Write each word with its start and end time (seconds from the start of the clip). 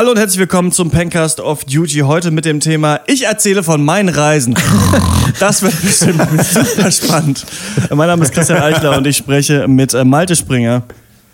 Hallo 0.00 0.12
und 0.12 0.16
herzlich 0.16 0.38
willkommen 0.38 0.72
zum 0.72 0.90
Pencast 0.90 1.40
of 1.40 1.66
Duty. 1.66 1.98
Heute 1.98 2.30
mit 2.30 2.46
dem 2.46 2.60
Thema 2.60 3.00
Ich 3.06 3.26
erzähle 3.26 3.62
von 3.62 3.84
meinen 3.84 4.08
Reisen. 4.08 4.54
Das 5.38 5.60
wird 5.60 5.78
bestimmt 5.82 6.22
super 6.42 6.90
spannend. 6.90 7.44
Mein 7.90 8.08
Name 8.08 8.24
ist 8.24 8.32
Christian 8.32 8.62
Eichler 8.62 8.96
und 8.96 9.06
ich 9.06 9.18
spreche 9.18 9.68
mit 9.68 9.92
äh, 9.92 10.02
Malte 10.02 10.36
Springer. 10.36 10.84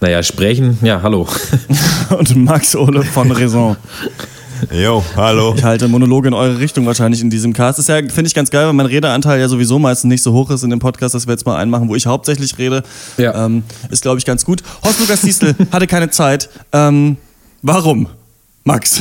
Naja, 0.00 0.21
sprechen, 0.25 0.79
ja, 0.82 1.00
hallo. 1.00 1.29
Und 2.18 2.35
Max 2.35 2.75
Ole 2.75 3.05
von 3.05 3.31
Raison. 3.31 3.77
Jo, 4.73 5.04
hallo. 5.14 5.54
Ich 5.57 5.62
halte 5.62 5.87
Monologe 5.87 6.26
in 6.26 6.35
eure 6.35 6.59
Richtung 6.59 6.87
wahrscheinlich 6.87 7.21
in 7.21 7.31
diesem 7.31 7.53
Cast. 7.53 7.79
Das 7.79 7.85
ist 7.85 7.89
ja, 7.89 7.98
finde 7.98 8.26
ich 8.26 8.35
ganz 8.35 8.51
geil, 8.51 8.67
weil 8.67 8.73
mein 8.73 8.87
Redeanteil 8.87 9.39
ja 9.39 9.46
sowieso 9.46 9.79
meistens 9.79 10.09
nicht 10.09 10.25
so 10.25 10.32
hoch 10.32 10.51
ist 10.51 10.64
in 10.64 10.71
dem 10.71 10.81
Podcast, 10.81 11.14
dass 11.14 11.29
wir 11.29 11.35
jetzt 11.35 11.46
mal 11.46 11.57
einen 11.57 11.71
machen, 11.71 11.89
wo 11.89 11.95
ich 11.95 12.07
hauptsächlich 12.07 12.59
rede. 12.59 12.82
Ja. 13.17 13.46
Ähm, 13.46 13.62
ist, 13.90 14.03
glaube 14.03 14.18
ich, 14.18 14.25
ganz 14.25 14.45
gut. 14.45 14.64
Horst 14.85 14.98
Lukas 14.98 15.21
Diesel 15.21 15.54
hatte 15.71 15.87
keine 15.87 16.11
Zeit. 16.11 16.48
Ähm, 16.73 17.17
warum? 17.62 18.09
Max. 18.66 19.00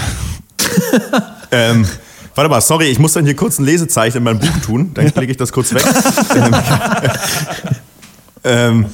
Ähm, 1.49 1.87
warte 2.35 2.49
mal, 2.49 2.61
sorry, 2.61 2.85
ich 2.85 2.99
muss 2.99 3.13
dann 3.13 3.25
hier 3.25 3.35
kurz 3.35 3.57
ein 3.57 3.65
Lesezeichen 3.65 4.17
in 4.17 4.23
mein 4.23 4.37
Buch 4.37 4.57
tun, 4.63 4.91
dann 4.93 5.11
klicke 5.11 5.31
ich 5.31 5.37
das 5.37 5.51
kurz 5.51 5.73
weg. 5.73 5.83
ähm, 8.43 8.85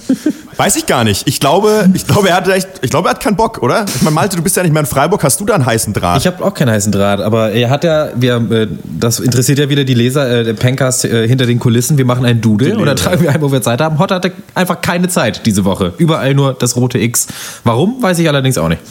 weiß 0.56 0.78
ich 0.78 0.86
gar 0.86 1.04
nicht. 1.04 1.28
Ich 1.28 1.42
glaube, 1.42 1.90
ich 1.94 2.08
glaube, 2.08 2.30
er 2.30 2.36
hat 2.36 2.48
echt, 2.48 2.70
ich 2.84 2.90
glaube, 2.90 3.10
er 3.10 3.16
hat 3.16 3.20
keinen 3.20 3.36
Bock, 3.36 3.62
oder? 3.62 3.86
Ich 3.94 4.02
meine, 4.02 4.16
Malte, 4.16 4.38
du 4.38 4.44
bist 4.44 4.56
ja 4.56 4.64
nicht 4.64 4.72
mehr 4.72 4.80
in 4.80 4.86
Freiburg, 4.86 5.22
hast 5.26 5.42
du 5.42 5.46
da 5.46 5.56
einen 5.56 5.66
heißen 5.66 5.92
Draht? 5.92 6.20
Ich 6.20 6.28
habe 6.28 6.42
auch 6.42 6.54
keinen 6.54 6.70
heißen 6.70 6.92
Draht, 6.92 7.20
aber 7.20 7.52
er 7.52 7.70
hat 7.70 7.84
ja, 7.84 8.10
wir, 8.16 8.36
äh, 8.52 8.68
das 8.84 9.20
interessiert 9.20 9.60
ja 9.60 9.68
wieder 9.68 9.84
die 9.84 9.96
Leser, 9.96 10.30
äh, 10.30 10.44
der 10.46 10.54
Pencast 10.54 11.04
äh, 11.04 11.28
hinter 11.28 11.48
den 11.48 11.60
Kulissen. 11.60 11.98
Wir 11.98 12.06
machen 12.06 12.24
einen 12.24 12.40
Doodle 12.40 12.78
oder 12.78 12.96
tragen 12.96 13.24
wir 13.24 13.32
ein, 13.32 13.42
wo 13.42 13.52
wir 13.52 13.62
Zeit 13.62 13.82
haben. 13.82 14.00
Hot 14.00 14.12
hatte 14.12 14.32
einfach 14.56 14.80
keine 14.80 15.10
Zeit 15.10 15.46
diese 15.46 15.66
Woche. 15.66 15.94
Überall 15.98 16.34
nur 16.34 16.54
das 16.54 16.78
rote 16.78 16.98
X. 16.98 17.28
Warum, 17.66 18.02
weiß 18.02 18.20
ich 18.20 18.30
allerdings 18.30 18.58
auch 18.58 18.70
nicht. 18.70 18.82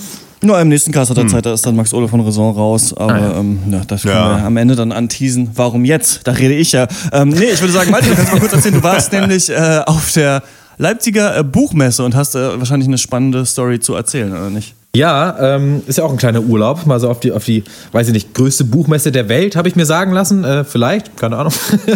Nur 0.42 0.58
im 0.58 0.68
nächsten 0.68 0.90
Cast 0.90 1.10
hat 1.10 1.18
er 1.18 1.26
Zeit, 1.28 1.44
da 1.44 1.52
ist 1.52 1.66
dann 1.66 1.76
Max 1.76 1.92
Ole 1.92 2.08
von 2.08 2.20
Raison 2.20 2.54
raus. 2.54 2.94
Aber 2.96 3.12
Ah, 3.14 3.18
ja. 3.18 3.38
ähm, 3.40 3.58
ja, 3.70 3.82
das 3.86 4.02
können 4.02 4.14
Ja. 4.14 4.36
wir 4.38 4.44
am 4.46 4.56
Ende 4.56 4.74
dann 4.74 4.90
anteasen. 4.90 5.50
Warum 5.54 5.84
jetzt? 5.84 6.20
Da 6.26 6.32
rede 6.32 6.54
ich 6.54 6.72
ja. 6.72 6.88
Ähm, 7.12 7.28
nee, 7.28 7.44
ich 7.52 7.60
würde 7.60 7.72
sagen, 7.74 7.90
Malte, 7.90 8.08
du 8.08 8.14
kannst 8.16 8.32
mal 8.32 8.40
kurz 8.40 8.52
erzählen. 8.54 8.74
Du 8.74 8.82
warst 8.82 9.12
nämlich 9.12 9.50
äh, 9.50 9.82
auf 9.86 10.12
der 10.12 10.42
Leipziger 10.78 11.36
äh, 11.36 11.44
Buchmesse 11.44 12.02
und 12.04 12.14
hast 12.14 12.34
äh, 12.36 12.58
wahrscheinlich 12.58 12.88
eine 12.88 12.96
spannende 12.96 13.44
Story 13.44 13.80
zu 13.80 13.94
erzählen, 13.94 14.32
oder 14.32 14.48
nicht? 14.48 14.74
Ja, 14.92 15.54
ähm, 15.54 15.82
ist 15.86 15.98
ja 15.98 16.04
auch 16.04 16.10
ein 16.10 16.16
kleiner 16.16 16.40
Urlaub. 16.40 16.84
Mal 16.84 16.98
so 16.98 17.08
auf 17.08 17.20
die, 17.20 17.30
auf 17.30 17.44
die, 17.44 17.62
weiß 17.92 18.08
ich 18.08 18.12
nicht, 18.12 18.34
größte 18.34 18.64
Buchmesse 18.64 19.12
der 19.12 19.28
Welt, 19.28 19.54
habe 19.54 19.68
ich 19.68 19.76
mir 19.76 19.86
sagen 19.86 20.10
lassen. 20.10 20.42
Äh, 20.42 20.64
vielleicht, 20.64 21.16
keine 21.16 21.36
Ahnung. 21.36 21.52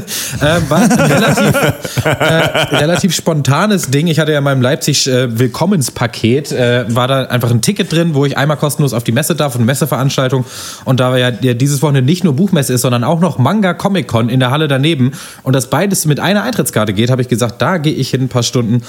äh, 0.40 0.60
war 0.68 0.78
ein 0.78 0.92
relativ, 0.92 1.54
äh, 2.04 2.76
relativ 2.76 3.12
spontanes 3.12 3.90
Ding. 3.90 4.06
Ich 4.06 4.20
hatte 4.20 4.30
ja 4.30 4.38
in 4.38 4.44
meinem 4.44 4.62
Leipzig 4.62 5.08
äh, 5.08 5.36
Willkommenspaket, 5.36 6.52
äh, 6.52 6.84
war 6.94 7.08
da 7.08 7.24
einfach 7.24 7.50
ein 7.50 7.62
Ticket 7.62 7.90
drin, 7.90 8.14
wo 8.14 8.26
ich 8.26 8.38
einmal 8.38 8.58
kostenlos 8.58 8.92
auf 8.92 9.02
die 9.02 9.10
Messe 9.10 9.34
darf, 9.34 9.56
eine 9.56 9.64
Messeveranstaltung. 9.64 10.44
Und 10.84 11.00
da 11.00 11.16
ja, 11.16 11.32
ja 11.40 11.54
dieses 11.54 11.82
Wochenende 11.82 12.08
nicht 12.08 12.22
nur 12.22 12.34
Buchmesse 12.34 12.74
ist, 12.74 12.82
sondern 12.82 13.02
auch 13.02 13.18
noch 13.18 13.38
Manga 13.38 13.74
Comic 13.74 14.06
Con 14.06 14.28
in 14.28 14.38
der 14.38 14.52
Halle 14.52 14.68
daneben 14.68 15.10
und 15.42 15.56
das 15.56 15.68
beides 15.68 16.06
mit 16.06 16.20
einer 16.20 16.44
Eintrittskarte 16.44 16.92
geht, 16.92 17.10
habe 17.10 17.22
ich 17.22 17.28
gesagt, 17.28 17.60
da 17.60 17.78
gehe 17.78 17.94
ich 17.94 18.10
hin 18.10 18.22
ein 18.22 18.28
paar 18.28 18.44
Stunden. 18.44 18.82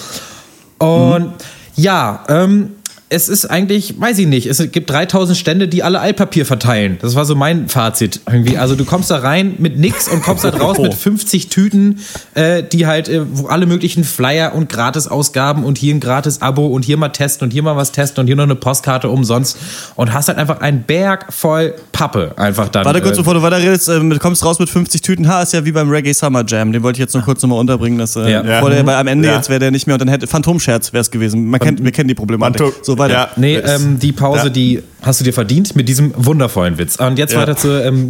Und 0.77 1.33
ja, 1.75 2.23
ähm, 2.29 2.74
es 3.09 3.29
ist 3.29 3.45
eigentlich, 3.45 3.99
weiß 3.99 4.17
ich 4.17 4.25
nicht, 4.27 4.47
es 4.47 4.57
gibt 4.71 4.89
3000 4.89 5.37
Stände, 5.37 5.67
die 5.67 5.83
alle 5.83 5.99
Altpapier 5.99 6.43
verteilen. 6.45 6.97
Das 7.01 7.13
war 7.15 7.23
so 7.25 7.35
mein 7.35 7.69
Fazit 7.69 8.19
irgendwie. 8.27 8.57
Also 8.57 8.75
du 8.75 8.83
kommst 8.83 9.11
da 9.11 9.17
rein 9.17 9.53
mit 9.59 9.77
nix 9.77 10.07
und 10.07 10.23
kommst 10.23 10.43
da 10.43 10.49
raus 10.49 10.79
mit 10.79 10.93
50 10.95 11.49
Tüten, 11.49 11.99
äh, 12.33 12.63
die 12.63 12.87
halt, 12.87 13.07
äh, 13.07 13.21
wo 13.31 13.45
alle 13.47 13.67
möglichen 13.67 14.03
Flyer 14.03 14.55
und 14.55 14.69
Gratisausgaben 14.69 15.63
und 15.63 15.77
hier 15.77 15.93
ein 15.93 15.99
Gratis-Abo 15.99 16.65
und 16.65 16.83
hier 16.83 16.97
mal 16.97 17.09
testen 17.09 17.45
und 17.45 17.51
hier 17.51 17.61
mal 17.61 17.75
was 17.75 17.91
testen 17.91 18.21
und 18.21 18.27
hier 18.27 18.35
noch 18.35 18.43
eine 18.43 18.55
Postkarte 18.55 19.09
umsonst 19.09 19.57
und 19.95 20.11
hast 20.11 20.27
halt 20.27 20.39
einfach 20.39 20.61
einen 20.61 20.81
Berg 20.83 21.31
voll 21.31 21.75
Pappe 21.91 22.33
einfach 22.37 22.69
dann. 22.69 22.85
Warte 22.85 23.01
kurz, 23.01 23.15
äh, 23.15 23.19
bevor 23.21 23.35
du 23.35 23.41
weiter 23.43 23.59
redest, 23.59 23.87
äh, 23.87 23.99
du 23.99 24.17
kommst 24.19 24.43
raus 24.43 24.57
mit 24.57 24.69
50 24.69 25.01
Tüten. 25.03 25.27
Ha, 25.27 25.43
ist 25.43 25.53
ja 25.53 25.63
wie 25.63 25.71
beim 25.71 25.89
Reggae 25.91 26.13
Summer 26.13 26.43
Jam. 26.47 26.71
Den 26.71 26.81
wollte 26.81 26.97
ich 26.97 27.01
jetzt 27.01 27.13
nur 27.13 27.21
kurz 27.23 27.41
nochmal 27.43 27.59
unterbringen. 27.59 27.99
Dass, 27.99 28.15
äh, 28.15 28.31
Ja. 28.31 28.41
bevor 28.41 28.71
der, 28.71 28.83
weil 28.85 28.95
am 28.95 29.07
Ende 29.07 29.27
Ja. 29.27 29.35
jetzt 29.35 29.49
wäre 29.49 29.59
der 29.59 29.69
nicht 29.69 29.85
mehr 29.85 29.93
und 29.93 29.99
dann 29.99 30.07
hätte 30.09 30.25
Phantomscherz 30.25 30.91
wäre 30.91 31.01
es 31.01 31.11
gewesen. 31.11 31.45
Man 31.45 31.59
kennt, 31.59 31.83
wir 31.83 31.91
kennen 31.91 32.07
die 32.07 32.15
Problematik. 32.15 32.61
Phantom- 32.61 32.73
so 32.83 32.94
weiter. 32.97 33.13
Ja. 33.13 33.29
Nee, 33.35 33.55
ähm, 33.57 33.99
die 33.99 34.11
Pause, 34.11 34.43
Ja. 34.45 34.49
die 34.49 34.83
hast 35.01 35.19
du 35.19 35.23
dir 35.23 35.33
verdient 35.33 35.75
mit 35.75 35.87
diesem 35.87 36.13
wundervollen 36.15 36.77
Witz. 36.77 36.95
Und 36.97 37.17
jetzt 37.17 37.33
Ja. 37.33 37.39
weiter 37.41 37.55
zur, 37.57 37.83
ähm, 37.83 38.07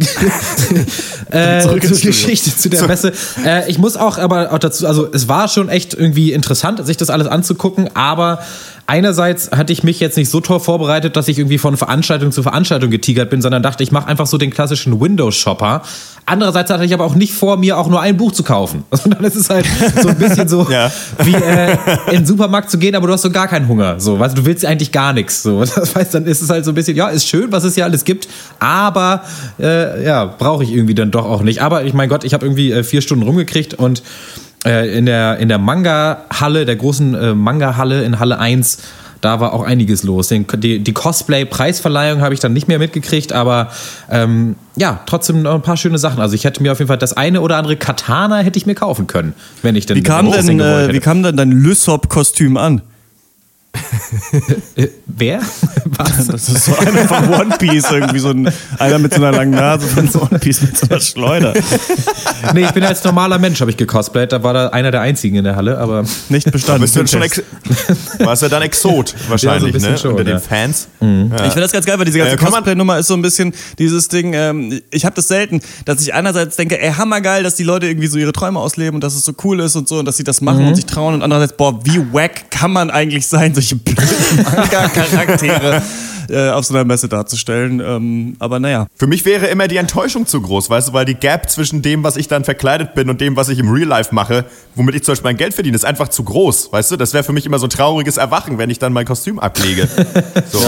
äh, 1.30 1.60
zur 1.60 1.74
ins 1.74 1.84
Studio. 1.86 2.06
Geschichte, 2.10 2.56
zu 2.56 2.68
der 2.68 2.86
Messe. 2.86 3.12
Äh, 3.44 3.70
ich 3.70 3.78
muss 3.78 3.96
auch 3.96 4.18
aber 4.18 4.52
auch 4.52 4.58
dazu, 4.58 4.86
also 4.86 5.08
es 5.12 5.28
war 5.28 5.48
schon 5.48 5.68
echt 5.68 5.94
irgendwie 5.94 6.32
interessant, 6.32 6.84
sich 6.86 6.96
das 6.96 7.10
alles 7.10 7.26
anzugucken, 7.26 7.88
aber 7.94 8.40
einerseits 8.86 9.50
hatte 9.50 9.72
ich 9.72 9.82
mich 9.82 10.00
jetzt 10.00 10.16
nicht 10.16 10.30
so 10.30 10.40
toll 10.40 10.60
vorbereitet, 10.60 11.16
dass 11.16 11.28
ich 11.28 11.38
irgendwie 11.38 11.58
von 11.58 11.76
Veranstaltung 11.76 12.32
zu 12.32 12.42
Veranstaltung 12.42 12.90
getigert 12.90 13.30
bin, 13.30 13.42
sondern 13.42 13.62
dachte, 13.62 13.82
ich 13.82 13.92
mache 13.92 14.06
einfach 14.08 14.26
so 14.26 14.38
den 14.38 14.50
klassischen 14.50 15.00
Windows-Shopper. 15.00 15.82
Andererseits 16.24 16.70
hatte 16.70 16.84
ich 16.84 16.92
aber 16.94 17.04
auch 17.04 17.14
nicht 17.14 17.32
vor, 17.32 17.56
mir 17.56 17.78
auch 17.78 17.88
nur 17.88 18.00
ein 18.00 18.16
Buch 18.16 18.32
zu 18.32 18.42
kaufen. 18.42 18.84
Sondern 18.90 19.24
es 19.24 19.36
ist 19.36 19.50
halt 19.50 19.66
so 20.00 20.08
ein 20.08 20.18
bisschen 20.18 20.48
so, 20.48 20.66
Ja. 20.70 20.90
wie 21.22 21.34
äh, 21.34 21.76
in 22.08 22.18
den 22.18 22.26
Supermarkt 22.26 22.70
zu 22.70 22.78
gehen, 22.78 22.94
aber 22.94 23.06
du 23.06 23.12
hast 23.12 23.22
so 23.22 23.30
gar 23.30 23.48
keinen 23.48 23.68
Hunger. 23.68 24.00
So, 24.00 24.18
weißt 24.18 24.36
du, 24.36 24.44
willst 24.44 24.64
eigentlich 24.64 24.92
gar 24.92 25.12
nichts. 25.12 25.42
So, 25.42 25.60
das 25.64 25.94
heißt, 25.94 26.14
dann 26.14 26.26
ist 26.26 26.42
es 26.42 26.50
halt 26.50 26.64
so 26.64 26.72
ein 26.72 26.74
bisschen, 26.74 26.96
ja, 26.96 27.08
ist 27.08 27.28
schön, 27.28 27.52
was 27.52 27.64
es 27.64 27.74
hier 27.74 27.84
alles 27.84 28.04
gibt, 28.04 28.28
aber 28.58 29.22
äh, 29.60 30.04
ja, 30.04 30.24
brauche 30.24 30.64
ich 30.64 30.72
irgendwie 30.72 30.94
dann 30.94 31.10
doch 31.10 31.24
auch 31.26 31.42
nicht. 31.42 31.62
Aber 31.62 31.84
ich 31.84 31.94
mein 31.94 32.08
Gott, 32.08 32.24
ich 32.24 32.34
habe 32.34 32.44
irgendwie 32.44 32.72
äh, 32.72 32.82
vier 32.82 33.02
Stunden 33.02 33.24
rumgekriegt 33.24 33.74
und 33.74 34.02
in 34.66 35.06
der, 35.06 35.38
in 35.38 35.48
der 35.48 35.58
Manga-Halle, 35.58 36.64
der 36.64 36.76
großen 36.76 37.14
äh, 37.14 37.34
Manga-Halle 37.34 38.02
in 38.04 38.18
Halle 38.18 38.38
1, 38.38 38.78
da 39.20 39.40
war 39.40 39.52
auch 39.52 39.62
einiges 39.62 40.02
los. 40.02 40.28
Den, 40.28 40.46
die 40.58 40.78
die 40.80 40.92
Cosplay-Preisverleihung 40.92 42.20
habe 42.20 42.34
ich 42.34 42.40
dann 42.40 42.52
nicht 42.52 42.68
mehr 42.68 42.78
mitgekriegt, 42.78 43.32
aber 43.32 43.70
ähm, 44.10 44.56
ja, 44.76 45.00
trotzdem 45.06 45.42
noch 45.42 45.54
ein 45.54 45.62
paar 45.62 45.76
schöne 45.76 45.98
Sachen. 45.98 46.20
Also 46.20 46.34
ich 46.34 46.44
hätte 46.44 46.62
mir 46.62 46.72
auf 46.72 46.78
jeden 46.78 46.88
Fall 46.88 46.98
das 46.98 47.14
eine 47.14 47.40
oder 47.40 47.56
andere 47.56 47.76
Katana 47.76 48.38
hätte 48.38 48.58
ich 48.58 48.66
mir 48.66 48.74
kaufen 48.74 49.06
können, 49.06 49.34
wenn 49.62 49.74
ich 49.74 49.86
denn 49.86 49.96
Wie 49.96 50.02
kam 50.02 50.30
denn, 50.30 50.60
äh, 50.60 50.92
wie 50.92 51.00
kam 51.00 51.22
denn 51.22 51.36
dein 51.36 51.50
Lysop-Kostüm 51.50 52.56
an? 52.56 52.82
Äh, 54.76 54.88
wer? 55.06 55.40
Was? 55.86 56.26
Das 56.26 56.48
ist 56.48 56.64
so 56.66 56.76
einer 56.76 57.06
von 57.08 57.32
One 57.32 57.56
Piece, 57.58 57.90
irgendwie 57.90 58.18
so 58.18 58.30
ein, 58.30 58.50
einer 58.78 58.98
mit 58.98 59.14
so 59.14 59.22
einer 59.22 59.36
langen 59.36 59.52
Nase 59.52 59.86
von 59.86 60.08
One 60.20 60.38
Piece 60.38 60.62
mit 60.62 60.76
so 60.76 60.86
einer 60.88 61.00
Schleuder. 61.00 61.54
nee, 62.54 62.64
ich 62.64 62.70
bin 62.72 62.84
als 62.84 63.02
normaler 63.04 63.38
Mensch, 63.38 63.60
habe 63.60 63.70
ich 63.70 63.76
gecosplayt. 63.76 64.32
Da 64.32 64.42
war 64.42 64.52
da 64.52 64.68
einer 64.68 64.90
der 64.90 65.00
einzigen 65.00 65.36
in 65.36 65.44
der 65.44 65.56
Halle, 65.56 65.78
aber 65.78 66.04
Nicht 66.28 66.50
bestanden. 66.50 66.82
bist 66.82 66.96
du 66.96 67.06
schon 67.06 67.22
ex 67.22 67.42
warst 68.18 68.42
ja 68.42 68.48
dann 68.48 68.62
Exot 68.62 69.14
wahrscheinlich, 69.28 69.72
bisschen 69.72 69.92
ne? 69.92 69.98
schon, 69.98 70.10
Unter 70.12 70.24
ja. 70.24 70.36
den 70.38 70.40
Fans. 70.40 70.88
Ich 71.00 71.06
finde 71.06 71.60
das 71.60 71.72
ganz 71.72 71.86
geil, 71.86 71.98
weil 71.98 72.04
diese 72.04 72.18
ganze 72.18 72.34
Äh, 72.34 72.38
Cosplay-Nummer 72.38 72.98
ist 72.98 73.08
so 73.08 73.14
ein 73.14 73.22
bisschen 73.22 73.52
dieses 73.78 74.08
Ding, 74.08 74.32
ähm, 74.34 74.80
ich 74.90 75.04
habe 75.04 75.14
das 75.14 75.28
selten, 75.28 75.60
dass 75.84 76.00
ich 76.02 76.14
einerseits 76.14 76.56
denke, 76.56 76.80
ey, 76.80 76.92
hammergeil, 76.92 77.42
dass 77.42 77.56
die 77.56 77.64
Leute 77.64 77.86
irgendwie 77.86 78.06
so 78.08 78.18
ihre 78.18 78.32
Träume 78.32 78.58
ausleben 78.58 78.96
und 78.96 79.00
dass 79.04 79.14
es 79.14 79.24
so 79.24 79.32
cool 79.44 79.60
ist 79.60 79.76
und 79.76 79.88
so 79.88 79.98
und 79.98 80.04
dass 80.06 80.16
sie 80.16 80.24
das 80.24 80.40
machen 80.40 80.66
und 80.66 80.74
sich 80.74 80.86
trauen 80.86 81.14
und 81.14 81.22
andererseits, 81.22 81.56
boah, 81.56 81.84
wie 81.84 81.98
wack 82.12 82.50
kann 82.50 82.72
man 82.72 82.90
eigentlich 82.90 83.26
sein, 83.26 83.54
blöden 83.74 84.44
Manga-Charaktere 84.44 85.82
äh, 86.28 86.50
auf 86.50 86.64
so 86.64 86.74
einer 86.74 86.84
Messe 86.84 87.08
darzustellen. 87.08 87.80
Ähm, 87.80 88.36
aber 88.38 88.60
naja. 88.60 88.86
Für 88.96 89.06
mich 89.06 89.24
wäre 89.24 89.46
immer 89.46 89.68
die 89.68 89.76
Enttäuschung 89.76 90.26
zu 90.26 90.40
groß, 90.40 90.70
weißt 90.70 90.88
du, 90.88 90.92
weil 90.92 91.04
die 91.04 91.14
Gap 91.14 91.50
zwischen 91.50 91.82
dem, 91.82 92.04
was 92.04 92.16
ich 92.16 92.28
dann 92.28 92.44
verkleidet 92.44 92.94
bin 92.94 93.10
und 93.10 93.20
dem, 93.20 93.36
was 93.36 93.48
ich 93.48 93.58
im 93.58 93.70
Real 93.70 93.88
Life 93.88 94.14
mache, 94.14 94.44
womit 94.74 94.94
ich 94.94 95.02
zum 95.02 95.12
Beispiel 95.12 95.30
mein 95.30 95.36
Geld 95.36 95.54
verdiene, 95.54 95.74
ist 95.76 95.84
einfach 95.84 96.08
zu 96.08 96.24
groß, 96.24 96.72
weißt 96.72 96.92
du? 96.92 96.96
Das 96.96 97.12
wäre 97.14 97.24
für 97.24 97.32
mich 97.32 97.46
immer 97.46 97.58
so 97.58 97.66
ein 97.66 97.70
trauriges 97.70 98.16
Erwachen, 98.16 98.58
wenn 98.58 98.70
ich 98.70 98.78
dann 98.78 98.92
mein 98.92 99.06
Kostüm 99.06 99.38
ablege. 99.38 99.88
So. 100.52 100.58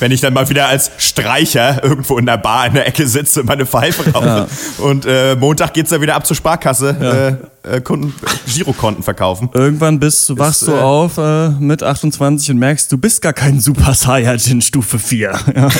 Wenn 0.00 0.10
ich 0.12 0.20
dann 0.20 0.32
mal 0.32 0.48
wieder 0.48 0.66
als 0.66 0.90
Streicher 0.98 1.84
irgendwo 1.84 2.18
in 2.18 2.26
der 2.26 2.38
Bar 2.38 2.66
in 2.66 2.74
der 2.74 2.88
Ecke 2.88 3.06
sitze, 3.06 3.44
meine 3.44 3.66
Pfeife 3.66 4.10
rauche 4.10 4.48
und 4.78 5.06
äh, 5.06 5.36
Montag 5.36 5.74
geht's 5.74 5.90
dann 5.90 6.00
wieder 6.00 6.16
ab 6.16 6.26
zur 6.26 6.34
Sparkasse, 6.36 7.38
äh, 7.64 7.76
äh, 7.76 7.80
Kunden, 7.82 8.14
Girokonten 8.46 9.04
verkaufen. 9.04 9.50
Irgendwann 9.52 10.00
bist 10.00 10.26
du, 10.28 10.38
wachst 10.38 10.66
du 10.66 10.72
äh, 10.72 10.78
auf 10.78 11.18
äh, 11.18 11.50
mit 11.50 11.82
28 11.82 12.52
und 12.52 12.58
merkst, 12.58 12.90
du 12.90 12.96
bist 12.98 13.20
gar 13.20 13.34
kein 13.34 13.60
Super 13.60 13.92
Saiyajin 13.94 14.62
Stufe 14.62 14.98
4. 14.98 15.38
Ja. 15.54 15.68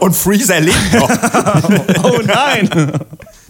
Und 0.00 0.16
Freezer 0.16 0.60
lebt 0.60 0.94
noch. 0.94 1.10
Oh 2.02 2.20
nein! 2.24 2.68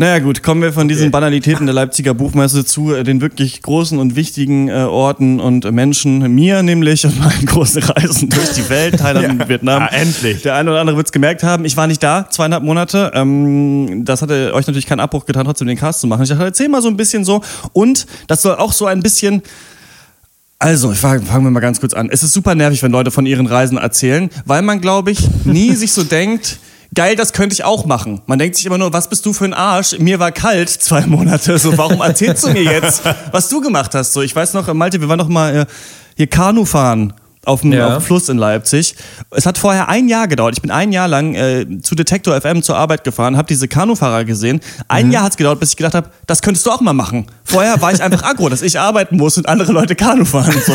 naja 0.01 0.19
gut, 0.19 0.43
kommen 0.43 0.63
wir 0.63 0.73
von 0.73 0.89
diesen 0.89 1.11
Banalitäten 1.11 1.67
der 1.67 1.75
Leipziger 1.75 2.15
Buchmesse 2.15 2.65
zu 2.65 2.95
äh, 2.95 3.05
den 3.05 3.21
wirklich 3.21 3.61
großen 3.61 3.99
und 3.99 4.17
wichtigen 4.17 4.69
äh, 4.69 4.85
Orten 4.85 5.41
und 5.41 5.67
äh, 5.67 5.73
Menschen, 5.73 6.21
mir 6.35 6.63
nämlich 6.63 7.05
und 7.05 7.19
meinen 7.21 7.45
großen 7.45 7.83
Reisen 7.83 8.31
durch 8.31 8.51
die 8.53 8.67
Welt, 8.71 8.99
Thailand, 8.99 9.43
Ja. 9.43 9.49
Vietnam. 9.51 9.83
Ah, 9.83 9.89
endlich. 9.89 10.41
Der 10.41 10.55
eine 10.55 10.71
oder 10.71 10.81
andere 10.81 10.97
wird 10.97 11.09
es 11.09 11.13
gemerkt 11.13 11.43
haben, 11.43 11.67
ich 11.67 11.77
war 11.77 11.87
nicht 11.87 12.03
da, 12.03 12.27
zweieinhalb 12.31 12.63
Monate. 12.65 13.13
Ähm, 13.15 14.07
das 14.07 14.23
hatte 14.23 14.55
euch 14.55 14.67
natürlich 14.67 14.87
keinen 14.87 15.01
Abbruch 15.01 15.27
getan, 15.27 15.45
trotzdem 15.45 15.69
den 15.69 15.77
Cast 15.77 16.01
zu 16.01 16.07
machen. 16.07 16.23
Ich 16.23 16.31
dachte, 16.31 16.45
erzähl 16.45 16.71
mal 16.71 16.81
so 16.81 16.89
ein 16.89 16.97
bisschen 16.97 17.23
so. 17.27 17.43
Und 17.75 18.07
das 18.27 18.41
soll 18.41 18.55
auch 18.55 18.73
so 18.73 18.87
ein 18.87 19.03
bisschen 19.03 19.43
Also, 20.59 20.93
fangen 20.93 21.27
wir 21.29 21.51
mal 21.51 21.61
ganz 21.61 21.79
kurz 21.79 21.93
an. 21.93 22.09
Es 22.11 22.23
ist 22.23 22.33
super 22.33 22.55
nervig, 22.55 22.83
wenn 22.83 22.91
Leute 22.91 23.11
von 23.11 23.27
ihren 23.27 23.45
Reisen 23.45 23.77
erzählen, 23.77 24.31
weil 24.47 24.63
man, 24.63 24.81
glaube 24.81 25.11
ich, 25.11 25.19
nie 25.45 25.75
sich 25.75 25.93
so 25.93 26.05
denkt, 26.05 26.59
geil, 26.95 27.17
das 27.17 27.33
könnte 27.33 27.55
ich 27.55 27.65
auch 27.65 27.85
machen. 27.85 28.23
Man 28.27 28.39
denkt 28.39 28.57
sich 28.57 28.67
immer 28.67 28.79
nur, 28.79 28.93
was 28.93 29.09
bist 29.09 29.25
du 29.27 29.33
für 29.33 29.45
ein 29.45 29.55
Arsch? 29.55 29.99
Mir 29.99 30.19
war 30.19 30.33
kalt 30.33 30.69
zwei 30.69 31.07
Monate. 31.07 31.59
So, 31.59 31.77
warum 31.77 32.01
erzählst 32.01 32.45
du 32.45 32.51
mir 32.51 32.63
jetzt, 32.63 33.03
was 33.33 33.49
du 33.49 33.61
gemacht 33.61 33.95
hast? 33.95 34.13
So, 34.13 34.23
ich 34.23 34.35
weiß 34.35 34.55
noch, 34.55 34.73
Malte, 34.75 35.01
wir 35.01 35.09
waren 35.09 35.19
noch 35.19 35.29
mal 35.29 35.57
äh, 35.57 35.67
hier 36.17 36.27
Kanu 36.27 36.65
fahren. 36.65 37.13
Auf 37.45 37.63
dem, 37.63 37.73
Ja. 37.73 38.01
Fluss 38.01 38.29
in 38.29 38.37
Leipzig. 38.37 38.95
Es 39.31 39.47
hat 39.47 39.57
vorher 39.57 39.89
ein 39.89 40.09
Jahr 40.09 40.29
gedauert. 40.29 40.55
Ich 40.57 40.63
bin 40.63 40.71
ein 40.71 40.93
Jahr 40.93 41.09
lang 41.09 41.35
äh, 41.35 41.67
zu 41.83 41.95
Detektor 41.95 42.39
FM 42.41 42.63
zur 42.63 42.77
Arbeit 42.77 43.03
gefahren, 43.05 43.37
habe 43.37 43.49
diese 43.49 43.67
Kanufahrer 43.67 44.25
gesehen. 44.25 44.61
Ein 44.89 45.07
Mhm. 45.07 45.13
Jahr 45.13 45.23
hat 45.25 45.33
es 45.33 45.37
gedauert, 45.39 45.59
bis 45.59 45.71
ich 45.71 45.77
gedacht 45.77 45.95
habe, 45.95 46.11
das 46.27 46.43
könntest 46.43 46.67
du 46.67 46.71
auch 46.71 46.81
mal 46.83 46.93
machen. 46.93 47.27
Vorher 47.45 47.81
war 47.81 47.93
ich 47.93 48.03
einfach 48.03 48.23
aggro, 48.25 48.49
dass 48.51 48.61
ich 48.63 48.79
arbeiten 48.79 49.17
muss 49.17 49.37
und 49.39 49.49
andere 49.49 49.73
Leute 49.73 49.95
Kanu 49.97 50.25
fahren. 50.25 50.55
Und, 50.55 50.65
so. 50.65 50.73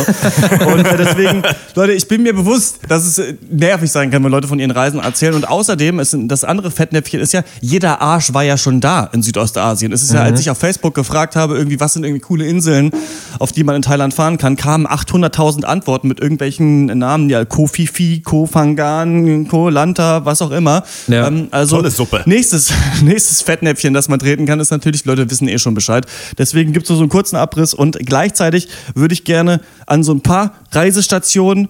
und 0.66 0.86
äh, 0.86 0.98
deswegen, 0.98 1.44
Leute, 1.76 1.94
ich 1.94 2.08
bin 2.08 2.24
mir 2.24 2.34
bewusst, 2.34 2.80
dass 2.88 3.06
es 3.06 3.18
äh, 3.20 3.36
nervig 3.50 3.92
sein 3.92 4.10
kann, 4.10 4.24
wenn 4.24 4.32
Leute 4.32 4.48
von 4.48 4.58
ihren 4.60 4.72
Reisen 4.72 5.00
erzählen. 5.00 5.36
Und 5.36 5.48
außerdem, 5.48 6.00
ist, 6.00 6.16
das 6.22 6.44
andere 6.44 6.72
Fettnäpfchen 6.72 7.20
ist 7.22 7.32
ja, 7.34 7.44
jeder 7.62 8.02
Arsch 8.02 8.34
war 8.34 8.44
ja 8.44 8.58
schon 8.58 8.82
da 8.82 9.04
in 9.14 9.22
Südostasien. 9.22 9.92
Es 9.92 10.02
ist 10.02 10.14
ja, 10.14 10.24
als 10.24 10.40
ich 10.40 10.50
auf 10.50 10.58
Facebook 10.58 10.96
gefragt 10.96 11.36
habe, 11.36 11.56
irgendwie, 11.56 11.80
was 11.80 11.94
sind 11.94 12.04
irgendwie 12.04 12.22
coole 12.22 12.46
Inseln, 12.46 12.92
auf 13.40 13.52
die 13.52 13.64
man 13.64 13.76
in 13.76 13.82
Thailand 13.84 14.14
fahren 14.14 14.38
kann, 14.38 14.56
kamen 14.56 14.88
800.000 14.88 15.64
Antworten 15.64 16.08
mit 16.08 16.20
irgendwelchen 16.20 16.55
Namen, 16.60 17.30
ja, 17.30 17.46
Ko 17.46 17.68
Fifi, 17.68 18.22
Ko 18.22 18.46
Phangan, 18.46 19.48
Ko 19.48 19.70
Lanta, 19.70 20.26
was 20.26 20.42
auch 20.42 20.52
immer. 20.52 20.84
Ja. 21.08 21.28
Ähm, 21.28 21.48
also 21.52 21.78
Tolle 21.78 21.92
Suppe. 21.92 22.24
Nächstes, 22.26 22.72
nächstes 23.04 23.42
Fettnäpfchen, 23.42 23.94
das 23.94 24.10
man 24.10 24.20
treten 24.20 24.46
kann, 24.46 24.60
ist 24.60 24.72
natürlich, 24.72 25.06
Leute 25.06 25.30
wissen 25.30 25.48
eh 25.48 25.58
schon 25.58 25.74
Bescheid. 25.74 26.06
Deswegen 26.38 26.74
gibt 26.74 26.90
es 26.90 26.96
so 26.96 27.00
einen 27.00 27.10
kurzen 27.10 27.36
Abriss 27.36 27.74
und 27.74 27.98
gleichzeitig 28.00 28.68
würde 28.94 29.14
ich 29.14 29.24
gerne 29.24 29.62
an 29.86 30.04
so 30.04 30.14
ein 30.14 30.22
paar 30.22 30.54
Reisestationen 30.72 31.70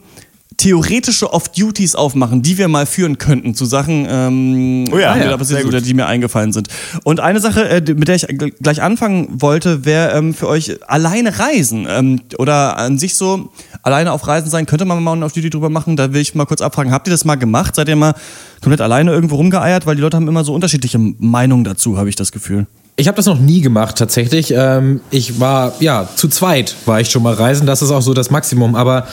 theoretische 0.58 1.32
Off-Duties 1.34 1.96
aufmachen, 1.96 2.42
die 2.42 2.58
wir 2.58 2.68
mal 2.68 2.86
führen 2.86 3.18
könnten 3.18 3.56
zu 3.56 3.66
Sachen, 3.66 4.08
ähm, 4.10 4.86
Oh 4.92 4.98
ja, 4.98 5.14
die 5.14 5.20
mir 5.20 5.26
ja, 5.26 5.32
da 5.32 5.38
passiert 5.38 5.66
oder 5.66 5.82
die 5.82 5.94
mir 5.94 6.06
eingefallen 6.08 6.54
sind. 6.54 6.70
Und 7.04 7.20
eine 7.20 7.40
Sache, 7.40 7.68
äh, 7.70 7.82
mit 7.94 8.08
der 8.08 8.16
ich 8.16 8.26
gl- 8.28 8.54
gleich 8.62 8.82
anfangen 8.82 9.42
wollte, 9.42 9.86
wäre 9.86 10.18
ähm, 10.18 10.34
für 10.34 10.48
euch 10.48 10.78
alleine 10.90 11.38
reisen 11.40 11.88
ähm, 11.90 12.22
oder 12.38 12.78
an 12.78 12.98
sich 12.98 13.16
so 13.16 13.52
alleine 13.84 14.12
auf 14.12 14.26
Reisen 14.28 14.50
sein. 14.50 14.66
Könnte 14.66 14.86
man 14.86 15.02
mal 15.04 15.14
eine 15.14 15.26
Off-Duty 15.26 15.50
drüber 15.50 15.70
machen? 15.70 15.96
Da 15.98 16.14
will 16.14 16.22
ich 16.22 16.36
mal 16.36 16.46
kurz 16.46 16.62
abfragen. 16.62 16.92
Habt 16.92 17.08
ihr 17.08 17.12
das 17.12 17.26
mal 17.26 17.36
gemacht? 17.36 17.76
Seid 17.76 17.88
ihr 17.90 17.96
mal 17.96 18.14
komplett 18.62 18.82
alleine 18.82 19.12
irgendwo 19.12 19.36
rumgeeiert? 19.36 19.86
Weil 19.86 19.96
die 19.96 20.02
Leute 20.02 20.16
haben 20.18 20.28
immer 20.28 20.44
so 20.44 20.54
unterschiedliche 20.54 20.98
Meinungen 21.00 21.64
dazu, 21.64 21.98
habe 21.98 22.10
ich 22.10 22.16
das 22.16 22.32
Gefühl. 22.32 22.66
Ich 22.98 23.08
habe 23.10 23.18
das 23.18 23.26
noch 23.26 23.40
nie 23.40 23.60
gemacht 23.60 23.98
tatsächlich. 23.98 24.54
Ähm, 24.56 25.02
ich 25.12 25.40
war, 25.42 25.74
ja, 25.82 26.08
zu 26.16 26.30
zweit 26.30 26.76
war 26.86 27.02
ich 27.02 27.10
schon 27.10 27.24
mal 27.24 27.34
reisen. 27.34 27.68
Das 27.68 27.82
ist 27.82 27.92
auch 27.92 28.02
so 28.02 28.14
das 28.14 28.32
Maximum. 28.32 28.74
Aber 28.76 29.06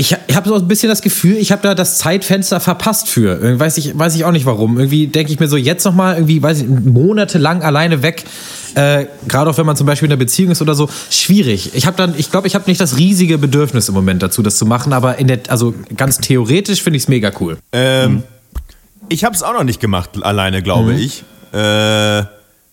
ich, 0.00 0.16
ich 0.28 0.34
habe 0.34 0.48
so 0.48 0.54
ein 0.54 0.66
bisschen 0.66 0.88
das 0.88 1.02
Gefühl, 1.02 1.36
ich 1.36 1.52
habe 1.52 1.60
da 1.60 1.74
das 1.74 1.98
Zeitfenster 1.98 2.58
verpasst 2.58 3.06
für. 3.06 3.60
Weiß 3.60 3.76
ich, 3.76 3.98
weiß 3.98 4.16
ich 4.16 4.24
auch 4.24 4.32
nicht 4.32 4.46
warum. 4.46 4.78
Irgendwie 4.78 5.08
denke 5.08 5.30
ich 5.30 5.38
mir 5.38 5.46
so, 5.46 5.58
jetzt 5.58 5.84
noch 5.84 5.94
mal 5.94 6.14
irgendwie, 6.14 6.42
weiß 6.42 6.62
ich, 6.62 6.68
monatelang 6.68 7.62
alleine 7.62 8.02
weg. 8.02 8.24
Äh, 8.74 9.06
Gerade 9.28 9.50
auch 9.50 9.58
wenn 9.58 9.66
man 9.66 9.76
zum 9.76 9.86
Beispiel 9.86 10.06
in 10.06 10.12
einer 10.12 10.18
Beziehung 10.18 10.52
ist 10.52 10.62
oder 10.62 10.74
so, 10.74 10.88
schwierig. 11.10 11.72
Ich 11.74 11.86
habe 11.86 11.98
dann, 11.98 12.14
ich 12.16 12.30
glaube, 12.30 12.46
ich 12.46 12.54
habe 12.54 12.64
nicht 12.66 12.80
das 12.80 12.96
riesige 12.96 13.36
Bedürfnis 13.36 13.88
im 13.88 13.94
Moment 13.94 14.22
dazu, 14.22 14.42
das 14.42 14.56
zu 14.56 14.64
machen. 14.64 14.94
Aber 14.94 15.18
in 15.18 15.28
der, 15.28 15.40
also 15.48 15.74
ganz 15.94 16.16
theoretisch 16.16 16.82
finde 16.82 16.96
ich 16.96 17.02
es 17.02 17.08
mega 17.08 17.30
cool. 17.38 17.58
Ähm, 17.72 18.22
Ich 19.10 19.22
habe 19.24 19.34
es 19.34 19.42
auch 19.42 19.52
noch 19.52 19.64
nicht 19.64 19.80
gemacht, 19.80 20.10
alleine, 20.22 20.62
glaube 20.62 20.94
ich. 20.94 21.24
Äh, 21.52 22.22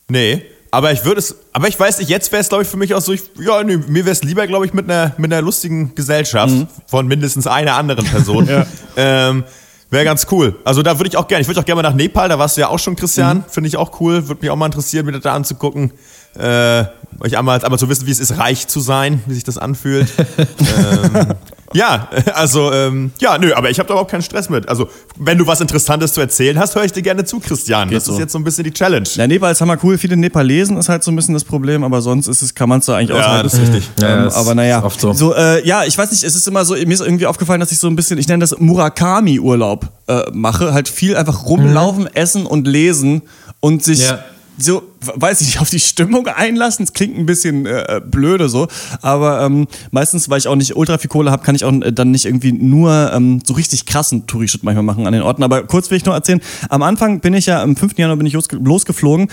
nee. 0.08 0.44
Aber 0.72 0.92
ich 0.92 1.06
würde 1.06 1.20
es, 1.20 1.36
aber 1.54 1.68
ich 1.68 1.80
weiß 1.80 2.00
nicht, 2.00 2.10
jetzt 2.10 2.32
wäre 2.32 2.42
es, 2.42 2.50
glaube 2.50 2.64
ich, 2.64 2.70
für 2.70 2.78
mich 2.78 2.94
auch 2.94 3.02
so, 3.02 3.14
ich, 3.14 3.24
ja, 3.40 3.64
nee, 3.64 3.78
mir 3.78 4.06
wäre 4.06 4.12
es 4.12 4.24
lieber, 4.24 4.48
glaube 4.48 4.66
ich, 4.66 4.74
mit 4.74 4.90
einer, 4.90 5.14
mit 5.18 5.32
einer 5.32 5.42
lustigen 5.42 5.96
Gesellschaft 5.96 6.54
von 6.88 7.08
mindestens 7.08 7.48
einer 7.48 7.76
anderen 7.76 8.06
Person. 8.06 8.50
ähm, 8.98 9.44
wäre 9.90 10.04
ganz 10.04 10.28
cool. 10.32 10.56
Also 10.66 10.84
da 10.84 11.00
würde 11.00 11.10
ich 11.10 11.18
auch 11.18 11.28
gerne, 11.28 11.42
ich 11.42 11.48
würde 11.48 11.62
auch 11.62 11.66
gerne 11.66 11.82
mal 11.82 11.90
nach 11.90 11.96
Nepal, 11.96 12.30
da 12.30 12.38
warst 12.38 12.58
du 12.58 12.62
ja 12.62 12.68
auch 12.68 12.80
schon, 12.80 12.96
Christian. 12.96 13.46
Finde 13.48 13.70
ich 13.70 13.78
auch 13.78 14.00
cool. 14.02 14.28
Würde 14.28 14.42
mich 14.42 14.50
auch 14.50 14.56
mal 14.56 14.66
interessieren, 14.66 15.06
mir 15.06 15.14
das 15.14 15.22
da 15.22 15.34
anzugucken. 15.34 15.92
Äh, 16.38 16.86
euch 17.20 17.38
einmal, 17.38 17.64
aber 17.64 17.78
zu 17.78 17.90
wissen, 17.90 18.06
wie 18.06 18.12
es 18.12 18.20
ist, 18.20 18.38
reich 18.38 18.68
zu 18.68 18.80
sein, 18.80 19.24
wie 19.26 19.34
sich 19.34 19.44
das 19.44 19.58
anfühlt. 19.58 20.08
ähm, 20.38 21.36
ja, 21.74 22.08
also, 22.34 22.72
ähm, 22.72 23.12
ja, 23.20 23.38
nö, 23.38 23.54
aber 23.54 23.70
ich 23.70 23.80
habe 23.80 23.88
da 23.88 23.94
überhaupt 23.94 24.12
keinen 24.12 24.22
Stress 24.22 24.50
mit. 24.50 24.68
Also, 24.70 24.90
wenn 25.18 25.38
du 25.38 25.46
was 25.48 25.60
Interessantes 25.62 26.14
zu 26.14 26.22
erzählen 26.22 26.58
hast, 26.58 26.76
höre 26.76 26.84
ich 26.86 26.92
dir 26.94 27.02
gerne 27.02 27.26
zu, 27.26 27.40
Christian. 27.40 27.90
das 27.90 28.06
so. 28.06 28.14
ist 28.14 28.20
jetzt 28.20 28.32
so 28.32 28.40
ein 28.40 28.44
bisschen 28.44 28.64
die 28.64 28.72
Challenge. 28.72 29.08
Ja, 29.16 29.28
Nepal 29.28 29.52
ist 29.52 29.62
hammer 29.62 29.78
cool. 29.84 29.98
Viele 29.98 30.16
Nepalesen 30.18 30.78
ist 30.78 30.90
halt 30.90 31.04
so 31.04 31.12
ein 31.12 31.16
bisschen 31.16 31.34
das 31.34 31.44
Problem, 31.44 31.84
aber 31.84 32.02
sonst 32.02 32.28
ist 32.28 32.42
es, 32.42 32.56
kann 32.56 32.70
man 32.70 32.80
es 32.80 32.86
da 32.86 32.96
eigentlich 32.98 33.10
Ja, 33.18 33.24
aushalten. 33.24 33.44
das 33.44 33.54
ist 33.54 33.60
richtig. 33.62 33.90
Ja, 34.02 34.18
ähm, 34.18 34.24
das 34.26 34.36
aber 34.36 34.56
naja, 34.56 34.80
ist 34.80 34.84
oft 34.86 35.02
so. 35.18 35.36
äh, 35.36 35.68
ja, 35.68 35.84
ich 35.84 35.98
weiß 35.98 36.12
nicht, 36.12 36.24
es 36.24 36.36
ist 36.36 36.48
immer 36.48 36.64
so, 36.66 36.74
mir 36.76 36.90
ist 36.90 37.02
irgendwie 37.02 37.26
aufgefallen, 37.26 37.60
dass 37.60 37.72
ich 37.72 37.80
so 37.80 37.88
ein 37.88 37.96
bisschen, 37.96 38.18
ich 38.18 38.28
nenne 38.28 38.42
das 38.42 38.58
Murakami-Urlaub 38.60 39.88
äh, 40.08 40.22
mache. 40.34 40.74
Halt 40.74 40.88
viel 40.90 41.16
einfach 41.16 41.46
rumlaufen, 41.46 42.08
essen 42.16 42.46
und 42.46 42.68
lesen 42.68 43.24
und 43.60 43.84
sich 43.84 44.08
Ja. 44.10 44.20
So, 44.58 44.84
weiß 45.02 45.42
ich 45.42 45.48
nicht, 45.48 45.62
auf 45.62 45.70
die 45.70 45.80
Stimmung 45.80 46.28
einlassen. 46.28 46.84
Es 46.84 46.94
klingt 46.94 47.18
ein 47.18 47.26
bisschen 47.26 47.66
äh, 47.66 48.02
blöde 48.04 48.50
so, 48.50 48.68
aber 49.02 49.42
ähm, 49.42 49.68
meistens, 49.92 50.30
weil 50.30 50.40
ich 50.40 50.48
auch 50.48 50.56
nicht 50.56 50.76
ultra 50.76 50.98
viel 50.98 51.10
Kohle 51.10 51.32
habe, 51.32 51.44
kann 51.44 51.56
ich 51.56 51.64
auch 51.64 51.74
äh, 51.82 51.92
dann 51.92 52.12
nicht 52.12 52.26
irgendwie 52.26 52.52
nur 52.52 53.12
ähm, 53.14 53.42
so 53.46 53.54
richtig 53.54 53.86
krassen 53.86 54.28
Touri-Shit 54.28 54.64
manchmal 54.64 54.84
machen 54.84 55.08
an 55.08 55.14
den 55.14 55.22
Orten. 55.22 55.44
Aber 55.44 55.64
kurz 55.64 55.90
will 55.90 55.98
ich 55.98 56.06
noch 56.06 56.14
erzählen, 56.14 56.42
am 56.70 56.82
Anfang 56.82 57.20
bin 57.20 57.34
ich 57.34 57.46
ja, 57.46 57.62
am 57.62 57.76
5. 57.76 57.98
Januar 57.98 58.18
bin 58.18 58.28
ich 58.28 58.34
losge 58.34 58.58
losgeflogen 58.58 59.30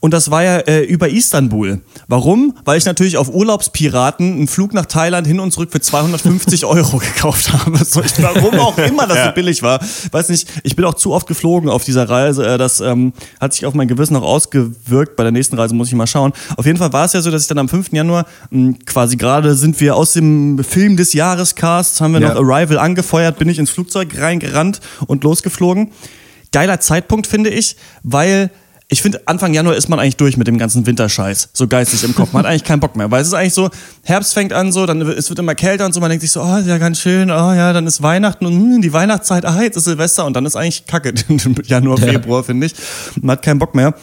und 0.00 0.12
das 0.14 0.30
war 0.30 0.44
ja 0.44 0.58
äh, 0.58 0.84
über 0.84 1.08
Istanbul. 1.08 1.80
Warum? 2.06 2.54
Weil 2.64 2.78
ich 2.78 2.84
natürlich 2.84 3.16
auf 3.16 3.28
Urlaubspiraten 3.34 4.32
einen 4.32 4.46
Flug 4.46 4.72
nach 4.72 4.86
Thailand 4.86 5.26
hin 5.26 5.40
und 5.40 5.50
zurück 5.50 5.70
für 5.72 5.80
250 5.80 6.64
Euro 6.66 6.98
gekauft 6.98 7.52
habe. 7.52 7.84
So, 7.84 8.00
ich, 8.02 8.12
warum 8.22 8.58
auch 8.60 8.78
immer 8.78 9.06
das 9.08 9.24
so 9.26 9.32
billig 9.32 9.62
war. 9.62 9.80
Weiß 10.12 10.28
nicht, 10.28 10.48
ich 10.62 10.76
bin 10.76 10.84
auch 10.84 10.94
zu 10.94 11.12
oft 11.12 11.26
geflogen 11.26 11.68
auf 11.68 11.82
dieser 11.84 12.08
Reise. 12.08 12.46
Äh, 12.46 12.58
Das 12.58 12.80
ähm, 12.80 13.12
hat 13.40 13.54
sich 13.54 13.66
auf 13.66 13.74
mein 13.74 13.88
Gewissen 13.88 14.12
noch 14.14 14.22
ausgewirkt. 14.22 15.16
Bei 15.16 15.24
der 15.24 15.32
nächsten 15.32 15.56
Reise 15.58 15.74
muss 15.74 15.88
ich 15.88 15.94
mal 15.94 16.06
schauen. 16.06 16.32
Auf 16.56 16.64
jeden 16.66 16.78
Fall 16.78 16.92
war 16.92 17.04
es 17.04 17.12
ja 17.12 17.20
so, 17.20 17.30
dass 17.32 17.42
ich 17.42 17.48
dann 17.48 17.58
am 17.58 17.68
5. 17.68 17.92
Januar 17.92 18.26
mh, 18.50 18.74
quasi 18.86 19.16
gerade 19.16 19.54
sind 19.56 19.80
wir 19.80 19.96
aus 19.96 20.12
dem 20.12 20.62
Film 20.62 20.96
des 20.96 21.12
Jahrescasts, 21.12 22.00
haben 22.00 22.12
wir 22.14 22.20
Ja. 22.20 22.34
noch 22.34 22.36
Arrival 22.36 22.78
angefeuert, 22.78 23.38
bin 23.38 23.48
ich 23.48 23.58
ins 23.58 23.70
Flugzeug 23.70 24.16
reingerannt 24.18 24.80
und 25.08 25.24
losgeflogen. 25.24 25.90
Geiler 26.52 26.78
Zeitpunkt, 26.80 27.26
finde 27.26 27.50
ich, 27.50 27.76
weil 28.04 28.50
ich 28.90 29.02
finde, 29.02 29.20
Anfang 29.26 29.52
Januar 29.52 29.76
ist 29.76 29.90
man 29.90 30.00
eigentlich 30.00 30.16
durch 30.16 30.38
mit 30.38 30.46
dem 30.46 30.56
ganzen 30.56 30.86
Winterscheiß. 30.86 31.50
So 31.52 31.68
geistig 31.68 32.04
im 32.04 32.14
Kopf. 32.14 32.32
Man 32.32 32.42
hat 32.42 32.50
eigentlich 32.50 32.64
keinen 32.64 32.80
Bock 32.80 32.96
mehr. 32.96 33.10
Weil 33.10 33.20
es 33.20 33.28
ist 33.28 33.34
eigentlich 33.34 33.52
so, 33.52 33.68
Herbst 34.02 34.32
fängt 34.32 34.54
an 34.54 34.72
so, 34.72 34.86
dann 34.86 35.02
es 35.02 35.28
wird 35.28 35.38
immer 35.38 35.54
kälter 35.54 35.84
und 35.84 35.92
so. 35.92 36.00
Man 36.00 36.08
denkt 36.08 36.22
sich 36.22 36.30
so, 36.30 36.40
oh, 36.42 36.56
ist 36.56 36.66
ja 36.66 36.78
ganz 36.78 36.98
schön, 36.98 37.30
oh 37.30 37.52
ja, 37.52 37.74
dann 37.74 37.86
ist 37.86 38.02
Weihnachten 38.02 38.46
und 38.46 38.54
hm, 38.54 38.80
die 38.80 38.92
Weihnachtszeit, 38.92 39.44
ah, 39.44 39.60
jetzt 39.60 39.76
ist 39.76 39.84
Silvester 39.84 40.24
und 40.24 40.34
dann 40.34 40.46
ist 40.46 40.56
eigentlich 40.56 40.86
Kacke. 40.86 41.12
Januar, 41.64 41.98
Februar, 41.98 42.42
finde 42.44 42.66
ich. 42.66 42.74
Man 43.20 43.32
hat 43.32 43.42
keinen 43.42 43.58
Bock 43.58 43.74
mehr. 43.74 43.94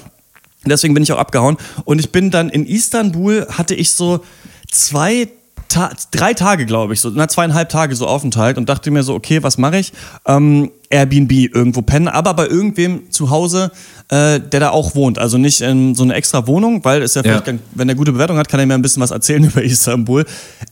Deswegen 0.66 0.94
bin 0.94 1.02
ich 1.02 1.12
auch 1.12 1.18
abgehauen. 1.18 1.58
Und 1.86 1.98
ich 1.98 2.12
bin 2.12 2.30
dann 2.30 2.50
in 2.50 2.68
Istanbul, 2.68 3.48
hatte 3.50 3.74
ich 3.74 3.92
so 3.92 4.24
zwei, 4.72 5.30
Ta 5.68 5.92
drei 6.12 6.34
Tage, 6.34 6.66
glaube 6.66 6.94
ich, 6.94 7.02
so, 7.02 7.10
na, 7.14 7.28
zweieinhalb 7.28 7.70
Tage 7.70 7.96
so 7.96 8.06
Aufenthalt 8.08 8.58
und 8.58 8.70
dachte 8.70 8.92
mir 8.92 9.04
so, 9.04 9.14
okay, 9.16 9.42
was 9.44 9.58
mache 9.58 9.78
ich? 9.80 9.94
Ähm, 10.26 10.72
Airbnb 10.90 11.32
irgendwo 11.32 11.82
pennen, 11.82 12.08
aber 12.08 12.34
bei 12.36 12.46
irgendwem 12.48 13.12
zu 13.12 13.30
Hause, 13.32 13.72
äh, 14.10 14.40
der 14.40 14.60
da 14.60 14.70
auch 14.70 14.94
wohnt. 14.96 15.18
Also 15.18 15.38
nicht 15.38 15.62
in 15.62 15.96
so 15.96 16.04
eine 16.04 16.14
extra 16.14 16.46
Wohnung, 16.48 16.86
weil 16.86 17.02
es 17.02 17.16
ja, 17.16 17.24
vielleicht, 17.24 17.40
Ja. 17.48 17.54
ganz- 17.54 17.62
wenn 17.74 17.90
er 17.90 17.96
gute 17.96 18.12
Bewertung 18.12 18.38
hat, 18.38 18.48
kann 18.48 18.60
er 18.60 18.66
mir 18.68 18.76
ein 18.76 18.82
bisschen 18.84 19.02
was 19.02 19.12
erzählen 19.12 19.44
über 19.46 19.64
Istanbul. 19.64 20.26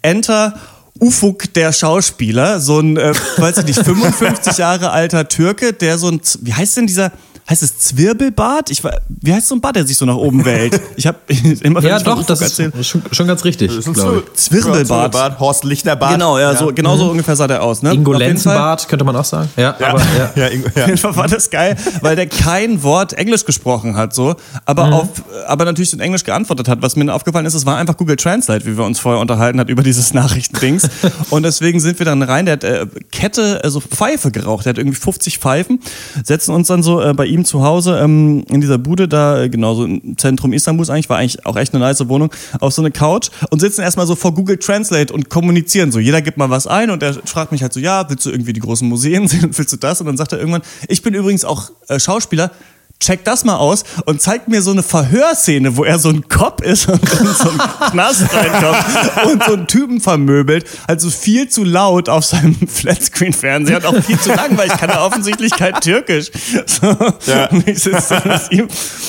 Enter 0.04 0.54
Ufuk, 1.02 1.52
der 1.56 1.74
Schauspieler, 1.74 2.60
so 2.60 2.80
ein, 2.80 2.96
äh, 2.98 3.14
weiß 3.38 3.58
ich 3.58 3.66
nicht, 3.66 3.80
55 3.84 4.58
Jahre 4.60 4.92
alter 4.92 5.28
Türke, 5.28 5.74
der 5.74 5.98
so 5.98 6.08
ein, 6.10 6.22
wie 6.42 6.54
heißt 6.54 6.78
denn 6.78 6.86
dieser, 6.88 7.12
heißt 7.50 7.62
es 7.64 7.78
Zwirbelbart? 7.80 8.70
Ich, 8.70 8.84
war- 8.84 9.00
wie 9.10 9.34
heißt 9.34 9.48
so 9.48 9.56
ein 9.56 9.62
Bart, 9.62 9.76
der 9.76 9.86
sich 9.86 9.98
so 9.98 10.06
nach 10.06 10.16
oben 10.16 10.46
wählt? 10.46 10.80
Ich 10.96 11.08
habe 11.08 11.18
immer 11.64 11.82
Ja, 11.84 12.00
doch, 12.00 12.24
das 12.26 12.40
ist 12.42 12.88
schon, 12.88 13.02
schon 13.12 13.28
ganz 13.28 13.44
richtig, 13.44 13.70
Das 13.70 13.80
ist 13.80 13.88
ein 13.88 13.94
glaube 13.94 14.24
ich. 14.28 14.34
Zwirbelbart. 14.40 14.86
Zwirbelbart. 14.88 15.40
Horst 15.40 15.64
Lichterbart. 15.64 16.14
Genau, 16.14 16.38
ja, 16.40 16.56
so, 16.56 16.72
genau 16.74 16.96
so 16.98 17.10
ungefähr 17.10 17.36
sah 17.36 17.48
der 17.48 17.64
aus. 17.64 17.82
Ne? 17.82 17.94
Ingo 17.94 18.14
Lenzenbart, 18.14 18.88
könnte 18.88 19.04
man 19.06 19.16
auch 19.16 19.26
sagen. 19.26 19.50
Ja, 19.58 19.76
Ja, 19.80 19.88
aber 19.88 20.00
ja. 20.00 20.32
ja, 20.36 20.48
Ingo- 20.48 20.70
ja. 20.76 20.84
Auf 20.84 20.88
jeden 20.88 20.98
Fall 21.00 21.16
war 21.16 21.28
das 21.28 21.50
geil, 21.50 21.76
weil 22.02 22.16
der 22.16 22.28
kein 22.28 22.84
Wort 22.84 23.14
Englisch 23.14 23.46
gesprochen 23.46 23.96
hat, 23.98 24.14
so, 24.14 24.36
aber 24.66 24.88
Mhm. 24.88 24.94
auf, 24.94 25.08
aber 25.48 25.66
natürlich 25.66 25.94
in 25.94 26.00
Englisch 26.00 26.24
geantwortet 26.24 26.68
hat. 26.68 26.82
Was 26.82 26.96
mir 26.96 27.14
aufgefallen 27.14 27.46
ist, 27.46 27.54
es 27.56 27.66
war 27.66 27.78
einfach 27.78 27.98
Google 27.98 28.16
Translate, 28.16 28.66
wie 28.66 28.78
wir 28.78 28.86
uns 28.86 29.00
vorher 29.00 29.20
unterhalten 29.22 29.60
hat 29.60 29.70
über 29.70 29.84
dieses 29.84 30.14
Nachrichtendings. 30.14 30.88
Und 31.30 31.44
deswegen 31.44 31.80
sind 31.80 32.00
wir 32.00 32.06
dann 32.06 32.22
rein. 32.22 32.46
Der 32.46 32.54
hat 32.54 32.64
äh, 32.64 32.86
Kette, 33.12 33.62
also 33.64 33.80
Pfeife 33.82 34.32
geraucht. 34.32 34.66
Der 34.66 34.72
hat 34.72 34.78
irgendwie 34.78 34.98
50 35.00 35.40
Pfeifen. 35.40 35.80
Setzen 36.24 36.54
uns 36.54 36.68
dann 36.68 36.84
so 36.84 37.02
äh, 37.02 37.14
bei 37.14 37.26
ihm 37.34 37.46
zu 37.46 37.64
Hause 37.64 38.00
ähm, 38.00 38.46
in 38.50 38.62
dieser 38.62 38.78
Bude 38.78 39.08
da, 39.08 39.42
äh, 39.42 39.50
genau 39.50 39.74
so 39.76 39.86
im 39.86 40.18
Zentrum 40.18 40.54
Istanbuls 40.54 40.90
eigentlich, 40.90 41.10
war 41.10 41.18
eigentlich 41.18 41.46
auch 41.46 41.56
echt 41.56 41.74
eine 41.74 41.84
nice 41.84 42.08
Wohnung, 42.08 42.32
auf 42.60 42.74
so 42.74 42.82
eine 42.82 42.92
Couch 42.92 43.30
und 43.50 43.60
sitzen 43.60 43.82
erstmal 43.82 44.08
so 44.08 44.16
vor 44.16 44.34
Google 44.34 44.58
Translate 44.58 45.14
und 45.14 45.30
kommunizieren 45.30 45.92
so. 45.92 46.00
Jeder 46.00 46.22
gibt 46.22 46.38
mal 46.38 46.50
was 46.50 46.68
ein 46.68 46.90
und 46.92 47.02
der 47.02 47.14
fragt 47.14 47.52
mich 47.52 47.62
halt 47.62 47.74
so, 47.74 47.80
ja, 47.80 48.10
willst 48.10 48.26
du 48.26 48.30
irgendwie 48.30 48.54
die 48.54 48.60
großen 48.60 48.88
Museen 48.88 49.28
sehen? 49.28 49.50
Willst 49.58 49.74
du 49.74 49.78
das? 49.78 50.00
Und 50.00 50.08
dann 50.08 50.18
sagt 50.18 50.32
er 50.32 50.40
irgendwann, 50.40 50.62
ich 50.88 51.02
bin 51.02 51.14
übrigens 51.14 51.46
auch 51.46 51.72
äh, 51.88 52.00
Schauspieler. 52.00 52.52
Check 53.00 53.26
das 53.26 53.44
mal 53.44 53.58
aus 53.58 53.84
und 54.06 54.22
zeigt 54.22 54.48
mir 54.48 54.62
so 54.62 54.72
eine 54.72 54.82
Verhörszene, 54.82 55.76
wo 55.76 55.84
er 55.84 56.00
so 56.00 56.08
ein 56.08 56.30
Cop 56.30 56.62
ist 56.62 56.88
und 56.88 57.02
in 57.04 57.28
so 57.28 57.50
einen 57.50 57.60
Knast 57.92 58.34
reinkommt 58.34 59.26
und 59.26 59.44
so 59.44 59.54
einen 59.54 59.68
Typen 59.68 60.00
vermöbelt. 60.00 60.66
Also 60.88 61.10
viel 61.10 61.50
zu 61.50 61.66
laut 61.66 62.08
auf 62.08 62.24
seinem 62.24 62.56
Flatscreen-Fernseher 62.68 63.78
und 63.78 63.86
auch 63.88 64.04
viel 64.04 64.18
zu 64.18 64.30
lang, 64.30 64.58
weil 64.58 64.68
ich 64.68 64.78
kann 64.78 64.90
ja 64.90 65.06
offensichtlich 65.06 65.52
kein 65.52 65.74
Türkisch. 65.82 66.32
So. 66.66 66.96
Ja. 67.26 67.50
Und 67.50 67.68
ich 67.68 67.80
sitze 67.80 68.22
da 68.24 68.34
mit 68.34 68.52
ihm. 68.52 68.68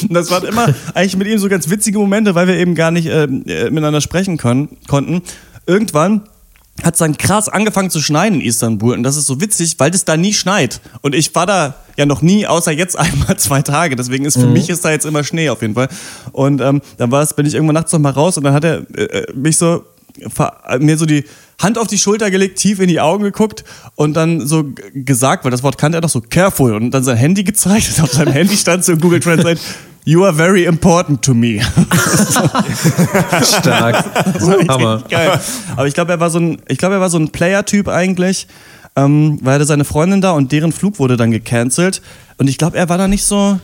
Und 0.09 0.15
das 0.15 0.29
waren 0.31 0.45
immer 0.45 0.75
eigentlich 0.95 1.17
mit 1.17 1.29
ihm 1.29 1.39
so 1.39 1.49
ganz 1.49 1.71
witzige 1.71 1.99
Momente, 1.99 2.35
weil 2.35 2.49
wir 2.49 2.57
eben 2.57 2.75
gar 2.75 2.91
nicht 2.91 3.07
äh, 3.07 3.25
äh, 3.25 3.71
miteinander 3.71 4.01
sprechen 4.01 4.39
können, 4.39 4.77
konnten. 4.89 5.23
Irgendwann 5.67 6.23
hat 6.83 6.95
es 6.95 6.99
dann 6.99 7.17
krass 7.17 7.49
angefangen 7.49 7.89
zu 7.91 8.01
schneien 8.01 8.35
in 8.35 8.41
Istanbul. 8.41 8.95
Und 8.95 9.03
das 9.05 9.17
ist 9.17 9.27
so 9.27 9.41
witzig, 9.41 9.77
weil 9.79 9.91
das 9.91 10.05
da 10.05 10.17
nie 10.17 10.35
schneit. 10.35 10.81
Und 11.03 11.15
ich 11.15 11.35
war 11.35 11.47
da 11.47 11.75
ja 11.97 12.05
noch 12.07 12.21
nie, 12.21 12.47
außer 12.47 12.73
jetzt 12.73 12.99
einmal 12.99 13.37
zwei 13.39 13.63
Tage. 13.63 13.95
Deswegen 13.97 14.25
ist 14.25 14.37
für 14.39 14.47
mich 14.47 14.69
ist 14.69 14.85
da 14.85 14.91
jetzt 14.91 15.07
immer 15.07 15.23
Schnee 15.25 15.49
auf 15.51 15.63
jeden 15.63 15.75
Fall. 15.75 15.89
Und 16.33 16.61
ähm, 16.61 16.83
dann 16.99 17.11
war 17.11 17.23
es, 17.23 17.35
bin 17.35 17.47
ich 17.47 17.55
irgendwann 17.55 17.75
nachts 17.75 17.93
noch 17.93 18.01
mal 18.01 18.11
raus 18.11 18.37
und 18.37 18.45
dann 18.45 18.55
hat 18.55 18.65
er 18.65 18.79
äh, 18.99 19.27
mich 19.35 19.57
so 19.57 19.85
ver- 20.35 20.57
mir 20.81 20.97
so 20.99 21.07
die 21.07 21.25
Hand 21.63 21.79
auf 21.79 21.87
die 21.87 21.99
Schulter 21.99 22.33
gelegt, 22.33 22.59
tief 22.59 22.81
in 22.81 22.89
die 22.89 23.01
Augen 23.01 23.23
geguckt 23.23 23.63
und 23.95 24.15
dann 24.15 24.45
so 24.45 24.65
gesagt, 24.93 25.45
weil 25.45 25.53
das 25.53 25.63
Wort 25.63 25.79
kannte 25.79 25.99
er 25.99 26.01
doch 26.01 26.09
so 26.09 26.21
careful 26.21 26.75
und 26.75 26.91
dann 26.91 27.05
sein 27.05 27.17
Handy 27.17 27.45
gezeigt. 27.45 27.93
Und 27.97 28.03
auf 28.05 28.13
seinem 28.13 28.33
Handy 28.33 28.57
stand 28.57 28.85
so 28.85 28.97
Google 28.97 29.21
Translate, 29.21 29.61
You 30.07 30.23
are 30.25 30.35
very 30.35 30.67
important 30.67 31.23
to 31.23 31.33
me. 31.33 31.61
Stark. 33.43 34.05
Hammer. 34.69 35.03
Geil. 35.09 35.41
Aber 35.77 35.87
ich 35.87 35.95
glaube, 35.95 36.13
er 36.13 36.21
war 36.21 36.29
so 36.29 36.39
ein, 36.39 36.59
ich 36.69 36.77
glaube, 36.77 36.97
er 36.97 37.01
war 37.01 37.09
so 37.09 37.19
ein 37.19 37.31
Player-Typ 37.31 37.89
eigentlich, 37.89 38.47
ähm, 38.97 39.39
weil 39.41 39.53
er 39.53 39.55
hatte 39.55 39.65
seine 39.65 39.85
Freundin 39.85 40.21
da 40.21 40.33
und 40.33 40.53
deren 40.53 40.73
Flug 40.73 40.99
wurde 40.99 41.17
dann 41.17 41.31
gecancelt. 41.31 42.03
Und 42.37 42.49
ich 42.49 42.59
glaube, 42.59 42.77
er 42.77 42.91
war 42.91 42.99
da 42.99 43.09
nicht 43.09 43.25
so. 43.25 43.59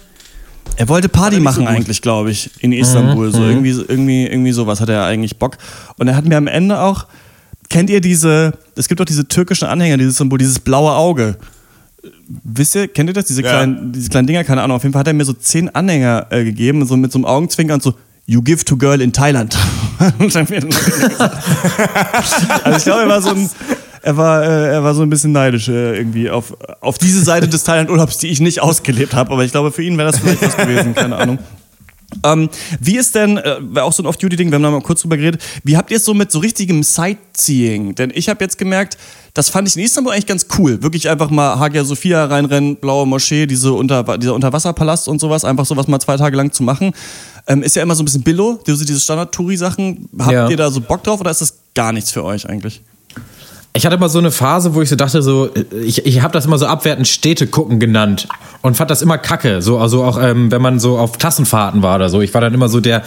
Er 0.77 0.89
wollte 0.89 1.11
Party 1.11 1.41
machen 1.41 1.67
eigentlich, 1.67 2.01
glaube 2.01 2.31
ich, 2.31 2.51
in 2.61 2.73
Istanbul. 2.73 3.31
So 3.33 3.43
irgendwie, 3.43 3.71
irgendwie, 3.71 4.27
irgendwie 4.27 4.53
sowas 4.53 4.81
hat 4.81 4.89
er 4.89 5.05
eigentlich 5.05 5.39
Bock. 5.39 5.59
Und 5.99 6.09
er 6.09 6.17
hat 6.17 6.25
mir 6.25 6.39
am 6.39 6.47
Ende 6.47 6.81
auch. 6.81 7.07
Kennt 7.69 7.91
ihr 7.91 8.01
diese? 8.01 8.53
Es 8.77 8.89
gibt 8.89 8.99
doch 8.99 9.05
diese 9.05 9.29
türkischen 9.29 9.69
Anhänger, 9.69 9.99
dieses 9.99 10.17
Symbol, 10.17 10.39
dieses 10.39 10.59
blaue 10.59 10.93
Auge. 10.93 11.37
Wisst 12.45 12.75
ihr, 12.75 12.89
kennt 12.89 13.11
ihr 13.11 13.15
das? 13.15 13.27
Diese 13.27 13.43
Ja. 13.43 13.51
kleinen, 13.51 13.93
diese 13.93 14.09
kleinen 14.09 14.27
Dinger, 14.27 14.45
keine 14.45 14.63
Ahnung. 14.63 14.77
Auf 14.77 14.83
jeden 14.83 14.93
Fall 14.93 15.01
hat 15.01 15.07
er 15.09 15.13
mir 15.15 15.25
so 15.25 15.33
zehn 15.35 15.69
Anhänger 15.75 16.27
äh, 16.31 16.45
gegeben, 16.45 16.85
so 16.87 16.97
mit 16.97 17.13
so 17.13 17.19
einem 17.19 17.27
Augenzwinkern 17.27 17.75
und 17.77 17.83
so, 17.83 17.95
You 18.27 18.43
give 18.43 18.65
to 18.65 18.77
girl 18.77 19.01
in 19.01 19.13
Thailand. 19.13 19.57
Also 22.65 22.79
ich 22.79 22.85
glaube, 22.85 23.03
er 23.03 23.09
war 23.09 23.21
so 23.23 23.31
ein, 23.31 23.51
er 24.03 24.17
war, 24.17 24.43
äh, 24.43 24.73
er 24.75 24.85
war 24.85 24.95
so 24.95 25.03
ein 25.03 25.11
bisschen 25.11 25.33
neidisch 25.33 25.69
äh, 25.69 25.97
irgendwie 25.99 26.31
auf, 26.31 26.57
auf 26.81 26.97
diese 26.99 27.23
Seite 27.23 27.49
des 27.49 27.65
Thailand-Urlaubs, 27.65 28.19
die 28.19 28.29
ich 28.29 28.41
nicht 28.41 28.63
ausgelebt 28.63 29.15
habe. 29.15 29.31
Aber 29.33 29.45
ich 29.45 29.51
glaube, 29.51 29.73
für 29.73 29.83
ihn 29.83 29.99
wäre 29.99 30.11
das 30.11 30.21
vielleicht 30.21 30.43
was 30.43 30.57
gewesen, 30.57 30.95
keine 30.95 31.17
Ahnung. 31.17 31.39
Ähm, 32.25 32.49
wie 32.81 32.97
ist 32.97 33.15
denn, 33.15 33.39
äh, 33.39 33.57
war 33.61 33.85
auch 33.85 33.93
so 33.93 34.03
ein 34.03 34.07
Off-Duty-Ding, 34.07 34.51
wir 34.51 34.57
haben 34.57 34.63
da 34.63 34.71
mal 34.71 34.81
kurz 34.81 35.03
drüber 35.03 35.17
geredet, 35.17 35.43
wie 35.65 35.77
habt 35.77 35.91
ihr 35.91 35.97
es 35.99 36.05
so 36.05 36.13
mit 36.15 36.31
so 36.33 36.39
richtigem 36.41 36.83
Sightseeing? 36.83 37.95
Denn 37.95 38.11
ich 38.15 38.29
habe 38.29 38.43
jetzt 38.45 38.59
gemerkt, 38.59 38.97
das 39.35 39.49
fand 39.49 39.69
ich 39.69 39.77
in 39.77 39.83
Istanbul 39.85 40.13
eigentlich 40.13 40.27
ganz 40.27 40.47
cool. 40.59 40.83
Wirklich 40.83 41.09
einfach 41.09 41.31
mal 41.31 41.59
Hagia 41.59 41.85
Sophia 41.85 42.25
reinrennen, 42.25 42.77
blaue 42.77 43.07
Moschee, 43.07 43.47
diese 43.47 43.73
Unter, 43.73 44.19
dieser 44.19 44.35
Unterwasserpalast 44.35 45.07
und 45.09 45.21
sowas, 45.21 45.45
einfach 45.45 45.65
sowas 45.67 45.87
mal 45.87 46.01
zwei 46.01 46.17
Tage 46.17 46.37
lang 46.37 46.53
zu 46.53 46.63
machen. 46.65 46.93
Ähm, 47.47 47.63
ist 47.63 47.77
ja 47.77 47.83
immer 47.83 47.95
so 47.95 48.03
ein 48.03 48.07
bisschen 48.07 48.23
Billo, 48.23 48.61
diese, 48.67 48.85
diese 48.85 49.01
Standard-Touri-Sachen. 49.01 50.09
Habt 50.19 50.33
Ja. 50.33 50.49
ihr 50.49 50.57
da 50.57 50.71
so 50.71 50.81
Bock 50.81 51.05
drauf 51.05 51.21
oder 51.21 51.31
ist 51.31 51.41
das 51.41 51.55
gar 51.75 51.93
nichts 51.93 52.11
für 52.11 52.25
euch 52.25 52.49
eigentlich? 52.49 52.83
Ich 53.73 53.87
hatte 53.87 53.99
mal 53.99 54.09
so 54.09 54.19
eine 54.19 54.33
Phase, 54.33 54.75
wo 54.75 54.83
ich 54.83 54.89
so 54.89 54.97
dachte, 54.97 55.23
so, 55.23 55.49
ich, 55.85 56.05
ich 56.05 56.23
habe 56.23 56.33
das 56.33 56.45
immer 56.45 56.59
so 56.59 56.67
abwertend 56.67 57.07
Städte 57.07 57.47
gucken 57.47 57.79
genannt 57.79 58.27
und 58.63 58.77
fand 58.77 58.91
das 58.91 59.01
immer 59.01 59.17
kacke. 59.17 59.63
So, 59.63 59.79
also 59.79 60.03
auch 60.03 60.21
ähm, 60.21 60.51
wenn 60.51 60.61
man 60.61 60.81
so 60.81 60.99
auf 60.99 61.19
Klassenfahrten 61.19 61.81
war 61.81 61.95
oder 61.95 62.09
so. 62.09 62.21
Ich 62.21 62.35
war 62.35 62.41
dann 62.41 62.53
immer 62.53 62.69
so 62.69 62.81
der, 62.81 63.05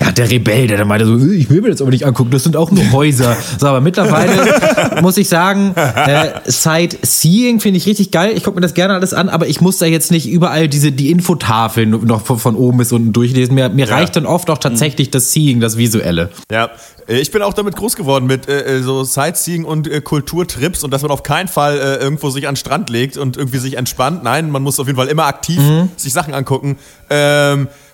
ja, 0.00 0.10
der 0.10 0.28
Rebell, 0.28 0.66
der 0.66 0.78
dann 0.78 0.88
meinte 0.88 1.06
so, 1.06 1.16
"Äh, 1.16 1.34
ich 1.36 1.48
will 1.48 1.62
mir 1.62 1.70
das 1.70 1.80
aber 1.80 1.92
nicht 1.92 2.04
angucken, 2.06 2.32
das 2.32 2.42
sind 2.42 2.56
auch 2.56 2.72
nur 2.72 2.90
Häuser. 2.90 3.36
So, 3.58 3.68
aber 3.68 3.80
mittlerweile 3.80 5.00
muss 5.00 5.16
ich 5.16 5.28
sagen, 5.28 5.74
äh, 5.76 6.30
Sightseeing 6.44 7.60
finde 7.60 7.78
ich 7.78 7.86
richtig 7.86 8.10
geil. 8.10 8.32
Ich 8.34 8.42
gucke 8.42 8.56
mir 8.56 8.62
das 8.62 8.74
gerne 8.74 8.94
alles 8.94 9.14
an, 9.14 9.28
aber 9.28 9.46
ich 9.46 9.60
muss 9.60 9.78
da 9.78 9.86
jetzt 9.86 10.10
nicht 10.10 10.28
überall 10.28 10.66
diese 10.66 10.90
die 10.90 11.12
Infotafeln 11.12 11.90
noch 12.04 12.26
von, 12.26 12.38
von 12.40 12.56
oben 12.56 12.78
bis 12.78 12.90
unten 12.90 13.12
durchlesen. 13.12 13.54
Mir, 13.54 13.68
mir 13.68 13.88
reicht 13.88 14.16
dann 14.16 14.26
oft 14.26 14.50
auch 14.50 14.58
tatsächlich 14.58 15.10
das 15.10 15.32
Seeing, 15.32 15.60
das 15.60 15.76
Visuelle. 15.76 16.30
Ja, 16.50 16.70
ich 17.18 17.30
bin 17.30 17.42
auch 17.42 17.52
damit 17.52 17.76
groß 17.76 17.96
geworden 17.96 18.26
mit 18.26 18.48
äh, 18.48 18.76
äh, 18.76 18.82
so 18.82 19.04
Sightseeing 19.04 19.64
und 19.64 19.88
äh, 19.88 20.00
Kulturtrips 20.00 20.84
und 20.84 20.92
dass 20.92 21.02
man 21.02 21.10
auf 21.10 21.22
keinen 21.22 21.48
Fall 21.48 21.78
äh, 21.78 21.96
irgendwo 21.96 22.30
sich 22.30 22.46
an 22.46 22.54
den 22.54 22.58
Strand 22.58 22.90
legt 22.90 23.16
und 23.16 23.36
irgendwie 23.36 23.58
sich 23.58 23.76
entspannt. 23.76 24.22
Nein, 24.22 24.50
man 24.50 24.62
muss 24.62 24.78
auf 24.78 24.86
jeden 24.86 24.98
Fall 24.98 25.08
immer 25.08 25.26
aktiv 25.26 25.60
sich 25.96 26.12
Sachen 26.12 26.34
angucken. 26.34 26.78
Ähm, 27.08 27.66
äh, 27.66 27.89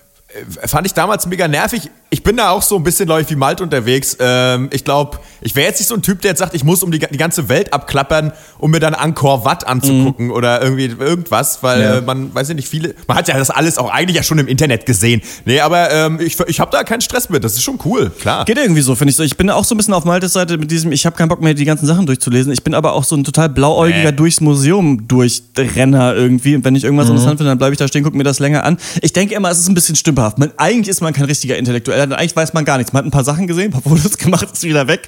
fand 0.65 0.85
ich 0.87 0.93
damals 0.93 1.25
mega 1.25 1.47
nervig. 1.47 1.89
Ich 2.09 2.23
bin 2.23 2.37
da 2.37 2.51
auch 2.51 2.61
so 2.61 2.77
ein 2.77 2.83
bisschen, 2.83 3.05
glaube 3.05 3.21
ich, 3.21 3.29
wie 3.29 3.35
Malt 3.35 3.59
unterwegs. 3.59 4.15
Ähm, 4.19 4.69
ich 4.71 4.85
glaube, 4.85 5.19
ich 5.41 5.55
wäre 5.55 5.67
jetzt 5.67 5.79
nicht 5.79 5.89
so 5.89 5.95
ein 5.95 6.01
Typ, 6.01 6.21
der 6.21 6.31
jetzt 6.31 6.39
sagt, 6.39 6.53
ich 6.53 6.63
muss 6.63 6.81
um 6.83 6.91
die, 6.91 6.99
die 6.99 7.17
ganze 7.17 7.49
Welt 7.49 7.73
abklappern, 7.73 8.31
um 8.59 8.71
mir 8.71 8.79
dann 8.79 8.93
Angkor 8.93 9.43
Wat 9.43 9.67
anzugucken 9.67 10.31
oder 10.31 10.61
irgendwie 10.61 10.85
irgendwas, 10.85 11.63
weil 11.63 11.81
Ja. 11.81 11.95
äh, 11.97 12.01
man 12.01 12.33
weiß 12.33 12.47
ja 12.49 12.53
nicht 12.53 12.69
viele. 12.69 12.95
Man 13.07 13.17
hat 13.17 13.27
ja 13.27 13.37
das 13.37 13.49
alles 13.49 13.77
auch 13.77 13.89
eigentlich 13.91 14.15
ja 14.15 14.23
schon 14.23 14.39
im 14.39 14.47
Internet 14.47 14.85
gesehen. 14.85 15.21
Nee, 15.45 15.59
aber 15.59 15.91
ähm, 15.91 16.19
ich, 16.21 16.39
ich 16.47 16.59
habe 16.59 16.71
da 16.71 16.83
keinen 16.83 17.01
Stress 17.01 17.29
mit. 17.29 17.43
Das 17.43 17.53
ist 17.53 17.63
schon 17.63 17.77
cool, 17.85 18.09
klar. 18.09 18.45
Geht 18.45 18.57
irgendwie 18.57 18.81
so, 18.81 18.95
finde 18.95 19.09
ich 19.11 19.17
so. 19.17 19.23
Ich 19.23 19.35
bin 19.37 19.49
auch 19.49 19.65
so 19.65 19.75
ein 19.75 19.77
bisschen 19.77 19.93
auf 19.93 20.05
Maltes 20.05 20.33
Seite 20.33 20.57
mit 20.57 20.71
diesem, 20.71 20.91
ich 20.93 21.05
habe 21.05 21.15
keinen 21.17 21.27
Bock 21.29 21.41
mehr, 21.41 21.53
die 21.53 21.65
ganzen 21.65 21.85
Sachen 21.87 22.05
durchzulesen. 22.05 22.53
Ich 22.53 22.63
bin 22.63 22.73
aber 22.73 22.93
auch 22.93 23.03
so 23.03 23.15
ein 23.15 23.23
total 23.25 23.49
blauäugiger 23.49 24.11
Nee. 24.11 24.17
durchs 24.17 24.39
Museum 24.39 25.07
durchrenner 25.07 26.15
irgendwie. 26.15 26.55
Und 26.55 26.63
wenn 26.63 26.75
ich 26.75 26.83
irgendwas 26.83 27.09
interessant 27.09 27.37
finde, 27.37 27.51
dann 27.51 27.57
bleibe 27.57 27.73
ich 27.73 27.79
da 27.79 27.87
stehen, 27.87 28.03
gucke 28.03 28.15
mir 28.17 28.23
das 28.23 28.39
länger 28.39 28.63
an. 28.63 28.77
Ich 29.01 29.13
denke 29.13 29.35
immer, 29.35 29.49
es 29.49 29.59
ist 29.59 29.67
ein 29.67 29.73
bisschen 29.75 29.95
stümperhaft. 30.31 30.37
Man, 30.37 30.51
eigentlich 30.57 30.89
ist 30.89 31.01
man 31.01 31.13
kein 31.13 31.25
richtiger 31.25 31.57
Intellektueller, 31.57 32.07
denn 32.07 32.13
eigentlich 32.17 32.35
weiß 32.35 32.53
man 32.53 32.65
gar 32.65 32.77
nichts. 32.77 32.93
Man 32.93 32.99
hat 33.01 33.07
ein 33.07 33.11
paar 33.11 33.23
Sachen 33.23 33.47
gesehen, 33.47 33.65
ein 33.65 33.71
paar 33.71 33.81
Fotos 33.81 34.17
gemacht, 34.17 34.47
ist 34.51 34.63
wieder 34.63 34.87
weg. 34.87 35.07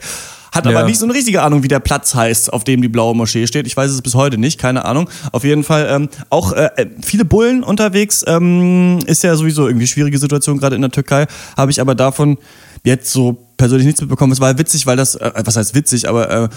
Hat 0.51 0.65
aber 0.65 0.79
Ja. 0.79 0.85
nicht 0.87 0.97
so 0.97 1.05
eine 1.05 1.13
richtige 1.13 1.43
Ahnung, 1.43 1.61
wie 1.61 1.67
der 1.67 1.79
Platz 1.79 2.15
heißt, 2.15 2.51
auf 2.51 2.63
dem 2.63 2.81
die 2.81 2.87
blaue 2.87 3.15
Moschee 3.15 3.45
steht. 3.45 3.67
Ich 3.67 3.77
weiß 3.77 3.91
es 3.91 4.01
bis 4.01 4.15
heute 4.15 4.39
nicht, 4.39 4.59
keine 4.59 4.83
Ahnung. 4.83 5.07
Auf 5.31 5.43
jeden 5.43 5.63
Fall 5.63 5.87
ähm, 5.91 6.09
auch 6.31 6.53
äh, 6.53 6.87
viele 7.03 7.23
Bullen 7.23 7.63
unterwegs. 7.63 8.23
Ähm, 8.25 8.97
ist 9.05 9.21
ja 9.23 9.35
sowieso 9.35 9.67
irgendwie 9.67 9.85
schwierige 9.85 10.17
Situation 10.17 10.57
gerade 10.57 10.75
in 10.75 10.81
der 10.81 10.89
Türkei. 10.89 11.27
Habe 11.55 11.69
ich 11.69 11.79
aber 11.79 11.93
davon 11.93 12.39
jetzt 12.83 13.11
so 13.13 13.37
persönlich 13.57 13.85
nichts 13.85 14.01
mitbekommen. 14.01 14.31
Es 14.33 14.39
war 14.39 14.57
witzig, 14.57 14.87
weil 14.87 14.97
das, 14.97 15.13
äh, 15.15 15.31
was 15.45 15.55
heißt 15.55 15.75
witzig, 15.75 16.09
aber 16.09 16.29
äh, 16.31 16.49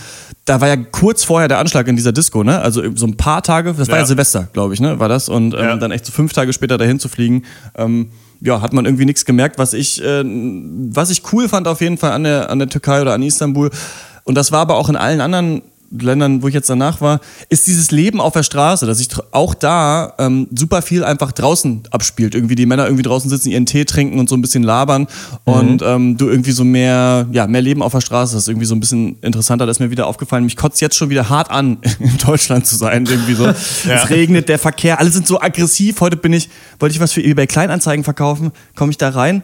da 0.47 0.63
war 0.63 0.69
ja 0.69 0.77
kurz 0.77 1.25
vorher 1.25 1.49
der 1.49 1.59
Anschlag 1.59 1.87
in 1.87 1.97
dieser 1.97 2.13
Disco, 2.13 2.43
ne? 2.45 2.61
Also 2.63 2.83
so 2.95 3.07
ein 3.07 3.19
paar 3.19 3.43
Tage, 3.43 3.75
das 3.75 3.89
war 3.89 3.97
ja 3.97 4.03
Ja. 4.03 4.07
Silvester, 4.07 4.49
glaube 4.55 4.73
ich, 4.73 4.81
ne? 4.81 4.99
War 5.01 5.09
das? 5.11 5.29
Und 5.29 5.53
ähm, 5.53 5.61
Ja. 5.61 5.77
dann 5.77 5.91
echt 5.91 6.07
so 6.07 6.13
fünf 6.13 6.33
Tage 6.33 6.53
später 6.55 6.79
dahin 6.79 6.99
zu 6.99 7.11
fliegen. 7.11 7.45
Ähm, 7.77 8.11
ja, 8.45 8.61
hat 8.61 8.73
man 8.73 8.85
irgendwie 8.85 9.05
nichts 9.05 9.25
gemerkt, 9.25 9.59
was 9.59 9.73
ich, 9.73 10.03
äh, 10.03 10.25
was 10.25 11.11
ich 11.11 11.33
cool 11.33 11.49
fand 11.49 11.69
auf 11.69 11.81
jeden 11.81 11.99
Fall 11.99 12.13
an 12.13 12.25
der, 12.25 12.51
an 12.51 12.59
der 12.59 12.69
Türkei 12.69 13.01
oder 13.01 13.15
an 13.15 13.23
Istanbul. 13.23 13.71
Und 14.25 14.35
das 14.37 14.53
war 14.53 14.61
aber 14.61 14.77
auch 14.77 14.89
in 14.89 14.97
allen 14.97 15.21
anderen 15.21 15.63
Ländern, 16.01 16.43
wo 16.43 16.49
ich 16.49 16.55
jetzt 16.55 16.71
danach 16.71 17.01
war, 17.01 17.21
ist 17.49 17.67
dieses 17.67 17.91
Leben 17.91 18.21
auf 18.21 18.33
der 18.33 18.43
Straße, 18.43 18.87
dass 18.87 18.99
sich 18.99 19.09
auch 19.31 19.55
da 19.55 20.15
ähm, 20.19 20.49
super 20.55 20.83
viel 20.83 21.05
einfach 21.05 21.33
draußen 21.33 21.83
abspielt. 21.91 22.35
Irgendwie 22.35 22.55
die 22.55 22.67
Männer 22.67 22.85
irgendwie 22.85 23.03
draußen 23.03 23.29
sitzen, 23.29 23.51
ihren 23.51 23.67
Tee 23.67 23.85
trinken 23.85 24.19
und 24.19 24.29
so 24.29 24.37
ein 24.37 24.43
bisschen 24.43 24.63
labern 24.63 25.07
und 25.45 25.83
ähm, 25.83 26.17
du 26.17 26.29
irgendwie 26.29 26.53
so 26.53 26.65
mehr, 26.65 27.27
ja, 27.33 27.47
mehr 27.47 27.63
Leben 27.63 27.83
auf 27.83 27.93
der 27.93 28.01
Straße. 28.01 28.35
Das 28.35 28.45
ist 28.45 28.49
irgendwie 28.49 28.67
so 28.67 28.75
ein 28.75 28.81
bisschen 28.81 29.17
interessanter. 29.21 29.67
Da 29.67 29.71
ist 29.71 29.81
mir 29.81 29.91
wieder 29.91 30.07
aufgefallen, 30.07 30.45
mich 30.45 30.57
kotzt 30.57 30.81
jetzt 30.81 30.97
schon 30.97 31.11
wieder 31.11 31.29
hart 31.29 31.51
an, 31.51 31.79
in 31.99 32.17
Deutschland 32.19 32.67
zu 32.67 32.77
sein. 32.77 33.07
Irgendwie 33.07 33.35
so. 33.35 33.47
Es 33.93 34.11
regnet, 34.11 34.49
der 34.49 34.59
Verkehr, 34.59 34.99
alle 34.99 35.11
sind 35.11 35.27
so 35.27 35.41
aggressiv. 35.41 36.01
Heute 36.01 36.17
bin 36.17 36.33
ich, 36.33 36.49
wollte 36.79 36.95
ich 36.95 37.01
was 37.01 37.13
für 37.13 37.23
eBay 37.23 37.47
Kleinanzeigen 37.47 38.05
verkaufen, 38.05 38.53
komme 38.75 38.91
ich 38.91 38.99
da 38.99 39.11
rein 39.11 39.43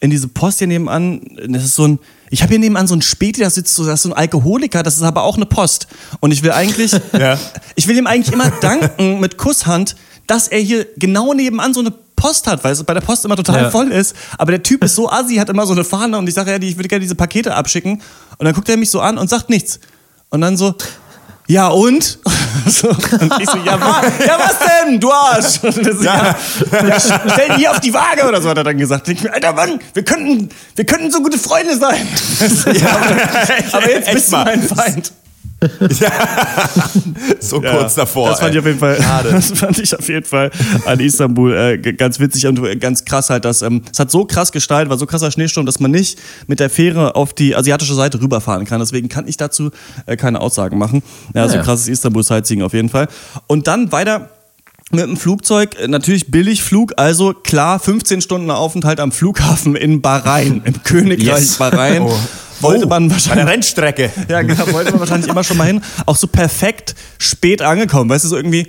in 0.00 0.10
diese 0.10 0.28
Post 0.28 0.58
hier 0.58 0.66
nebenan, 0.66 1.20
das 1.48 1.64
ist 1.64 1.74
so 1.74 1.86
ein, 1.86 1.98
ich 2.30 2.42
habe 2.42 2.50
hier 2.50 2.58
nebenan 2.58 2.86
so 2.86 2.94
ein 2.94 3.02
Späti, 3.02 3.40
da 3.40 3.50
sitzt 3.50 3.74
so, 3.74 3.84
das 3.84 3.94
ist 3.96 4.02
so 4.04 4.08
ein 4.10 4.16
Alkoholiker, 4.16 4.82
das 4.82 4.96
ist 4.96 5.02
aber 5.02 5.22
auch 5.22 5.36
eine 5.36 5.46
Post. 5.46 5.86
Und 6.20 6.32
ich 6.32 6.42
will 6.42 6.52
eigentlich, 6.52 6.92
Ja. 7.18 7.38
ich 7.74 7.86
will 7.86 7.96
ihm 7.98 8.06
eigentlich 8.06 8.32
immer 8.32 8.50
danken 8.50 9.20
mit 9.20 9.36
Kusshand, 9.36 9.96
dass 10.26 10.48
er 10.48 10.60
hier 10.60 10.86
genau 10.96 11.34
nebenan 11.34 11.74
so 11.74 11.80
eine 11.80 11.92
Post 12.16 12.46
hat, 12.46 12.62
weil 12.64 12.72
es 12.72 12.82
bei 12.84 12.94
der 12.94 13.00
Post 13.00 13.24
immer 13.24 13.36
total 13.36 13.62
Ja. 13.64 13.70
voll 13.70 13.90
ist. 13.92 14.14
Aber 14.38 14.52
der 14.52 14.62
Typ 14.62 14.84
ist 14.84 14.94
so 14.94 15.10
assi, 15.10 15.36
hat 15.36 15.48
immer 15.48 15.66
so 15.66 15.72
eine 15.72 15.84
Fahne 15.84 16.16
und 16.18 16.28
ich 16.28 16.34
sage 16.34 16.50
ja, 16.52 16.58
ich 16.60 16.76
würde 16.76 16.88
gerne 16.88 17.02
diese 17.02 17.14
Pakete 17.14 17.54
abschicken. 17.54 18.00
Und 18.38 18.44
dann 18.44 18.54
guckt 18.54 18.68
er 18.68 18.76
mich 18.76 18.90
so 18.90 19.00
an 19.00 19.18
und 19.18 19.28
sagt 19.28 19.50
nichts. 19.50 19.80
Und 20.30 20.40
dann 20.42 20.56
so, 20.56 20.74
ja 21.50 21.68
und? 21.68 22.18
So, 22.66 22.88
und 22.88 23.40
ich 23.40 23.48
so, 23.48 23.56
ja, 23.58 23.80
wa 23.80 24.02
ja 24.26 24.38
was 24.38 24.56
denn, 24.58 25.00
du 25.00 25.10
Arsch? 25.10 25.62
Und 25.62 25.72
so, 25.72 26.04
ja. 26.04 26.36
Ja, 26.72 27.00
stell 27.00 27.48
ihn 27.48 27.56
hier 27.56 27.70
auf 27.70 27.80
die 27.80 27.92
Waage 27.94 28.28
oder 28.28 28.42
so, 28.42 28.50
hat 28.50 28.58
er 28.58 28.64
dann 28.64 28.76
gesagt. 28.76 29.08
Ich 29.08 29.22
mir, 29.22 29.32
Alter 29.32 29.52
Mann, 29.52 29.80
wir 29.94 30.04
könnten, 30.04 30.48
wir 30.74 30.84
könnten 30.84 31.10
so 31.10 31.22
gute 31.22 31.38
Freunde 31.38 31.76
sein. 31.76 32.06
aber 33.72 33.90
jetzt 33.90 34.08
echt 34.08 34.14
bist 34.14 34.28
du 34.28 34.36
mal. 34.36 34.44
mein 34.44 34.62
Feind. 34.62 35.12
So 37.40 37.62
Ja, 37.62 37.76
kurz 37.76 37.94
davor. 37.94 38.30
Das 38.30 38.40
fand 38.40 38.50
ey. 38.52 38.56
ich 38.56 38.60
auf 38.60 38.66
jeden 38.66 38.78
Fall, 38.78 39.00
Schade. 39.02 39.30
das 39.32 39.50
fand 39.52 39.78
ich 39.78 39.96
auf 39.98 40.08
jeden 40.08 40.24
Fall 40.26 40.50
an 40.86 41.00
Istanbul 41.00 41.54
äh, 41.56 41.78
ganz 41.78 42.18
witzig 42.20 42.46
und 42.46 42.80
ganz 42.80 43.04
krass 43.04 43.30
halt, 43.30 43.44
dass 43.44 43.62
ähm, 43.62 43.82
es 43.92 43.98
hat 43.98 44.10
so 44.10 44.24
krass 44.24 44.52
gestaltet, 44.52 44.90
war 44.90 44.98
so 44.98 45.06
krasser 45.06 45.30
Schneesturm, 45.30 45.66
dass 45.66 45.80
man 45.80 45.90
nicht 45.90 46.18
mit 46.46 46.60
der 46.60 46.70
Fähre 46.70 47.14
auf 47.16 47.32
die 47.34 47.54
asiatische 47.56 47.94
Seite 47.94 48.20
rüberfahren 48.20 48.64
kann. 48.66 48.80
Deswegen 48.80 49.08
kann 49.08 49.26
ich 49.28 49.36
dazu 49.36 49.70
äh, 50.06 50.16
keine 50.16 50.40
Aussagen 50.40 50.78
machen. 50.78 51.02
Ja, 51.34 51.48
so 51.48 51.56
Ja. 51.56 51.62
krasses 51.62 51.88
Istanbul 51.88 52.22
Sightseeing 52.22 52.62
auf 52.62 52.72
jeden 52.72 52.88
Fall. 52.88 53.08
Und 53.46 53.66
dann 53.66 53.92
weiter 53.92 54.30
mit 54.92 55.04
dem 55.04 55.16
Flugzeug, 55.16 55.76
äh, 55.78 55.88
natürlich 55.88 56.30
Billigflug, 56.30 56.94
also 56.96 57.32
klar 57.32 57.78
15 57.78 58.20
Stunden 58.22 58.50
Aufenthalt 58.50 58.98
am 59.00 59.12
Flughafen 59.12 59.76
in 59.76 60.00
Bahrain, 60.00 60.62
im 60.64 60.82
Königreich 60.82 61.26
Yes. 61.40 61.56
Bahrain. 61.58 62.06
Wollte 62.60 62.86
man 62.86 63.08
Bei 63.08 63.14
wahrscheinlich 63.14 63.44
der 63.44 63.52
Rennstrecke. 63.52 64.10
ja, 64.28 64.42
genau, 64.42 64.72
wollte 64.72 64.90
man 64.92 65.00
wahrscheinlich 65.00 65.30
immer 65.30 65.44
schon 65.44 65.56
mal 65.56 65.66
hin. 65.66 65.82
Auch 66.06 66.16
so 66.16 66.26
perfekt 66.26 66.94
spät 67.18 67.62
angekommen, 67.62 68.10
weißt 68.10 68.24
du, 68.24 68.28
so 68.28 68.36
irgendwie 68.36 68.68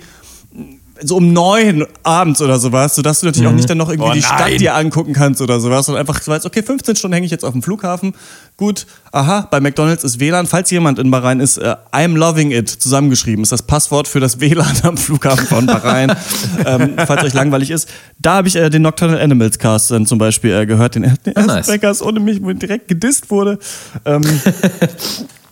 so 1.00 1.16
um 1.16 1.32
neun 1.32 1.86
abends 2.02 2.40
oder 2.42 2.58
sowas, 2.58 2.94
sodass 2.94 3.20
du 3.20 3.26
natürlich 3.26 3.48
auch 3.48 3.52
nicht 3.54 3.68
dann 3.68 3.78
noch 3.78 3.88
irgendwie 3.88 4.10
Oh 4.10 4.14
die. 4.14 4.22
Stadt 4.22 4.60
dir 4.60 4.74
angucken 4.74 5.12
kannst 5.12 5.40
oder 5.40 5.60
sowas 5.60 5.88
und 5.88 5.96
einfach 5.96 6.26
weißt, 6.26 6.46
okay, 6.46 6.62
15 6.62 6.96
Stunden 6.96 7.14
hänge 7.14 7.26
ich 7.26 7.32
jetzt 7.32 7.44
auf 7.44 7.52
dem 7.52 7.62
Flughafen. 7.62 8.14
Gut, 8.56 8.86
aha, 9.10 9.48
bei 9.50 9.60
McDonalds 9.60 10.04
ist 10.04 10.20
WLAN. 10.20 10.46
Falls 10.46 10.70
jemand 10.70 10.98
in 10.98 11.10
Bahrain 11.10 11.40
ist, 11.40 11.56
äh, 11.56 11.74
I'm 11.92 12.16
loving 12.16 12.50
it 12.50 12.68
zusammengeschrieben, 12.68 13.42
ist 13.42 13.52
das 13.52 13.62
Passwort 13.62 14.06
für 14.06 14.20
das 14.20 14.40
WLAN 14.40 14.80
am 14.82 14.96
Flughafen 14.96 15.46
von 15.46 15.66
Bahrain. 15.66 16.14
ähm, 16.66 16.94
falls 17.06 17.24
euch 17.24 17.34
langweilig 17.34 17.70
ist. 17.70 17.88
Da 18.18 18.34
habe 18.34 18.48
ich 18.48 18.56
äh, 18.56 18.68
den 18.70 18.82
Nocturnal 18.82 19.20
Animals 19.20 19.58
Cast 19.58 19.90
dann 19.90 20.06
zum 20.06 20.18
Beispiel 20.18 20.52
äh, 20.52 20.66
gehört, 20.66 20.94
den, 20.94 21.02
den 21.24 21.34
ersten 21.34 21.46
nice. 21.46 21.66
Trackers 21.66 22.02
ohne 22.02 22.20
mich, 22.20 22.42
wo 22.42 22.52
direkt 22.52 22.88
gedisst 22.88 23.30
wurde. 23.30 23.58
Ähm, 24.04 24.22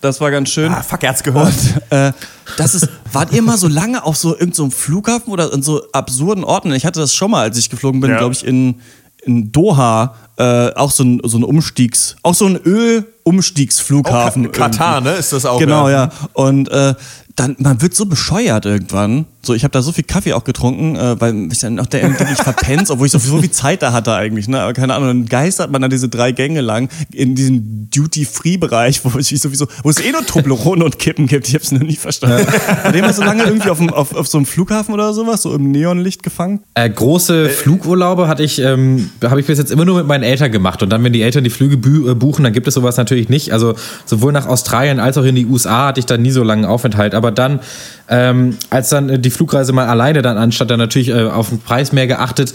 das 0.01 0.21
war 0.21 0.31
ganz 0.31 0.49
schön. 0.51 0.73
Ah, 0.73 0.83
fuck, 0.83 1.03
er 1.03 1.11
hat's 1.11 1.23
gehört. 1.23 1.53
Und 1.53 1.83
äh, 1.93 2.13
das 2.57 2.75
ist, 2.75 2.89
wart 3.13 3.33
ihr 3.33 3.43
mal 3.43 3.57
so 3.59 3.69
lange 3.69 4.03
auf 4.05 4.17
so 4.17 4.31
irgendeinem 4.31 4.53
so 4.55 4.63
einem 4.65 4.73
Flughafen 4.73 5.33
oder 5.33 5.53
in 5.53 5.63
so 5.63 5.83
absurden 5.93 6.45
Orten? 6.45 6.73
Ich 6.73 6.85
hatte 6.87 7.01
das 7.01 7.15
schon 7.15 7.31
mal, 7.31 7.43
als 7.43 7.59
ich 7.59 7.71
geflogen 7.71 8.01
bin, 8.01 8.11
Ja. 8.11 8.19
glaube 8.19 8.33
ich, 8.35 8.45
in, 8.45 8.81
in 9.25 9.53
Doha, 9.53 10.15
äh, 10.41 10.73
auch 10.75 10.91
so 10.91 11.05
ein, 11.05 11.21
so 11.25 11.37
ein 11.39 11.45
Umstiegs, 11.45 12.17
auch 12.23 12.35
so 12.35 12.47
ein 12.47 12.57
Öl-Umstiegsflughafen. 12.57 14.47
Oh, 14.47 14.51
Ka- 14.51 14.69
Katar, 14.69 14.95
irgendwie. 14.97 15.13
ne? 15.13 15.17
Ist 15.19 15.33
das 15.33 15.47
auch, 15.47 15.59
Genau, 15.59 15.89
ja. 15.89 16.05
ja. 16.07 16.11
Und 16.33 16.69
äh, 16.71 16.95
dann, 17.37 17.57
man 17.59 17.81
wird 17.81 17.95
so 17.95 18.05
bescheuert 18.07 18.67
irgendwann. 18.67 19.25
So, 19.43 19.55
ich 19.55 19.65
habe 19.65 19.73
da 19.73 19.81
so 19.81 19.93
viel 19.93 20.05
Kaffee 20.05 20.35
auch 20.35 20.45
getrunken, 20.45 20.97
äh, 20.97 21.19
weil 21.19 21.49
ich 21.51 21.61
dann 21.61 21.79
auch 21.81 21.87
der 21.87 22.03
ich 22.11 22.37
verpennt, 22.37 22.91
obwohl 22.91 23.07
ich 23.07 23.13
so, 23.13 23.19
so 23.19 23.39
viel 23.41 23.51
Zeit 23.51 23.81
da 23.81 23.93
hatte 23.95 24.13
eigentlich, 24.15 24.47
ne? 24.49 24.61
Aber 24.61 24.75
keine 24.75 24.93
Ahnung, 24.95 25.09
dann 25.09 25.27
geistert 25.27 25.71
man 25.71 25.81
da 25.81 25.89
diese 25.89 26.11
drei 26.11 26.33
Gänge 26.33 26.61
lang 26.61 26.91
in 27.13 27.35
diesem 27.35 27.89
Duty-Free-Bereich, 27.91 29.03
wo 29.05 29.19
ich 29.19 29.29
sowieso, 29.41 29.67
wo 29.83 29.89
es 29.89 29.99
eh 30.01 30.11
nur 30.13 30.27
Toblerone 30.27 30.85
und 30.85 30.99
Kippen 30.99 31.27
gibt. 31.27 31.49
Ich 31.49 31.55
habe 31.55 31.65
es 31.65 31.73
noch 31.73 31.81
nie 31.81 31.97
verstanden. 31.97 32.47
War 32.83 32.93
der 32.93 33.01
mal 33.03 33.15
so 33.15 33.23
lange 33.23 33.45
irgendwie 33.45 33.71
auf, 33.71 33.79
dem, 33.79 33.89
auf, 33.91 34.15
auf 34.15 34.27
so 34.29 34.37
einem 34.37 34.45
Flughafen 34.47 34.93
oder 34.93 35.15
sowas, 35.15 35.41
so 35.43 35.55
im 35.55 35.71
Neonlicht 35.71 36.23
gefangen? 36.23 36.61
Äh, 36.75 36.91
große 36.91 37.49
Flugurlaube 37.49 38.29
hatte 38.29 38.43
ich, 38.43 38.59
ähm, 38.59 39.09
habe 39.25 39.41
ich 39.41 39.47
bis 39.47 39.57
jetzt 39.57 39.71
immer 39.73 39.87
nur 39.87 39.97
mit 39.97 40.07
meinen 40.07 40.25
Eltern 40.31 40.53
gemacht. 40.53 40.83
Und 40.83 40.91
dann, 40.91 41.05
wenn 41.05 41.13
die 41.13 41.23
Eltern 41.23 41.45
die 41.45 41.51
Flüge 41.51 41.75
äh, 41.75 42.15
buchen, 42.15 42.45
dann 42.45 42.53
gibt 42.53 42.67
es 42.69 42.75
sowas 42.75 42.97
natürlich 42.97 43.29
nicht. 43.29 43.53
Also 43.53 43.75
sowohl 44.07 44.33
nach 44.33 44.47
Australien 44.47 45.01
als 45.01 45.19
auch 45.19 45.25
in 45.25 45.35
die 45.35 45.47
USA 45.47 45.89
hatte 45.89 46.01
ich 46.01 46.07
dann 46.07 46.23
nie 46.23 46.31
so 46.31 46.43
langen 46.43 46.65
Aufenthalt. 46.65 47.15
Aber 47.15 47.31
dann, 47.31 47.61
ähm, 48.09 48.57
als 48.71 48.89
dann 48.89 49.09
äh, 49.09 49.19
die 49.19 49.31
Flugreise 49.31 49.73
mal 49.73 49.87
alleine 49.87 50.23
dann 50.23 50.39
anstatt, 50.39 50.71
dann 50.71 50.79
natürlich 50.79 51.09
äh, 51.09 51.25
auf 51.25 51.51
den 51.51 51.61
Preis 51.61 51.93
mehr 51.93 52.07
geachtet. 52.07 52.55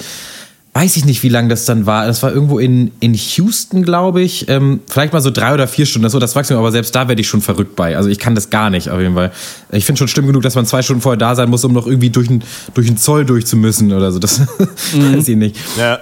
Weiß 0.73 0.97
ich 0.97 1.05
nicht, 1.05 1.23
wie 1.23 1.29
lang 1.29 1.47
das 1.47 1.63
dann 1.63 1.85
war. 1.85 2.05
Das 2.05 2.21
war 2.21 2.33
irgendwo 2.33 2.59
in, 2.59 2.91
in 2.99 3.13
Houston, 3.13 3.83
glaube 3.83 4.21
ich. 4.21 4.49
Ähm, 4.49 4.81
vielleicht 4.87 5.13
mal 5.13 5.21
so 5.21 5.31
drei 5.31 5.53
oder 5.53 5.69
vier 5.69 5.85
Stunden. 5.85 6.03
Das 6.03 6.11
das 6.11 6.35
Maximum, 6.35 6.59
aber 6.59 6.73
selbst 6.73 6.93
da 6.93 7.07
werde 7.07 7.21
ich 7.21 7.29
schon 7.29 7.39
verrückt 7.39 7.77
bei. 7.77 7.95
Also 7.95 8.09
ich 8.09 8.19
kann 8.19 8.35
das 8.35 8.49
gar 8.49 8.69
nicht 8.69 8.89
auf 8.89 8.99
jeden 8.99 9.13
Fall. 9.13 9.31
Ich 9.71 9.85
finde 9.85 9.99
schon 9.99 10.09
schlimm 10.09 10.27
genug, 10.27 10.43
dass 10.43 10.55
man 10.55 10.65
zwei 10.65 10.81
Stunden 10.81 11.01
vorher 11.01 11.17
da 11.17 11.33
sein 11.33 11.49
muss, 11.49 11.63
um 11.63 11.71
noch 11.71 11.87
irgendwie 11.87 12.09
durch 12.09 12.27
den 12.27 12.43
durch 12.73 12.87
den 12.87 12.97
Zoll 12.97 13.23
durchzumüssen 13.23 13.93
oder 13.93 14.11
so. 14.11 14.19
Das 14.19 14.41
weiß 14.93 15.29
ich 15.29 15.37
nicht. 15.37 15.55
Ja. 15.77 15.99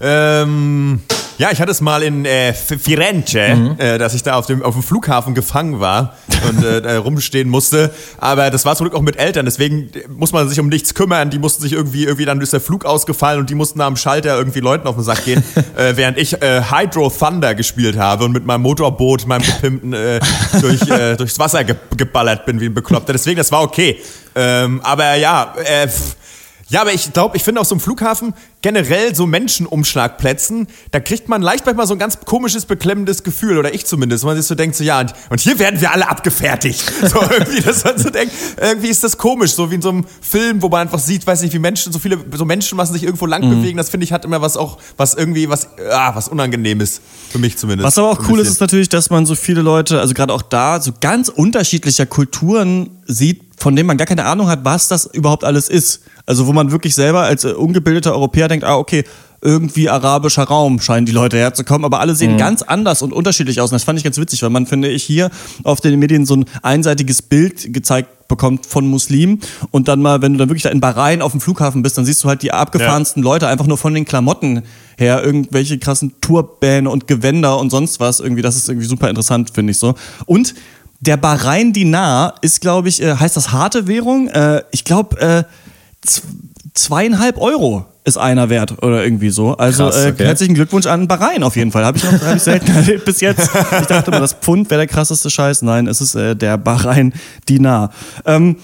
Ähm, 0.00 1.00
ja, 1.38 1.50
ich 1.52 1.60
hatte 1.60 1.70
es 1.70 1.82
mal 1.82 2.02
in 2.02 2.24
äh, 2.24 2.54
Firenze, 2.54 3.40
äh, 3.78 3.98
dass 3.98 4.14
ich 4.14 4.22
da 4.22 4.34
auf 4.34 4.46
dem, 4.46 4.62
auf 4.62 4.74
dem 4.74 4.82
Flughafen 4.82 5.34
gefangen 5.34 5.80
war 5.80 6.16
und 6.48 6.64
äh, 6.64 6.80
da 6.80 6.98
rumstehen 6.98 7.48
musste. 7.48 7.92
Aber 8.18 8.50
das 8.50 8.64
war 8.64 8.74
zum 8.74 8.86
Glück 8.86 8.98
auch 8.98 9.02
mit 9.02 9.16
Eltern, 9.16 9.44
deswegen 9.44 9.90
muss 10.08 10.32
man 10.32 10.48
sich 10.48 10.58
um 10.60 10.68
nichts 10.68 10.94
kümmern. 10.94 11.28
Die 11.28 11.38
mussten 11.38 11.62
sich 11.62 11.72
irgendwie, 11.72 12.04
irgendwie 12.04 12.24
dann 12.24 12.40
ist 12.40 12.54
der 12.54 12.60
Flug 12.60 12.86
ausgefallen 12.86 13.40
und 13.40 13.50
die 13.50 13.54
mussten 13.54 13.80
da 13.80 13.86
am 13.86 13.96
Schalter 13.96 14.38
irgendwie 14.38 14.60
Leuten 14.60 14.86
auf 14.86 14.94
den 14.94 15.04
Sack 15.04 15.24
gehen, 15.26 15.44
äh, 15.76 15.92
während 15.96 16.16
ich 16.16 16.40
äh, 16.40 16.62
Hydro 16.70 17.10
Thunder 17.10 17.54
gespielt 17.54 17.98
habe 17.98 18.24
und 18.24 18.32
mit 18.32 18.46
meinem 18.46 18.62
Motorboot, 18.62 19.26
meinem 19.26 19.42
gepimpten, 19.42 19.92
äh, 19.92 20.20
durch, 20.60 20.88
äh, 20.88 21.16
durchs 21.16 21.38
Wasser 21.38 21.64
ge 21.64 21.76
geballert 21.96 22.46
bin 22.46 22.60
wie 22.60 22.66
ein 22.66 22.74
Bekloppter. 22.74 23.12
Deswegen, 23.12 23.36
das 23.36 23.52
war 23.52 23.62
okay. 23.62 24.00
Ähm, 24.34 24.80
aber 24.82 25.14
ja, 25.16 25.54
äh, 25.64 25.88
ja, 26.68 26.80
aber 26.80 26.92
ich 26.92 27.12
glaube, 27.12 27.36
ich 27.36 27.44
finde 27.44 27.60
auf 27.60 27.66
so 27.66 27.74
einem 27.74 27.80
Flughafen 27.80 28.34
generell 28.62 29.14
so 29.14 29.26
Menschenumschlagplätzen, 29.26 30.66
da 30.90 31.00
kriegt 31.00 31.28
man 31.28 31.40
leicht 31.42 31.64
manchmal 31.66 31.86
so 31.86 31.94
ein 31.94 31.98
ganz 31.98 32.18
komisches, 32.24 32.66
beklemmendes 32.66 33.22
Gefühl, 33.22 33.58
oder 33.58 33.72
ich 33.72 33.86
zumindest, 33.86 34.24
wo 34.24 34.28
man 34.28 34.36
sich 34.36 34.46
so 34.46 34.54
denkt, 34.54 34.74
so 34.76 34.82
ja, 34.82 35.00
und, 35.00 35.14
und 35.30 35.40
hier 35.40 35.58
werden 35.58 35.80
wir 35.80 35.92
alle 35.92 36.08
abgefertigt. 36.08 36.82
So 37.06 37.20
irgendwie, 37.22 37.60
dass 37.60 37.84
man 37.84 37.96
so 37.98 38.10
denkt, 38.10 38.34
irgendwie 38.60 38.88
ist 38.88 39.04
das 39.04 39.16
komisch, 39.16 39.52
so 39.52 39.70
wie 39.70 39.76
in 39.76 39.82
so 39.82 39.90
einem 39.90 40.04
Film, 40.20 40.60
wo 40.60 40.68
man 40.68 40.80
einfach 40.80 40.98
sieht, 40.98 41.24
weiß 41.26 41.42
nicht, 41.42 41.54
wie 41.54 41.58
Menschen, 41.60 41.92
so 41.92 41.98
viele, 42.00 42.18
so 42.34 42.44
Menschenmassen 42.44 42.94
sich 42.94 43.04
irgendwo 43.04 43.26
lang 43.26 43.44
Mhm. 43.46 43.50
bewegen, 43.60 43.76
das 43.76 43.90
finde 43.90 44.04
ich 44.04 44.12
hat 44.12 44.24
immer 44.24 44.42
was 44.42 44.56
auch, 44.56 44.78
was 44.96 45.14
irgendwie, 45.14 45.48
was, 45.48 45.68
ah, 45.90 46.14
was 46.14 46.28
Unangenehmes. 46.28 47.00
Für 47.30 47.38
mich 47.38 47.56
zumindest. 47.58 47.86
Was 47.86 47.98
aber 47.98 48.10
auch 48.10 48.28
cool 48.28 48.40
ist, 48.40 48.48
ist 48.48 48.60
natürlich, 48.60 48.88
dass 48.88 49.10
man 49.10 49.24
so 49.26 49.34
viele 49.36 49.62
Leute, 49.62 50.00
also 50.00 50.14
gerade 50.14 50.32
auch 50.32 50.42
da, 50.42 50.80
so 50.80 50.92
ganz 51.00 51.28
unterschiedlicher 51.28 52.06
Kulturen 52.06 52.90
sieht, 53.06 53.45
von 53.66 53.74
denen 53.74 53.88
man 53.88 53.96
gar 53.96 54.06
keine 54.06 54.26
Ahnung 54.26 54.46
hat, 54.46 54.60
was 54.64 54.86
das 54.86 55.06
überhaupt 55.06 55.42
alles 55.42 55.68
ist. 55.68 56.02
Also 56.24 56.46
wo 56.46 56.52
man 56.52 56.70
wirklich 56.70 56.94
selber 56.94 57.22
als 57.22 57.42
äh, 57.42 57.48
ungebildeter 57.48 58.12
Europäer 58.12 58.46
denkt, 58.46 58.64
ah, 58.64 58.76
okay, 58.76 59.02
irgendwie 59.42 59.88
arabischer 59.88 60.44
Raum 60.44 60.80
scheinen 60.80 61.04
die 61.04 61.10
Leute 61.10 61.36
herzukommen, 61.36 61.84
aber 61.84 61.98
alle 61.98 62.14
sehen 62.14 62.38
ganz 62.38 62.62
anders 62.62 63.02
und 63.02 63.12
unterschiedlich 63.12 63.60
aus. 63.60 63.70
Und 63.70 63.74
das 63.74 63.82
fand 63.82 63.98
ich 63.98 64.04
ganz 64.04 64.18
witzig, 64.18 64.40
weil 64.42 64.50
man, 64.50 64.66
finde 64.66 64.88
ich, 64.88 65.02
hier 65.02 65.30
auf 65.64 65.80
den 65.80 65.98
Medien 65.98 66.26
so 66.26 66.36
ein 66.36 66.44
einseitiges 66.62 67.22
Bild 67.22 67.72
gezeigt 67.74 68.28
bekommt 68.28 68.66
von 68.66 68.86
Muslimen 68.86 69.40
und 69.70 69.88
dann 69.88 70.00
mal, 70.00 70.22
wenn 70.22 70.32
du 70.32 70.38
dann 70.38 70.48
wirklich 70.48 70.64
da 70.64 70.70
in 70.70 70.80
Bahrain 70.80 71.22
auf 71.22 71.32
dem 71.32 71.40
Flughafen 71.40 71.82
bist, 71.82 71.98
dann 71.98 72.04
siehst 72.04 72.22
du 72.24 72.28
halt 72.28 72.42
die 72.42 72.52
abgefahrensten 72.52 73.22
Leute 73.22 73.46
einfach 73.48 73.66
nur 73.66 73.78
von 73.78 73.94
den 73.94 74.04
Klamotten 74.04 74.62
her, 74.96 75.24
irgendwelche 75.24 75.78
krassen 75.78 76.20
Turbäne 76.20 76.90
und 76.90 77.06
Gewänder 77.06 77.58
und 77.58 77.70
sonst 77.70 78.00
was 78.00 78.20
irgendwie, 78.20 78.42
das 78.42 78.56
ist 78.56 78.68
irgendwie 78.68 78.86
super 78.86 79.08
interessant, 79.08 79.50
finde 79.54 79.72
ich 79.72 79.78
so. 79.78 79.94
Und 80.24 80.54
der 81.06 81.16
Bahrain 81.16 81.72
Dinar 81.72 82.34
ist, 82.40 82.60
glaube 82.60 82.88
ich, 82.88 83.02
äh, 83.02 83.14
heißt 83.14 83.36
das 83.36 83.52
harte 83.52 83.86
Währung? 83.86 84.28
Äh, 84.28 84.62
ich 84.72 84.84
glaube, 84.84 85.20
äh, 85.20 85.44
zweieinhalb 86.74 87.38
Euro 87.38 87.86
ist 88.04 88.18
einer 88.18 88.48
wert 88.50 88.82
oder 88.82 89.02
irgendwie 89.02 89.30
so. 89.30 89.56
Also 89.56 89.84
Krass, 89.84 90.04
äh, 90.04 90.08
okay. 90.10 90.24
herzlichen 90.26 90.54
Glückwunsch 90.54 90.86
an 90.86 91.08
Bahrain 91.08 91.42
auf 91.42 91.56
jeden 91.56 91.72
Fall. 91.72 91.84
Habe 91.84 91.98
ich 91.98 92.04
noch 92.04 92.12
hab 92.12 92.36
ich 92.36 92.42
selten 92.42 92.70
erlebt 92.74 93.04
bis 93.04 93.20
jetzt. 93.20 93.50
Ich 93.80 93.86
dachte 93.86 94.10
immer, 94.10 94.20
das 94.20 94.34
Pfund 94.34 94.70
wäre 94.70 94.82
der 94.82 94.86
krasseste 94.86 95.28
Scheiß. 95.28 95.62
Nein, 95.62 95.88
es 95.88 96.00
ist 96.00 96.14
äh, 96.14 96.36
der 96.36 96.56
Bahrain 96.56 97.12
Dinar. 97.48 97.90
Ähm, 98.24 98.56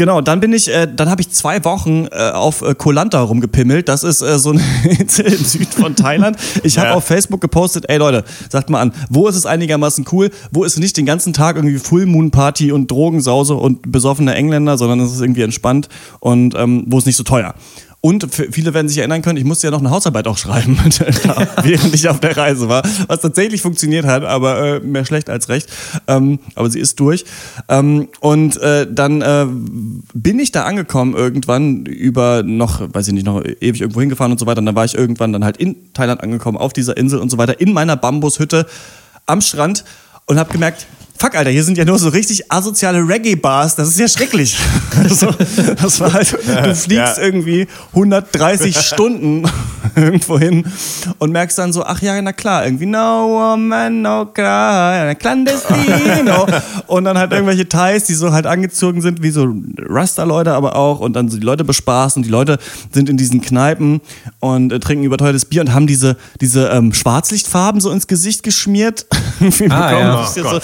Genau, 0.00 0.22
dann 0.22 0.40
bin 0.40 0.54
ich, 0.54 0.72
äh, 0.72 0.88
dann 0.90 1.10
habe 1.10 1.20
ich 1.20 1.28
zwei 1.28 1.62
Wochen 1.62 2.06
äh, 2.10 2.30
auf 2.30 2.62
äh, 2.62 2.74
Koh 2.74 2.90
Lanta 2.90 3.20
rumgepimmelt. 3.20 3.86
Das 3.86 4.02
ist 4.02 4.22
äh, 4.22 4.38
so 4.38 4.52
eine 4.52 4.62
Insel 4.98 5.26
im 5.26 5.44
Süden 5.44 5.66
von 5.66 5.94
Thailand. 5.94 6.38
Ich 6.62 6.78
habe 6.78 6.88
Ja. 6.88 6.94
auf 6.94 7.04
Facebook 7.04 7.42
gepostet, 7.42 7.84
ey 7.86 7.98
Leute, 7.98 8.24
sagt 8.48 8.70
mal 8.70 8.80
an, 8.80 8.92
wo 9.10 9.28
ist 9.28 9.36
es 9.36 9.44
einigermaßen 9.44 10.06
cool, 10.10 10.30
wo 10.52 10.64
ist 10.64 10.78
nicht 10.78 10.96
den 10.96 11.04
ganzen 11.04 11.34
Tag 11.34 11.56
irgendwie 11.56 11.78
Full 11.78 12.06
Moon 12.06 12.30
Party 12.30 12.72
und 12.72 12.90
Drogensause 12.90 13.56
und 13.56 13.92
besoffene 13.92 14.34
Engländer, 14.34 14.78
sondern 14.78 15.00
es 15.00 15.12
ist 15.12 15.20
irgendwie 15.20 15.42
entspannt 15.42 15.90
und 16.18 16.54
ähm, 16.54 16.84
wo 16.86 16.96
ist 16.96 17.04
nicht 17.04 17.16
so 17.16 17.22
teuer. 17.22 17.54
Und 18.02 18.34
viele 18.34 18.72
werden 18.72 18.88
sich 18.88 18.96
erinnern 18.96 19.20
können, 19.20 19.36
ich 19.36 19.44
musste 19.44 19.66
ja 19.66 19.70
noch 19.70 19.80
eine 19.80 19.90
Hausarbeit 19.90 20.26
auch 20.26 20.38
schreiben, 20.38 20.78
während 21.62 21.94
ich 21.94 22.08
auf 22.08 22.18
der 22.18 22.34
Reise 22.34 22.66
war, 22.66 22.82
was 23.08 23.20
tatsächlich 23.20 23.60
funktioniert 23.60 24.06
hat, 24.06 24.24
aber 24.24 24.76
äh, 24.76 24.80
mehr 24.80 25.04
schlecht 25.04 25.28
als 25.28 25.50
recht. 25.50 25.68
Ähm, 26.06 26.38
aber 26.54 26.70
sie 26.70 26.80
ist 26.80 26.98
durch. 26.98 27.26
Ähm, 27.68 28.08
und 28.20 28.56
äh, 28.56 28.86
dann 28.90 29.20
äh, 29.20 29.46
bin 30.14 30.38
ich 30.38 30.50
da 30.50 30.64
angekommen 30.64 31.14
irgendwann 31.14 31.84
über 31.84 32.42
noch, 32.42 32.80
weiß 32.80 33.08
ich 33.08 33.12
nicht, 33.12 33.26
noch 33.26 33.44
ewig 33.44 33.82
irgendwo 33.82 34.00
hingefahren 34.00 34.32
und 34.32 34.38
so 34.38 34.46
weiter. 34.46 34.60
Und 34.60 34.66
dann 34.66 34.76
war 34.76 34.86
ich 34.86 34.94
irgendwann 34.94 35.34
dann 35.34 35.44
halt 35.44 35.58
in 35.58 35.92
Thailand 35.92 36.22
angekommen, 36.22 36.56
auf 36.56 36.72
dieser 36.72 36.96
Insel 36.96 37.18
und 37.18 37.28
so 37.28 37.36
weiter, 37.36 37.60
in 37.60 37.74
meiner 37.74 37.96
Bambushütte 37.96 38.66
am 39.26 39.42
Strand 39.42 39.84
und 40.24 40.38
habe 40.38 40.50
gemerkt, 40.50 40.86
Fuck, 41.20 41.34
Alter, 41.34 41.50
hier 41.50 41.62
sind 41.62 41.76
ja 41.76 41.84
nur 41.84 41.98
so 41.98 42.08
richtig 42.08 42.50
asoziale 42.50 43.06
Reggae-Bars. 43.06 43.76
Das 43.76 43.88
ist 43.88 43.98
ja 43.98 44.08
schrecklich. 44.08 44.56
Also, 45.00 45.28
das 45.80 45.98
war 46.00 46.12
halt, 46.12 46.32
du 46.32 46.74
fliegst 46.74 46.90
Ja. 46.90 47.18
irgendwie 47.18 47.66
130 47.94 48.76
Stunden 48.80 49.44
irgendwo 49.96 50.38
hin 50.38 50.66
und 51.18 51.32
merkst 51.32 51.56
dann 51.58 51.72
so, 51.72 51.84
ach 51.84 52.02
ja, 52.02 52.20
na 52.20 52.32
klar, 52.32 52.66
irgendwie 52.66 52.84
no 52.86 53.28
woman, 53.28 54.02
no 54.02 54.26
cry, 54.26 55.14
clandestino. 55.14 56.46
und 56.86 57.04
dann 57.04 57.16
halt 57.16 57.32
irgendwelche 57.32 57.66
Thais, 57.68 58.04
die 58.04 58.14
so 58.14 58.32
halt 58.32 58.46
angezogen 58.46 59.00
sind 59.00 59.22
wie 59.22 59.30
so 59.30 59.54
Rasta-Leute 59.78 60.52
aber 60.52 60.76
auch 60.76 61.00
und 61.00 61.14
dann 61.14 61.28
so 61.30 61.38
die 61.38 61.46
Leute 61.46 61.64
bespaßen. 61.64 62.22
Die 62.22 62.28
Leute 62.28 62.58
sind 62.92 63.08
in 63.08 63.16
diesen 63.16 63.40
Kneipen 63.40 64.00
und 64.40 64.72
äh, 64.72 64.80
trinken 64.80 65.04
überteuertes 65.04 65.46
Bier 65.46 65.62
und 65.62 65.72
haben 65.72 65.86
diese, 65.86 66.16
diese 66.40 66.68
ähm, 66.68 66.92
Schwarzlichtfarben 66.92 67.80
so 67.80 67.90
ins 67.90 68.06
Gesicht 68.06 68.42
geschmiert. 68.42 69.06
Ah, 69.70 69.92
ja. 69.92 70.22
Oh 70.22 70.26
so. 70.26 70.60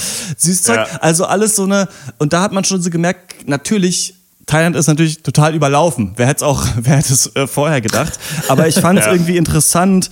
Süßzeug. 0.46 0.76
Ja. 0.76 0.98
Also 1.00 1.24
alles 1.26 1.56
so 1.56 1.64
eine, 1.64 1.88
und 2.18 2.32
da 2.32 2.40
hat 2.42 2.52
man 2.52 2.64
schon 2.64 2.80
so 2.82 2.90
gemerkt, 2.90 3.46
natürlich, 3.48 4.14
Thailand 4.46 4.76
ist 4.76 4.86
natürlich 4.86 5.22
total 5.22 5.54
überlaufen. 5.54 6.12
Wer 6.16 6.26
hätte 6.26 6.38
es 6.38 6.42
auch, 6.42 6.64
wer 6.76 6.96
hätte 6.96 7.12
es 7.12 7.34
äh, 7.36 7.46
vorher 7.46 7.80
gedacht? 7.80 8.18
Aber 8.48 8.66
ich 8.68 8.76
fand 8.76 8.98
es 8.98 9.04
Ja. 9.06 9.12
irgendwie 9.12 9.36
interessant, 9.36 10.10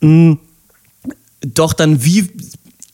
mh, 0.00 0.36
doch 1.40 1.72
dann 1.72 2.02
wie, 2.04 2.30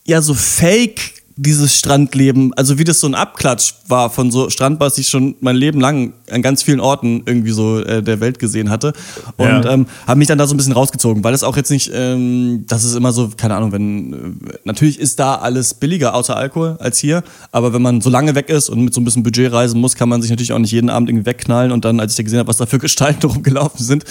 ja, 0.05 0.21
so 0.21 0.35
fake 0.35 1.24
dieses 1.37 1.77
Strandleben, 1.77 2.55
also 2.55 2.79
wie 2.79 2.85
das 2.85 3.01
so 3.01 3.09
ein 3.09 3.15
Abklatsch 3.15 3.75
war 3.89 4.09
von 4.09 4.31
so 4.31 4.51
Strandbars, 4.51 4.95
die 4.95 5.01
ich 5.01 5.09
schon 5.09 5.35
mein 5.41 5.57
Leben 5.57 5.81
lang 5.81 6.13
an 6.31 6.43
ganz 6.43 6.63
vielen 6.63 6.79
Orten 6.81 7.23
irgendwie 7.27 7.51
so 7.51 7.81
äh, 7.81 8.03
der 8.03 8.21
Welt 8.21 8.39
gesehen 8.39 8.71
hatte. 8.71 8.93
Und 9.37 9.47
Ja. 9.47 9.73
ähm, 9.73 9.87
habe 10.07 10.19
mich 10.19 10.29
dann 10.29 10.39
da 10.39 10.47
so 10.47 10.55
ein 10.55 10.57
bisschen 10.57 10.73
rausgezogen, 10.73 11.25
weil 11.25 11.35
es 11.35 11.43
auch 11.43 11.57
jetzt 11.57 11.71
nicht, 11.71 11.91
ähm, 11.93 12.65
das 12.69 12.85
ist 12.85 12.95
immer 12.95 13.13
so, 13.13 13.31
keine 13.37 13.57
Ahnung, 13.57 13.73
wenn, 13.73 14.13
äh, 14.13 14.17
natürlich 14.65 15.01
ist 15.01 15.19
da 15.19 15.35
alles 15.35 15.75
billiger 15.75 16.15
außer 16.15 16.37
Alkohol 16.37 16.77
als 16.79 16.99
hier, 16.99 17.25
aber 17.51 17.73
wenn 17.73 17.83
man 17.83 18.01
so 18.01 18.11
lange 18.11 18.35
weg 18.37 18.49
ist 18.49 18.69
und 18.71 18.81
mit 18.85 18.95
so 18.95 19.01
ein 19.01 19.05
bisschen 19.05 19.25
Budget 19.25 19.51
reisen 19.53 19.81
muss, 19.81 19.97
kann 19.97 20.09
man 20.09 20.23
sich 20.23 20.31
natürlich 20.31 20.53
auch 20.53 20.59
nicht 20.61 20.73
jeden 20.73 20.89
Abend 20.89 21.09
irgendwie 21.09 21.27
wegknallen 21.27 21.73
und 21.73 21.85
dann, 21.85 21.99
als 21.99 22.13
ich 22.13 22.17
da 22.17 22.23
gesehen 22.23 22.39
habe, 22.39 22.49
was 22.49 22.59
da 22.59 22.67
für 22.67 22.79
Gestalten 22.85 23.27
rumgelaufen 23.27 23.85
sind, 23.85 24.05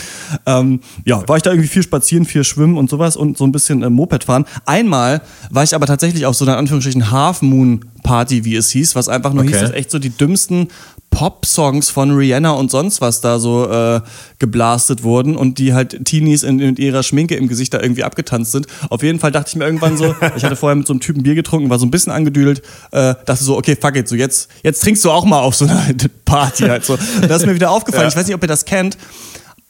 ähm, 0.46 0.82
ja, 1.06 1.26
war 1.28 1.38
ich 1.38 1.44
da 1.44 1.52
irgendwie 1.52 1.70
viel 1.70 1.84
spazieren, 1.84 2.26
viel 2.26 2.44
schwimmen 2.44 2.78
und 2.78 2.90
sowas 2.90 3.16
und 3.16 3.38
so 3.38 3.46
ein 3.46 3.52
bisschen 3.54 3.82
äh, 3.82 3.90
Moped 3.90 4.26
fahren. 4.26 4.44
Einmal 4.66 5.22
war 5.52 5.64
ich 5.64 5.74
aber 5.74 5.86
tatsächlich 5.86 6.26
auf 6.26 6.36
so 6.36 6.44
einer 6.46 6.58
Anführungsstrichen 6.58 7.13
Half 7.14 7.42
Moon 7.42 7.86
Party, 8.04 8.44
wie 8.44 8.58
es 8.58 8.70
hieß, 8.72 8.96
was 8.96 9.08
einfach 9.08 9.32
nur 9.32 9.44
Okay. 9.44 9.54
hieß, 9.54 9.62
dass 9.62 9.72
echt 9.72 9.90
so 9.92 10.00
die 10.00 10.10
dümmsten 10.10 10.68
Pop-Songs 11.10 11.92
von 11.92 12.12
Rihanna 12.12 12.52
und 12.52 12.72
sonst 12.72 13.00
was 13.00 13.22
da 13.22 13.38
so 13.40 13.70
äh, 13.70 14.02
geblastet 14.40 15.04
wurden 15.04 15.38
und 15.38 15.60
die 15.60 15.74
halt 15.74 16.06
Teenies 16.06 16.42
in, 16.42 16.60
in 16.60 16.76
ihrer 16.76 17.04
Schminke 17.04 17.36
im 17.36 17.48
Gesicht 17.48 17.74
da 17.74 17.80
irgendwie 17.80 18.04
abgetanzt 18.04 18.52
sind. 18.52 18.66
Auf 18.90 19.04
jeden 19.04 19.20
Fall 19.20 19.32
dachte 19.32 19.50
ich 19.50 19.56
mir 19.56 19.64
irgendwann 19.66 19.96
so, 19.96 20.16
ich 20.36 20.44
hatte 20.44 20.56
vorher 20.56 20.76
mit 20.76 20.88
so 20.88 20.94
einem 20.94 21.00
Typen 21.02 21.22
Bier 21.24 21.36
getrunken, 21.36 21.70
war 21.70 21.78
so 21.78 21.86
ein 21.86 21.92
bisschen 21.92 22.12
angedüdelt, 22.12 22.64
äh, 22.92 23.14
dachte 23.26 23.44
so, 23.44 23.56
okay, 23.58 23.78
fuck 23.80 23.96
it, 23.96 24.08
so 24.10 24.16
jetzt, 24.16 24.50
jetzt 24.64 24.82
trinkst 24.82 25.06
du 25.06 25.12
auch 25.12 25.24
mal 25.24 25.40
auf 25.40 25.56
so 25.56 25.66
einer 25.66 25.86
Party 26.26 26.64
halt 26.64 26.84
so. 26.84 26.94
Und 26.94 27.30
das 27.30 27.44
ist 27.44 27.46
mir 27.48 27.56
wieder 27.56 27.70
aufgefallen, 27.70 28.08
ich 28.10 28.16
weiß 28.16 28.26
nicht, 28.26 28.36
ob 28.36 28.42
ihr 28.42 28.48
das 28.48 28.66
kennt, 28.66 28.98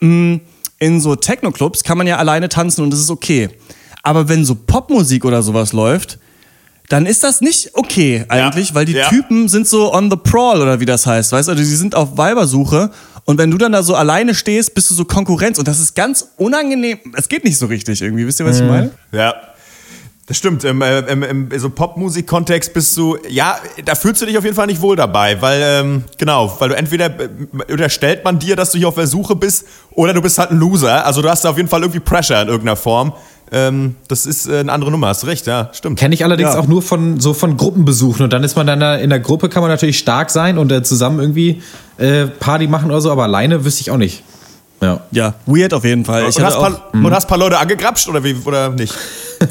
Mm, 0.00 0.36
in 0.80 1.00
so 1.00 1.14
Techno-Clubs 1.14 1.84
kann 1.84 1.96
man 1.96 2.06
ja 2.06 2.16
alleine 2.16 2.48
tanzen 2.48 2.82
und 2.82 2.90
das 2.90 3.00
ist 3.00 3.10
okay. 3.10 3.48
Aber 4.02 4.28
wenn 4.28 4.44
so 4.44 4.54
Popmusik 4.54 5.24
oder 5.24 5.42
sowas 5.42 5.72
läuft, 5.72 6.18
dann 6.88 7.06
ist 7.06 7.24
das 7.24 7.40
nicht 7.40 7.70
okay 7.74 8.24
eigentlich, 8.28 8.74
weil 8.74 8.84
die 8.84 8.92
ja. 8.92 9.08
Typen 9.08 9.48
sind 9.48 9.66
so 9.66 9.92
on 9.92 10.10
the 10.10 10.16
prowl 10.16 10.60
oder 10.60 10.80
wie 10.80 10.86
das 10.86 11.06
heißt, 11.06 11.32
weißt 11.32 11.48
du? 11.48 11.52
Also 11.52 11.62
die 11.62 11.76
sind 11.76 11.94
auf 11.94 12.18
Weibersuche 12.18 12.90
und 13.24 13.38
wenn 13.38 13.50
du 13.50 13.58
dann 13.58 13.72
da 13.72 13.82
so 13.82 13.94
alleine 13.94 14.34
stehst, 14.34 14.74
bist 14.74 14.90
du 14.90 14.94
so 14.94 15.04
Konkurrenz 15.04 15.58
und 15.58 15.66
das 15.66 15.80
ist 15.80 15.94
ganz 15.94 16.28
unangenehm. 16.36 16.98
Es 17.16 17.28
geht 17.28 17.44
nicht 17.44 17.56
so 17.56 17.66
richtig 17.66 18.02
irgendwie, 18.02 18.26
wisst 18.26 18.40
ihr, 18.40 18.46
was 18.46 18.60
ich 18.60 18.66
meine? 18.66 18.90
Ja. 19.12 19.34
Das 20.26 20.38
stimmt, 20.38 20.64
im, 20.64 20.80
im, 20.80 21.22
im 21.22 21.58
so 21.58 21.68
Popmusik-Kontext 21.68 22.72
bist 22.72 22.96
du, 22.96 23.18
ja, 23.28 23.58
da 23.84 23.94
fühlst 23.94 24.22
du 24.22 24.26
dich 24.26 24.38
auf 24.38 24.44
jeden 24.44 24.56
Fall 24.56 24.66
nicht 24.66 24.80
wohl 24.80 24.96
dabei, 24.96 25.42
weil, 25.42 25.60
ähm, 25.62 26.04
genau, 26.16 26.56
weil 26.58 26.70
du 26.70 26.76
entweder 26.76 27.06
äh, 27.06 27.28
unterstellt 27.70 28.24
man 28.24 28.38
dir, 28.38 28.56
dass 28.56 28.70
du 28.70 28.78
hier 28.78 28.88
auf 28.88 28.94
der 28.94 29.06
Suche 29.06 29.36
bist, 29.36 29.66
oder 29.90 30.14
du 30.14 30.22
bist 30.22 30.38
halt 30.38 30.50
ein 30.50 30.56
Loser. 30.56 31.04
Also 31.04 31.20
du 31.20 31.28
hast 31.28 31.44
da 31.44 31.50
auf 31.50 31.58
jeden 31.58 31.68
Fall 31.68 31.82
irgendwie 31.82 32.00
Pressure 32.00 32.40
in 32.40 32.48
irgendeiner 32.48 32.76
Form. 32.76 33.12
Ähm, 33.52 33.94
das 34.08 34.26
ist 34.26 34.48
äh, 34.48 34.58
eine 34.58 34.72
andere 34.72 34.90
Nummer, 34.90 35.08
hast 35.08 35.26
recht, 35.26 35.46
ja, 35.46 35.70
stimmt. 35.72 35.98
Kenne 35.98 36.14
ich 36.14 36.24
allerdings 36.24 36.54
Ja. 36.54 36.60
auch 36.60 36.66
nur 36.66 36.82
von 36.82 37.20
so 37.20 37.34
von 37.34 37.56
Gruppenbesuchen 37.56 38.24
und 38.24 38.32
dann 38.32 38.42
ist 38.42 38.56
man 38.56 38.66
dann 38.66 38.80
da 38.80 38.96
in 38.96 39.10
der 39.10 39.20
Gruppe 39.20 39.48
kann 39.48 39.62
man 39.62 39.70
natürlich 39.70 39.98
stark 39.98 40.30
sein 40.30 40.58
und 40.58 40.72
äh, 40.72 40.82
zusammen 40.82 41.20
irgendwie 41.20 41.62
äh, 41.98 42.26
Party 42.26 42.66
machen 42.66 42.90
oder 42.90 43.00
so, 43.00 43.12
aber 43.12 43.24
alleine 43.24 43.64
wüsste 43.64 43.82
ich 43.82 43.90
auch 43.90 43.96
nicht. 43.96 44.22
Ja. 44.80 45.00
Ja, 45.12 45.34
weird 45.46 45.72
auf 45.72 45.84
jeden 45.84 46.04
Fall. 46.04 46.28
Ich 46.28 46.36
und, 46.36 46.44
hast 46.44 46.56
auch, 46.56 46.62
paar, 46.62 46.90
und 46.92 47.10
hast 47.12 47.26
paar 47.28 47.38
Leute 47.38 47.58
angegrapscht 47.58 48.08
oder 48.08 48.22
wie, 48.24 48.34
oder 48.44 48.70
nicht? 48.70 48.94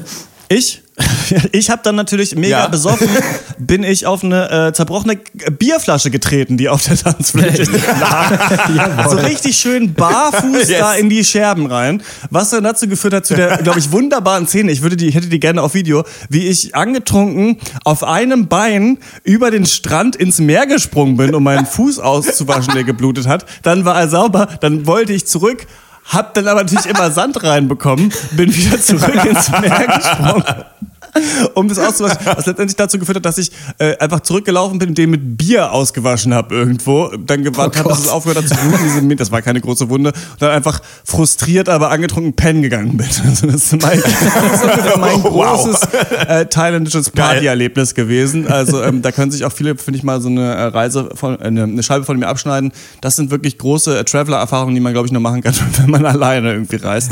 Ich? 0.49 0.82
Ich 1.51 1.69
habe 1.69 1.81
dann 1.83 1.95
natürlich 1.95 2.35
mega 2.35 2.63
Ja. 2.63 2.67
besoffen, 2.67 3.07
bin 3.57 3.83
ich 3.83 4.05
auf 4.05 4.23
eine 4.23 4.67
äh, 4.67 4.73
zerbrochene 4.73 5.17
Bierflasche 5.57 6.11
getreten, 6.11 6.57
die 6.57 6.69
auf 6.69 6.83
der 6.83 6.97
Tanzfläche 6.97 7.63
lag. 7.99 9.09
so 9.09 9.17
richtig 9.17 9.57
schön 9.57 9.93
barfuß 9.93 10.69
Yes. 10.69 10.79
da 10.79 10.93
in 10.93 11.09
die 11.09 11.23
Scherben 11.23 11.65
rein. 11.65 12.03
Was 12.29 12.51
dann 12.51 12.63
dazu 12.63 12.87
geführt 12.87 13.13
hat 13.13 13.25
zu 13.25 13.33
der, 13.35 13.57
glaube 13.57 13.79
ich, 13.79 13.91
wunderbaren 13.91 14.47
Szene. 14.47 14.71
Ich 14.71 14.81
würde 14.81 14.95
die, 14.97 15.07
ich 15.07 15.15
hätte 15.15 15.27
die 15.29 15.39
gerne 15.39 15.61
auf 15.63 15.73
Video, 15.73 16.03
wie 16.29 16.47
ich 16.47 16.75
angetrunken 16.75 17.57
auf 17.83 18.03
einem 18.03 18.47
Bein 18.47 18.99
über 19.23 19.49
den 19.49 19.65
Strand 19.65 20.15
ins 20.15 20.39
Meer 20.39 20.67
gesprungen 20.67 21.17
bin, 21.17 21.33
um 21.33 21.43
meinen 21.43 21.65
Fuß 21.65 21.99
auszuwaschen, 21.99 22.73
der 22.75 22.83
geblutet 22.83 23.27
hat. 23.27 23.45
Dann 23.63 23.85
war 23.85 23.99
er 23.99 24.09
sauber, 24.09 24.47
dann 24.61 24.85
wollte 24.85 25.13
ich 25.13 25.25
zurück. 25.27 25.65
Hab 26.05 26.33
dann 26.33 26.47
aber 26.47 26.63
natürlich 26.63 26.85
immer 26.85 27.11
Sand 27.11 27.43
reinbekommen, 27.43 28.13
bin 28.31 28.53
wieder 28.55 28.79
zurück 28.79 29.25
ins 29.25 29.49
Meer 29.49 29.87
gesprungen 29.87 30.43
um 31.53 31.67
das 31.67 31.79
auszuwaschen, 31.79 32.19
was 32.25 32.45
letztendlich 32.45 32.75
dazu 32.75 32.99
geführt 32.99 33.17
hat, 33.17 33.25
dass 33.25 33.37
ich 33.37 33.51
äh, 33.77 33.97
einfach 33.97 34.21
zurückgelaufen 34.21 34.79
bin 34.79 34.89
und 34.89 34.97
den 34.97 35.09
mit 35.11 35.37
Bier 35.37 35.71
ausgewaschen 35.71 36.33
habe 36.33 36.55
irgendwo. 36.55 37.09
Dann 37.17 37.43
gewartet 37.43 37.79
habe, 37.79 37.89
dass 37.89 37.99
es 37.99 38.07
aufgehört 38.07 38.43
hat 38.43 38.49
zu 38.49 38.55
bluten. 38.55 39.15
Das 39.17 39.31
war 39.31 39.41
keine 39.41 39.61
große 39.61 39.89
Wunde. 39.89 40.11
Und 40.11 40.41
dann 40.41 40.51
einfach 40.51 40.81
frustriert, 41.03 41.69
aber 41.69 41.91
angetrunken 41.91 42.33
pennen 42.33 42.61
gegangen 42.61 42.97
bin. 42.97 43.07
Also 43.25 43.47
das 43.51 43.73
ist 43.73 43.81
mein, 43.81 44.01
das 44.01 44.85
ist 44.85 44.97
mein 44.97 45.21
großes 45.21 45.81
äh, 46.27 46.45
thailändisches 46.47 47.09
Partyerlebnis 47.11 47.93
gewesen. 47.93 48.47
Also 48.47 48.81
ähm, 48.81 49.01
da 49.01 49.11
können 49.11 49.31
sich 49.31 49.45
auch 49.45 49.51
viele, 49.51 49.77
finde 49.77 49.97
ich 49.97 50.03
mal, 50.03 50.21
so 50.21 50.29
eine 50.29 50.53
äh, 50.53 50.63
Reise 50.65 51.09
von, 51.13 51.39
äh, 51.39 51.43
eine, 51.43 51.63
eine 51.63 51.83
Scheibe 51.83 52.05
von 52.05 52.17
mir 52.17 52.27
abschneiden. 52.27 52.71
Das 53.01 53.15
sind 53.15 53.31
wirklich 53.31 53.57
große 53.57 53.99
äh, 53.99 54.03
Traveler-Erfahrungen, 54.03 54.73
die 54.73 54.81
man, 54.81 54.93
glaube 54.93 55.07
ich, 55.07 55.11
nur 55.11 55.21
machen 55.21 55.41
kann, 55.41 55.53
wenn 55.77 55.89
man 55.89 56.05
alleine 56.05 56.53
irgendwie 56.53 56.77
reist. 56.77 57.11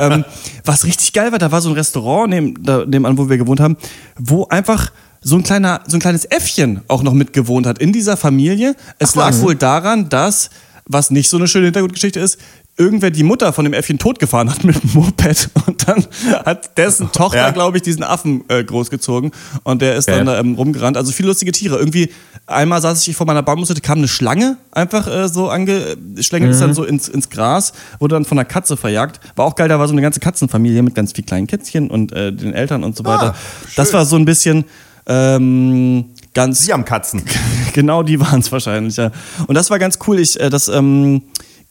ähm, 0.00 0.24
was 0.64 0.84
richtig 0.84 1.12
geil 1.12 1.32
war, 1.32 1.38
da 1.38 1.52
war 1.52 1.60
so 1.60 1.70
ein 1.70 1.74
Restaurant 1.74 2.30
neben, 2.30 2.62
da, 2.62 2.84
nebenan, 2.86 3.17
wo 3.18 3.28
wir 3.28 3.38
gewohnt 3.38 3.60
haben, 3.60 3.76
wo 4.18 4.46
einfach 4.48 4.92
so 5.20 5.36
ein, 5.36 5.42
kleiner, 5.42 5.82
so 5.86 5.96
ein 5.96 6.00
kleines 6.00 6.24
Äffchen 6.24 6.82
auch 6.88 7.02
noch 7.02 7.12
mit 7.12 7.32
gewohnt 7.32 7.66
hat 7.66 7.78
in 7.78 7.92
dieser 7.92 8.16
Familie. 8.16 8.76
Es 8.98 9.14
lag 9.14 9.36
wohl 9.40 9.56
daran, 9.56 10.08
dass, 10.08 10.50
was 10.86 11.10
nicht 11.10 11.28
so 11.28 11.36
eine 11.36 11.48
schöne 11.48 11.66
Hintergrundgeschichte 11.66 12.20
ist, 12.20 12.38
irgendwer 12.78 13.10
die 13.10 13.24
Mutter 13.24 13.52
von 13.52 13.64
dem 13.64 13.74
Äffchen 13.74 13.98
totgefahren 13.98 14.48
hat 14.50 14.62
mit 14.64 14.82
dem 14.82 14.90
Moped 14.94 15.50
und 15.66 15.88
dann 15.88 16.06
hat 16.46 16.78
dessen 16.78 17.10
Tochter, 17.12 17.38
Ja. 17.38 17.50
glaube 17.50 17.76
ich, 17.76 17.82
diesen 17.82 18.04
Affen 18.04 18.44
äh, 18.48 18.62
großgezogen 18.64 19.32
und 19.64 19.82
der 19.82 19.96
ist 19.96 20.08
Okay. 20.08 20.18
dann 20.18 20.26
da 20.26 20.38
ähm, 20.38 20.54
rumgerannt. 20.54 20.96
Also 20.96 21.12
viele 21.12 21.28
lustige 21.28 21.50
Tiere. 21.52 21.76
Irgendwie 21.78 22.10
einmal 22.46 22.80
saß 22.80 23.06
ich 23.08 23.16
vor 23.16 23.26
meiner 23.26 23.42
Baumhütte, 23.42 23.80
kam 23.80 23.98
eine 23.98 24.08
Schlange 24.08 24.56
einfach 24.70 25.06
äh, 25.08 25.28
so 25.28 25.50
angeschlängelt, 25.50 26.52
ist 26.52 26.60
dann 26.60 26.72
so 26.72 26.84
ins, 26.84 27.08
ins 27.08 27.28
Gras, 27.30 27.72
wurde 27.98 28.14
dann 28.14 28.24
von 28.24 28.38
einer 28.38 28.44
Katze 28.46 28.76
verjagt. 28.76 29.20
War 29.36 29.44
auch 29.44 29.56
geil, 29.56 29.68
da 29.68 29.78
war 29.78 29.88
so 29.88 29.92
eine 29.92 30.02
ganze 30.02 30.20
Katzenfamilie 30.20 30.82
mit 30.82 30.94
ganz 30.94 31.12
vielen 31.12 31.26
kleinen 31.26 31.46
Kätzchen 31.48 31.90
und 31.90 32.12
äh, 32.12 32.32
den 32.32 32.54
Eltern 32.54 32.84
und 32.84 32.96
so 32.96 33.04
weiter. 33.04 33.34
das 33.76 33.92
war 33.92 34.06
so 34.06 34.16
ein 34.16 34.24
bisschen 34.24 34.64
ähm, 35.06 36.04
ganz 36.34 36.60
Sie 36.64 36.72
haben 36.72 36.84
Katzen. 36.84 37.22
genau 37.72 38.02
die 38.02 38.20
waren 38.20 38.40
es 38.40 38.52
wahrscheinlich, 38.52 38.96
ja. 38.96 39.10
Und 39.46 39.54
das 39.54 39.70
war 39.70 39.78
ganz 39.78 39.98
cool. 40.06 40.18
Ich, 40.20 40.38
äh, 40.38 40.50
das 40.50 40.68
ähm, 40.68 41.22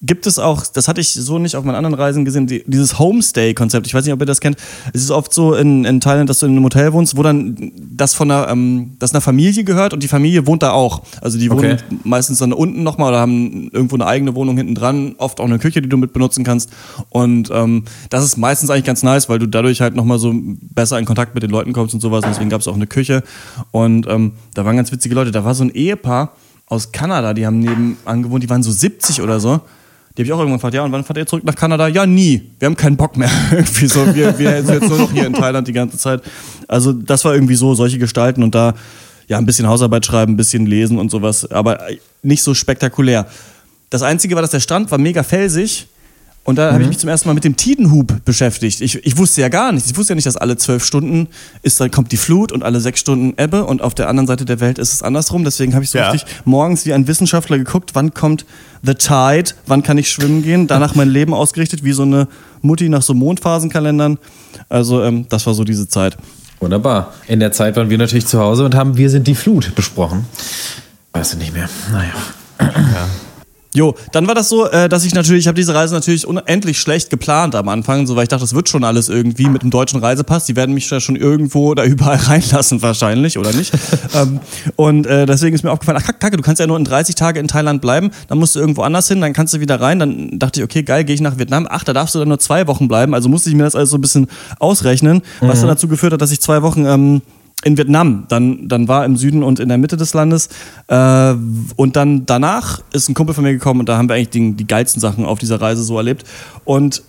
gibt 0.01 0.27
es 0.27 0.38
auch, 0.38 0.63
das 0.67 0.88
hatte 0.88 1.01
ich 1.01 1.13
so 1.13 1.39
nicht 1.39 1.55
auf 1.55 1.63
meinen 1.63 1.75
anderen 1.75 1.95
Reisen 1.95 2.23
gesehen, 2.23 2.45
die, 2.45 2.63
dieses 2.67 2.99
Homestay-Konzept. 2.99 3.88
Ich 3.88 3.95
weiß 3.95 4.05
nicht, 4.05 4.13
ob 4.13 4.19
ihr 4.19 4.27
das 4.27 4.41
kennt. 4.41 4.57
Es 4.93 5.01
ist 5.01 5.10
oft 5.10 5.33
so 5.33 5.55
in, 5.55 5.86
in 5.86 5.99
Thailand, 5.99 6.29
dass 6.29 6.39
du 6.39 6.45
in 6.45 6.51
einem 6.51 6.63
Hotel 6.63 6.93
wohnst, 6.93 7.17
wo 7.17 7.23
dann 7.23 7.71
das 7.75 8.13
von 8.13 8.29
einer, 8.29 8.47
ähm, 8.49 8.91
das 8.99 9.12
einer 9.13 9.21
Familie 9.21 9.63
gehört 9.63 9.93
und 9.93 10.03
die 10.03 10.07
Familie 10.07 10.45
wohnt 10.45 10.62
da 10.62 10.71
auch. 10.71 11.01
Also 11.21 11.39
die 11.39 11.49
wohnen 11.49 11.57
Okay. 11.57 11.77
meistens 12.03 12.38
dann 12.38 12.53
unten 12.53 12.83
nochmal 12.83 13.10
oder 13.10 13.19
haben 13.19 13.69
irgendwo 13.71 13.95
eine 13.95 14.05
eigene 14.05 14.36
Wohnung 14.36 14.55
hinten 14.55 14.75
dran, 14.75 15.15
oft 15.17 15.39
auch 15.39 15.45
eine 15.45 15.57
Küche, 15.57 15.81
die 15.81 15.89
du 15.89 15.97
mit 15.97 16.13
benutzen 16.13 16.43
kannst. 16.43 16.69
Und 17.10 17.49
ähm, 17.51 17.86
das 18.12 18.23
ist 18.23 18.38
meistens 18.38 18.69
eigentlich 18.69 18.86
ganz 18.86 19.01
nice, 19.01 19.29
weil 19.29 19.39
du 19.39 19.47
dadurch 19.47 19.81
halt 19.81 19.95
nochmal 19.95 20.19
so 20.19 20.31
besser 20.36 20.99
in 20.99 21.05
Kontakt 21.05 21.33
mit 21.33 21.41
den 21.41 21.49
Leuten 21.49 21.73
kommst 21.73 21.95
und 21.95 22.01
sowas. 22.01 22.23
Und 22.23 22.29
deswegen 22.31 22.51
gab 22.51 22.62
es 22.62 22.67
auch 22.67 22.75
eine 22.75 22.86
Küche. 22.88 23.23
Und 23.71 24.05
ähm, 24.07 24.33
da 24.53 24.63
waren 24.63 24.75
ganz 24.77 24.91
witzige 24.91 25.15
Leute. 25.15 25.31
Da 25.31 25.43
war 25.43 25.55
so 25.55 25.63
ein 25.63 25.71
Ehepaar 25.71 26.33
aus 26.67 26.91
Kanada, 26.91 27.33
die 27.33 27.45
haben 27.45 27.60
nebenan 27.60 28.23
gewohnt, 28.23 28.43
die 28.43 28.49
waren 28.49 28.62
so 28.62 28.71
70 28.71 29.21
oder 29.21 29.39
so. 29.39 29.62
Die 30.17 30.23
habe 30.23 30.27
ich 30.27 30.34
auch 30.34 30.39
irgendwann 30.39 30.58
gefragt, 30.58 30.73
ja, 30.73 30.84
und 30.84 30.91
wann 30.91 31.03
fahrt 31.03 31.17
ihr 31.17 31.27
zurück 31.27 31.43
nach 31.43 31.53
Kanada? 31.53 31.88
Ja, 31.88 32.08
nie. 32.08 32.49
Wir 32.58 32.65
haben 32.65 32.75
keinen 32.75 32.97
Bock 32.97 33.17
mehr. 33.17 33.30
irgendwie 33.51 33.86
so. 33.86 34.15
Wir, 34.15 34.38
wir 34.39 34.63
sind 34.63 34.82
jetzt 34.82 34.89
nur 34.89 34.97
noch 34.97 35.12
hier 35.12 35.27
in 35.27 35.34
Thailand 35.34 35.67
die 35.67 35.73
ganze 35.73 35.99
Zeit. 35.99 36.23
Also, 36.67 36.91
das 36.91 37.23
war 37.23 37.36
irgendwie 37.36 37.53
so, 37.53 37.75
solche 37.75 37.99
Gestalten 37.99 38.41
und 38.41 38.56
da, 38.56 38.73
ja, 39.27 39.38
ein 39.38 39.45
bisschen 39.45 39.67
Hausarbeit 39.67 40.08
schreiben, 40.08 40.34
ein 40.34 40.38
bisschen 40.38 40.65
lesen 40.65 40.97
und 40.97 41.12
sowas, 41.12 41.49
aber 41.51 41.82
nicht 42.23 42.41
so 42.41 42.56
spektakulär. 42.56 43.27
Das 43.91 44.01
Einzige 44.01 44.34
war, 44.34 44.41
dass 44.41 44.51
der 44.51 44.60
Strand 44.60 44.89
war 44.89 44.97
mega 44.97 45.21
felsig. 45.21 45.88
Und 46.47 46.55
da 46.55 46.71
habe 46.71 46.81
ich 46.81 46.88
mich 46.88 46.97
zum 46.97 47.10
ersten 47.10 47.27
Mal 47.27 47.33
mit 47.33 47.43
dem 47.43 47.57
Tidenhub 47.57 48.23
beschäftigt. 48.23 48.79
Ich, 48.79 49.05
ich 49.05 49.17
wusste 49.17 49.41
ja 49.41 49.49
gar 49.49 49.73
nichts. 49.73 49.91
Ich 49.91 49.97
wusste 49.97 50.13
ja 50.13 50.15
nicht, 50.15 50.27
dass 50.27 50.38
alle 50.38 50.55
zwölf 50.55 50.81
Stunden 50.86 51.27
ist, 51.62 51.77
dann 51.81 51.91
kommt 51.91 52.13
die 52.13 52.17
Flut 52.17 52.53
und 52.53 52.63
alle 52.63 52.79
sechs 52.79 53.01
Stunden 53.01 53.33
Ebbe 53.38 53.65
und 53.65 53.81
auf 53.81 53.93
der 53.93 54.07
anderen 54.07 54.27
Seite 54.27 54.45
der 54.45 54.62
Welt 54.62 54.77
ist 54.79 54.93
es 54.93 55.03
andersrum. 55.03 55.43
Deswegen 55.43 55.73
habe 55.73 55.83
ich 55.83 55.89
so 55.89 55.97
Ja. 55.97 56.10
richtig 56.10 56.33
morgens 56.45 56.86
wie 56.86 56.93
ein 56.93 57.05
Wissenschaftler 57.05 57.57
geguckt, 57.57 57.95
wann 57.95 58.13
kommt 58.13 58.45
The 58.81 58.93
Tide, 58.93 59.51
wann 59.65 59.83
kann 59.83 59.97
ich 59.97 60.10
schwimmen 60.10 60.41
gehen. 60.41 60.67
Danach 60.67 60.95
mein 60.95 61.10
Leben 61.10 61.33
ausgerichtet, 61.33 61.83
wie 61.83 61.91
so 61.91 62.03
eine 62.03 62.29
Mutti 62.62 62.88
nach 62.88 63.01
so 63.01 63.13
Mondphasenkalendern. 63.13 64.17
Also 64.69 65.03
ähm, 65.03 65.25
das 65.27 65.45
war 65.47 65.53
so 65.53 65.65
diese 65.65 65.89
Zeit. 65.89 66.15
Wunderbar. 66.62 67.13
In 67.27 67.41
der 67.41 67.51
Zeit 67.51 67.75
waren 67.75 67.89
wir 67.89 67.97
natürlich 67.97 68.25
zu 68.25 68.39
Hause 68.39 68.63
und 68.63 68.73
haben 68.73 68.95
Wir 68.95 69.10
sind 69.10 69.27
die 69.27 69.36
Flut 69.36 69.75
besprochen. 69.75 70.23
Weißt 71.12 71.33
du 71.33 71.38
nicht 71.39 71.53
mehr. 71.53 71.67
Naja. 71.91 72.13
Jo, 73.77 73.93
dann 74.11 74.25
war 74.27 74.33
das 74.33 74.49
so, 74.49 74.67
äh, 74.67 74.89
dass 74.89 75.05
ich 75.05 75.13
natürlich, 75.13 75.41
ich 75.41 75.47
habe 75.47 75.55
diese 75.55 75.75
Reise 75.75 75.93
natürlich 75.93 76.25
unendlich 76.25 76.79
schlecht 76.79 77.11
geplant 77.11 77.53
am 77.53 77.69
Anfang, 77.69 78.07
so 78.07 78.15
weil 78.15 78.23
ich 78.23 78.29
dachte, 78.29 78.41
das 78.41 78.55
wird 78.55 78.67
schon 78.69 78.83
alles 78.83 79.07
irgendwie 79.07 79.49
mit 79.49 79.61
dem 79.61 79.69
deutschen 79.69 79.99
Reisepass. 79.99 80.45
Die 80.45 80.55
werden 80.55 80.73
mich 80.73 80.89
da 80.89 80.99
schon 80.99 81.15
irgendwo 81.15 81.75
da 81.75 81.83
überall 81.85 82.17
reinlassen 82.17 82.81
wahrscheinlich 82.81 83.37
oder 83.37 83.53
nicht. 83.53 83.71
ähm, 84.15 84.39
und 84.77 85.05
äh, 85.05 85.27
deswegen 85.27 85.53
ist 85.53 85.63
mir 85.63 85.69
aufgefallen, 85.69 85.99
ach 86.01 86.07
Kacke, 86.17 86.37
du 86.37 86.41
kannst 86.41 86.59
ja 86.59 86.65
nur 86.65 86.75
in 86.75 86.85
30 86.85 87.13
Tage 87.13 87.39
in 87.39 87.47
Thailand 87.47 87.79
bleiben, 87.79 88.09
dann 88.27 88.39
musst 88.39 88.55
du 88.55 88.59
irgendwo 88.59 88.81
anders 88.81 89.07
hin, 89.09 89.21
dann 89.21 89.33
kannst 89.33 89.53
du 89.53 89.59
wieder 89.59 89.79
rein. 89.79 89.99
Dann 89.99 90.39
dachte 90.39 90.59
ich, 90.59 90.63
okay, 90.63 90.81
geil, 90.81 91.03
gehe 91.03 91.13
ich 91.13 91.21
nach 91.21 91.37
Vietnam. 91.37 91.67
Ach, 91.69 91.83
da 91.83 91.93
darfst 91.93 92.15
du 92.15 92.19
dann 92.19 92.29
nur 92.29 92.39
zwei 92.39 92.65
Wochen 92.65 92.87
bleiben. 92.87 93.13
Also 93.13 93.29
musste 93.29 93.51
ich 93.51 93.55
mir 93.55 93.63
das 93.63 93.75
alles 93.75 93.91
so 93.91 93.99
ein 93.99 94.01
bisschen 94.01 94.25
ausrechnen, 94.57 95.21
was 95.39 95.59
dann 95.59 95.69
dazu 95.69 95.87
geführt 95.87 96.13
hat, 96.13 96.21
dass 96.21 96.31
ich 96.31 96.41
zwei 96.41 96.63
Wochen 96.63 96.87
ähm, 96.87 97.21
in 97.63 97.77
Vietnam, 97.77 98.25
dann, 98.29 98.67
dann 98.67 98.87
war 98.87 99.03
im 99.03 99.17
Süden 99.17 99.43
und 99.43 99.59
in 99.59 99.67
der 99.69 99.77
Mitte 99.77 99.97
des 99.97 100.13
Landes. 100.13 100.49
Äh, 100.87 101.33
und 101.75 101.95
dann 101.95 102.25
danach 102.25 102.81
ist 102.93 103.09
ein 103.09 103.13
Kumpel 103.15 103.33
von 103.33 103.43
mir 103.43 103.53
gekommen 103.53 103.79
und 103.81 103.89
da 103.89 103.97
haben 103.97 104.07
wir 104.09 104.15
eigentlich 104.15 104.29
die, 104.29 104.53
die 104.53 104.67
geilsten 104.67 105.01
Sachen 105.01 105.25
auf 105.25 105.39
dieser 105.39 105.59
Reise 105.59 105.83
so 105.83 105.97
erlebt. 105.97 106.23
Und 106.65 107.01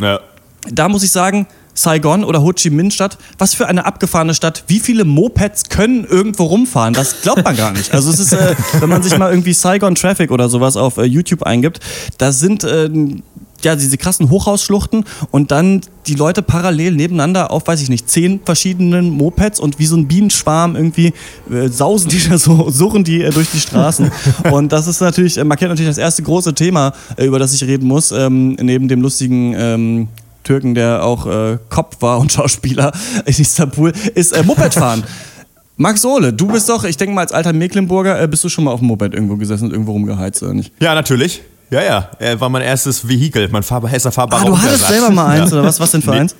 Ja. 0.00 0.20
da 0.70 0.88
muss 0.88 1.02
ich 1.02 1.10
sagen, 1.12 1.46
Saigon 1.72 2.24
oder 2.24 2.42
Ho 2.42 2.52
Chi 2.54 2.70
Minh 2.70 2.90
Stadt, 2.90 3.18
was 3.38 3.54
für 3.54 3.66
eine 3.68 3.84
abgefahrene 3.84 4.32
Stadt. 4.34 4.64
Wie 4.66 4.80
viele 4.80 5.04
Mopeds 5.04 5.68
können 5.68 6.04
irgendwo 6.04 6.44
rumfahren? 6.44 6.94
Das 6.94 7.20
glaubt 7.20 7.44
man 7.44 7.54
gar 7.56 7.72
nicht. 7.72 7.92
Also 7.92 8.10
es 8.10 8.18
ist, 8.18 8.32
äh, 8.32 8.54
wenn 8.80 8.88
man 8.88 9.02
sich 9.02 9.16
mal 9.18 9.30
irgendwie 9.30 9.52
Saigon 9.52 9.94
Traffic 9.94 10.30
oder 10.30 10.48
sowas 10.48 10.76
auf 10.78 10.96
äh, 10.96 11.04
YouTube 11.04 11.42
eingibt, 11.42 11.80
da 12.18 12.32
sind 12.32 12.64
äh, 12.64 12.88
ja 13.64 13.76
diese 13.76 13.96
krassen 13.96 14.30
Hochhausschluchten 14.30 15.04
und 15.30 15.50
dann 15.50 15.80
die 16.06 16.14
Leute 16.14 16.42
parallel 16.42 16.92
nebeneinander 16.92 17.50
auf, 17.50 17.66
weiß 17.66 17.82
ich 17.82 17.88
nicht, 17.88 18.08
zehn 18.08 18.40
verschiedenen 18.44 19.10
Mopeds 19.10 19.60
und 19.60 19.78
wie 19.78 19.86
so 19.86 19.96
ein 19.96 20.06
Bienenschwarm 20.06 20.76
irgendwie 20.76 21.12
äh, 21.50 21.68
sausen 21.68 22.10
die 22.10 22.20
da 22.28 22.38
so, 22.38 22.70
surren 22.70 23.04
die 23.04 23.22
äh, 23.22 23.30
durch 23.30 23.50
die 23.50 23.60
Straßen. 23.60 24.10
Und 24.50 24.72
das 24.72 24.86
ist 24.86 25.00
natürlich, 25.00 25.36
äh, 25.36 25.44
markiert 25.44 25.70
natürlich 25.70 25.90
das 25.90 25.98
erste 25.98 26.22
große 26.22 26.54
Thema, 26.54 26.92
äh, 27.16 27.24
über 27.24 27.38
das 27.38 27.52
ich 27.54 27.64
reden 27.64 27.86
muss, 27.86 28.12
ähm, 28.12 28.56
neben 28.60 28.88
dem 28.88 29.00
lustigen 29.00 29.54
ähm, 29.56 30.08
Türken, 30.44 30.74
der 30.74 31.04
auch 31.04 31.26
äh, 31.26 31.58
Kopf 31.68 32.00
war 32.00 32.18
und 32.18 32.32
Schauspieler 32.32 32.92
in 33.24 33.34
Istanbul, 33.34 33.92
ist 34.14 34.32
äh, 34.32 34.42
Mopedfahren. 34.42 35.02
Max 35.78 36.04
Ohle, 36.06 36.32
du 36.32 36.46
bist 36.46 36.68
doch, 36.70 36.84
ich 36.84 36.96
denke 36.96 37.14
mal, 37.14 37.20
als 37.22 37.32
alter 37.32 37.52
Mecklenburger, 37.52 38.20
äh, 38.20 38.26
bist 38.26 38.42
du 38.44 38.48
schon 38.48 38.64
mal 38.64 38.70
auf 38.70 38.80
dem 38.80 38.88
Moped 38.88 39.12
irgendwo 39.12 39.36
gesessen 39.36 39.66
und 39.66 39.72
irgendwo 39.72 39.92
rumgeheizt, 39.92 40.42
oder 40.42 40.54
nicht? 40.54 40.72
Ja, 40.80 40.94
natürlich. 40.94 41.42
Ja, 41.70 41.82
ja. 41.82 42.10
Er 42.18 42.40
war 42.40 42.48
mein 42.48 42.62
erstes 42.62 43.06
Vehikel, 43.08 43.48
mein 43.50 43.62
fahrbar, 43.62 43.92
erster 43.92 44.12
fahrbarer 44.12 44.42
Ah, 44.42 44.44
du 44.46 44.52
hattest 44.56 44.74
Untersatz. 44.74 44.88
selber 44.90 45.10
mal 45.10 45.26
eins, 45.40 45.52
oder 45.52 45.64
was? 45.64 45.80
Was 45.80 45.90
denn 45.90 46.02
für 46.02 46.10
Nee. 46.12 46.20
eins? 46.20 46.34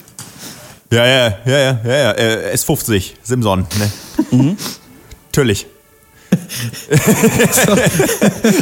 Ja, 0.93 1.05
ja, 1.05 1.27
ja, 1.45 1.59
ja, 1.59 1.81
ja, 1.85 1.97
ja. 1.97 2.11
Äh, 2.13 2.55
S50, 2.55 3.13
Simson. 3.23 3.67
Ne? 3.79 3.91
Mhm. 4.31 4.57
Natürlich. 5.27 5.67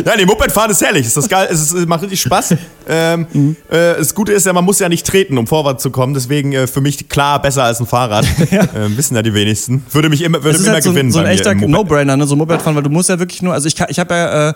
ja, 0.04 0.16
nee, 0.16 0.24
Mopedfahren 0.26 0.70
ist 0.70 0.82
herrlich. 0.82 1.06
Ist 1.06 1.16
das 1.16 1.28
geil? 1.28 1.48
Es, 1.50 1.72
ist, 1.72 1.88
macht 1.88 2.02
richtig 2.02 2.20
Spaß. 2.20 2.54
Ähm, 2.88 3.26
Mhm. 3.32 3.56
äh, 3.70 3.94
das 3.98 4.14
Gute 4.14 4.32
ist 4.32 4.46
ja, 4.46 4.52
man 4.52 4.64
muss 4.64 4.78
ja 4.78 4.88
nicht 4.88 5.06
treten, 5.06 5.38
um 5.38 5.46
vorwärts 5.46 5.82
zu 5.82 5.90
kommen. 5.90 6.14
Deswegen 6.14 6.52
äh, 6.52 6.66
für 6.66 6.80
mich 6.80 7.08
klar 7.08 7.40
besser 7.42 7.64
als 7.64 7.80
ein 7.80 7.86
Fahrrad. 7.86 8.24
äh, 8.50 8.66
wissen 8.96 9.14
ja 9.16 9.22
die 9.22 9.34
wenigsten. 9.34 9.84
Würde 9.90 10.08
mich 10.08 10.22
immer, 10.22 10.38
würde 10.38 10.52
Das 10.52 10.60
ist 10.60 10.66
immer 10.66 10.74
halt 10.74 10.84
so, 10.84 10.90
ein- 10.90 10.94
gewinnen. 10.94 11.12
so 11.12 11.18
ein 11.20 11.24
bei 11.24 11.30
mir 11.30 11.34
echter. 11.34 11.54
No-Brainer, 11.54 12.16
ne? 12.16 12.26
so 12.26 12.36
Mopedfahren, 12.36 12.76
weil 12.76 12.82
du 12.82 12.90
musst 12.90 13.08
ja 13.08 13.18
wirklich 13.18 13.42
nur, 13.42 13.52
also 13.54 13.66
ich, 13.66 13.74
ich 13.88 13.98
habe 13.98 14.14
ja, 14.14 14.48
äh, 14.50 14.54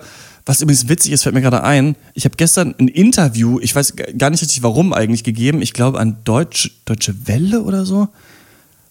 was 0.49 0.63
übrigens 0.63 0.89
witzig 0.89 1.13
ist, 1.13 1.23
fällt 1.25 1.35
mir 1.35 1.43
gerade 1.43 1.63
ein, 1.63 1.95
ich 2.15 2.25
habe 2.25 2.35
gestern 2.37 2.75
ein 2.79 2.89
Interview, 2.89 3.61
ich 3.61 3.75
weiß 3.77 3.95
gar 4.17 4.31
nicht 4.31 4.41
richtig 4.43 4.63
warum 4.63 4.93
eigentlich 4.95 5.23
gegeben, 5.23 5.61
ich 5.61 5.75
glaube 5.75 6.01
an 6.01 6.17
Deutsch, 6.25 6.71
Deutsche 6.87 7.15
Welle 7.27 7.63
oder 7.63 7.85
so, 7.85 8.09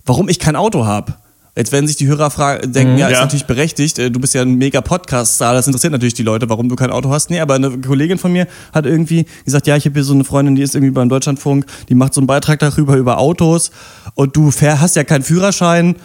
warum 0.06 0.30
ich 0.30 0.38
kein 0.40 0.56
Auto 0.56 0.86
habe. 0.86 1.16
Jetzt 1.56 1.72
werden 1.72 1.88
sich 1.88 1.96
die 1.96 2.06
Hörer 2.06 2.30
fragen, 2.30 2.72
denken, 2.72 3.00
ja, 3.00 3.08
ist 3.08 3.14
Ja. 3.14 3.22
natürlich 3.22 3.46
berechtigt, 3.48 3.98
äh, 3.98 4.12
du 4.12 4.20
bist 4.20 4.36
ja 4.36 4.44
ein 4.44 4.54
mega 4.54 4.82
Podcast-Star, 4.82 5.56
das 5.56 5.66
interessiert 5.66 5.92
natürlich 5.92 6.14
die 6.14 6.22
Leute, 6.22 6.48
warum 6.50 6.70
du 6.70 6.76
kein 6.76 6.92
Auto 6.92 7.10
hast. 7.10 7.32
Nee, 7.32 7.40
aber 7.40 7.56
eine 7.56 7.76
Kollegin 7.80 8.20
von 8.20 8.32
mir 8.32 8.46
hat 8.72 8.86
irgendwie 8.86 9.26
gesagt, 9.44 9.66
ja, 9.66 9.76
ich 9.76 9.86
habe 9.86 9.96
hier 9.96 10.04
so 10.04 10.14
eine 10.14 10.24
Freundin, 10.24 10.54
die 10.56 10.62
ist 10.62 10.76
irgendwie 10.76 10.92
beim 10.94 11.10
Deutschlandfunk, 11.10 11.66
die 11.90 11.96
macht 11.96 12.14
so 12.14 12.22
einen 12.22 12.28
Beitrag 12.28 12.60
darüber, 12.60 12.96
über 12.96 13.18
Autos 13.18 13.72
und 14.14 14.36
du 14.36 14.52
hast 14.52 14.96
ja 14.96 15.04
keinen 15.04 15.24
Führerschein. 15.24 15.96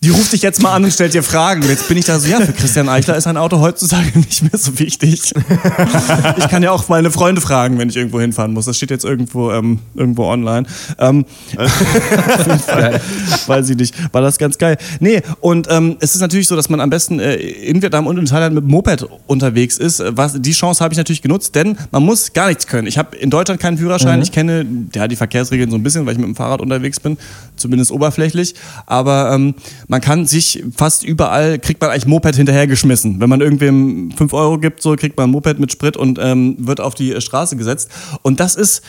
Die 0.00 0.10
ruft 0.10 0.32
dich 0.32 0.42
jetzt 0.42 0.62
mal 0.62 0.74
an 0.74 0.84
und 0.84 0.92
stellt 0.92 1.12
dir 1.12 1.24
Fragen. 1.24 1.62
Jetzt 1.62 1.88
bin 1.88 1.98
ich 1.98 2.04
da 2.04 2.20
so, 2.20 2.28
ja, 2.28 2.40
für 2.40 2.52
Christian 2.52 2.88
Eichler 2.88 3.16
ist 3.16 3.26
ein 3.26 3.36
Auto 3.36 3.58
heutzutage 3.58 4.06
nicht 4.18 4.42
mehr 4.42 4.56
so 4.56 4.78
wichtig. 4.78 5.34
Ich 6.36 6.48
kann 6.48 6.62
ja 6.62 6.70
auch 6.70 6.88
meine 6.88 7.10
Freunde 7.10 7.40
fragen, 7.40 7.78
wenn 7.78 7.88
ich 7.88 7.96
irgendwo 7.96 8.20
hinfahren 8.20 8.52
muss. 8.52 8.66
Das 8.66 8.76
steht 8.76 8.90
jetzt 8.90 9.04
irgendwo, 9.04 9.50
ähm, 9.50 9.80
irgendwo 9.96 10.26
online. 10.26 10.68
Ähm, 10.98 11.24
Weiß 13.46 13.68
ich 13.70 13.76
nicht. 13.76 13.94
War 14.14 14.22
das 14.22 14.38
ganz 14.38 14.56
geil. 14.58 14.76
Nee, 15.00 15.20
und 15.40 15.66
ähm, 15.68 15.96
es 15.98 16.14
ist 16.14 16.20
natürlich 16.20 16.46
so, 16.46 16.54
dass 16.54 16.68
man 16.68 16.80
am 16.80 16.90
besten 16.90 17.18
äh, 17.18 17.34
in 17.34 17.82
Vietnam 17.82 18.06
und 18.06 18.18
in 18.18 18.26
Thailand 18.26 18.54
mit 18.54 18.64
Moped 18.64 19.04
unterwegs 19.26 19.78
ist. 19.78 19.98
Äh, 19.98 20.16
Was, 20.16 20.40
die 20.40 20.52
Chance 20.52 20.84
habe 20.84 20.94
ich 20.94 20.98
natürlich 20.98 21.22
genutzt, 21.22 21.56
denn 21.56 21.76
man 21.90 22.04
muss 22.04 22.32
gar 22.32 22.46
nichts 22.46 22.68
können. 22.68 22.86
Ich 22.86 22.98
habe 22.98 23.16
in 23.16 23.30
Deutschland 23.30 23.60
keinen 23.60 23.78
Führerschein. 23.78 24.22
Ich 24.22 24.30
kenne 24.30 24.64
ja, 24.94 25.08
die 25.08 25.16
Verkehrsregeln 25.16 25.70
so 25.70 25.76
ein 25.76 25.82
bisschen, 25.82 26.06
weil 26.06 26.12
ich 26.12 26.18
mit 26.18 26.28
dem 26.28 26.36
Fahrrad 26.36 26.60
unterwegs 26.60 27.00
bin, 27.00 27.18
zumindest 27.58 27.90
oberflächlich. 27.90 28.54
Aber 28.86 29.32
ähm, 29.32 29.54
man 29.86 30.00
kann 30.00 30.26
sich 30.26 30.64
fast 30.76 31.04
überall, 31.04 31.58
kriegt 31.58 31.80
man 31.80 31.90
eigentlich 31.90 32.06
Moped 32.06 32.36
hinterhergeschmissen. 32.36 33.20
Wenn 33.20 33.28
man 33.28 33.40
irgendwem 33.40 34.10
5 34.12 34.32
Euro 34.32 34.58
gibt, 34.58 34.82
so 34.82 34.94
kriegt 34.96 35.16
man 35.16 35.28
ein 35.28 35.32
Moped 35.32 35.58
mit 35.58 35.72
Sprit 35.72 35.96
und 35.96 36.18
ähm, 36.20 36.56
wird 36.58 36.80
auf 36.80 36.94
die 36.94 37.20
Straße 37.20 37.56
gesetzt. 37.56 37.90
Und 38.22 38.40
das 38.40 38.54
ist 38.54 38.82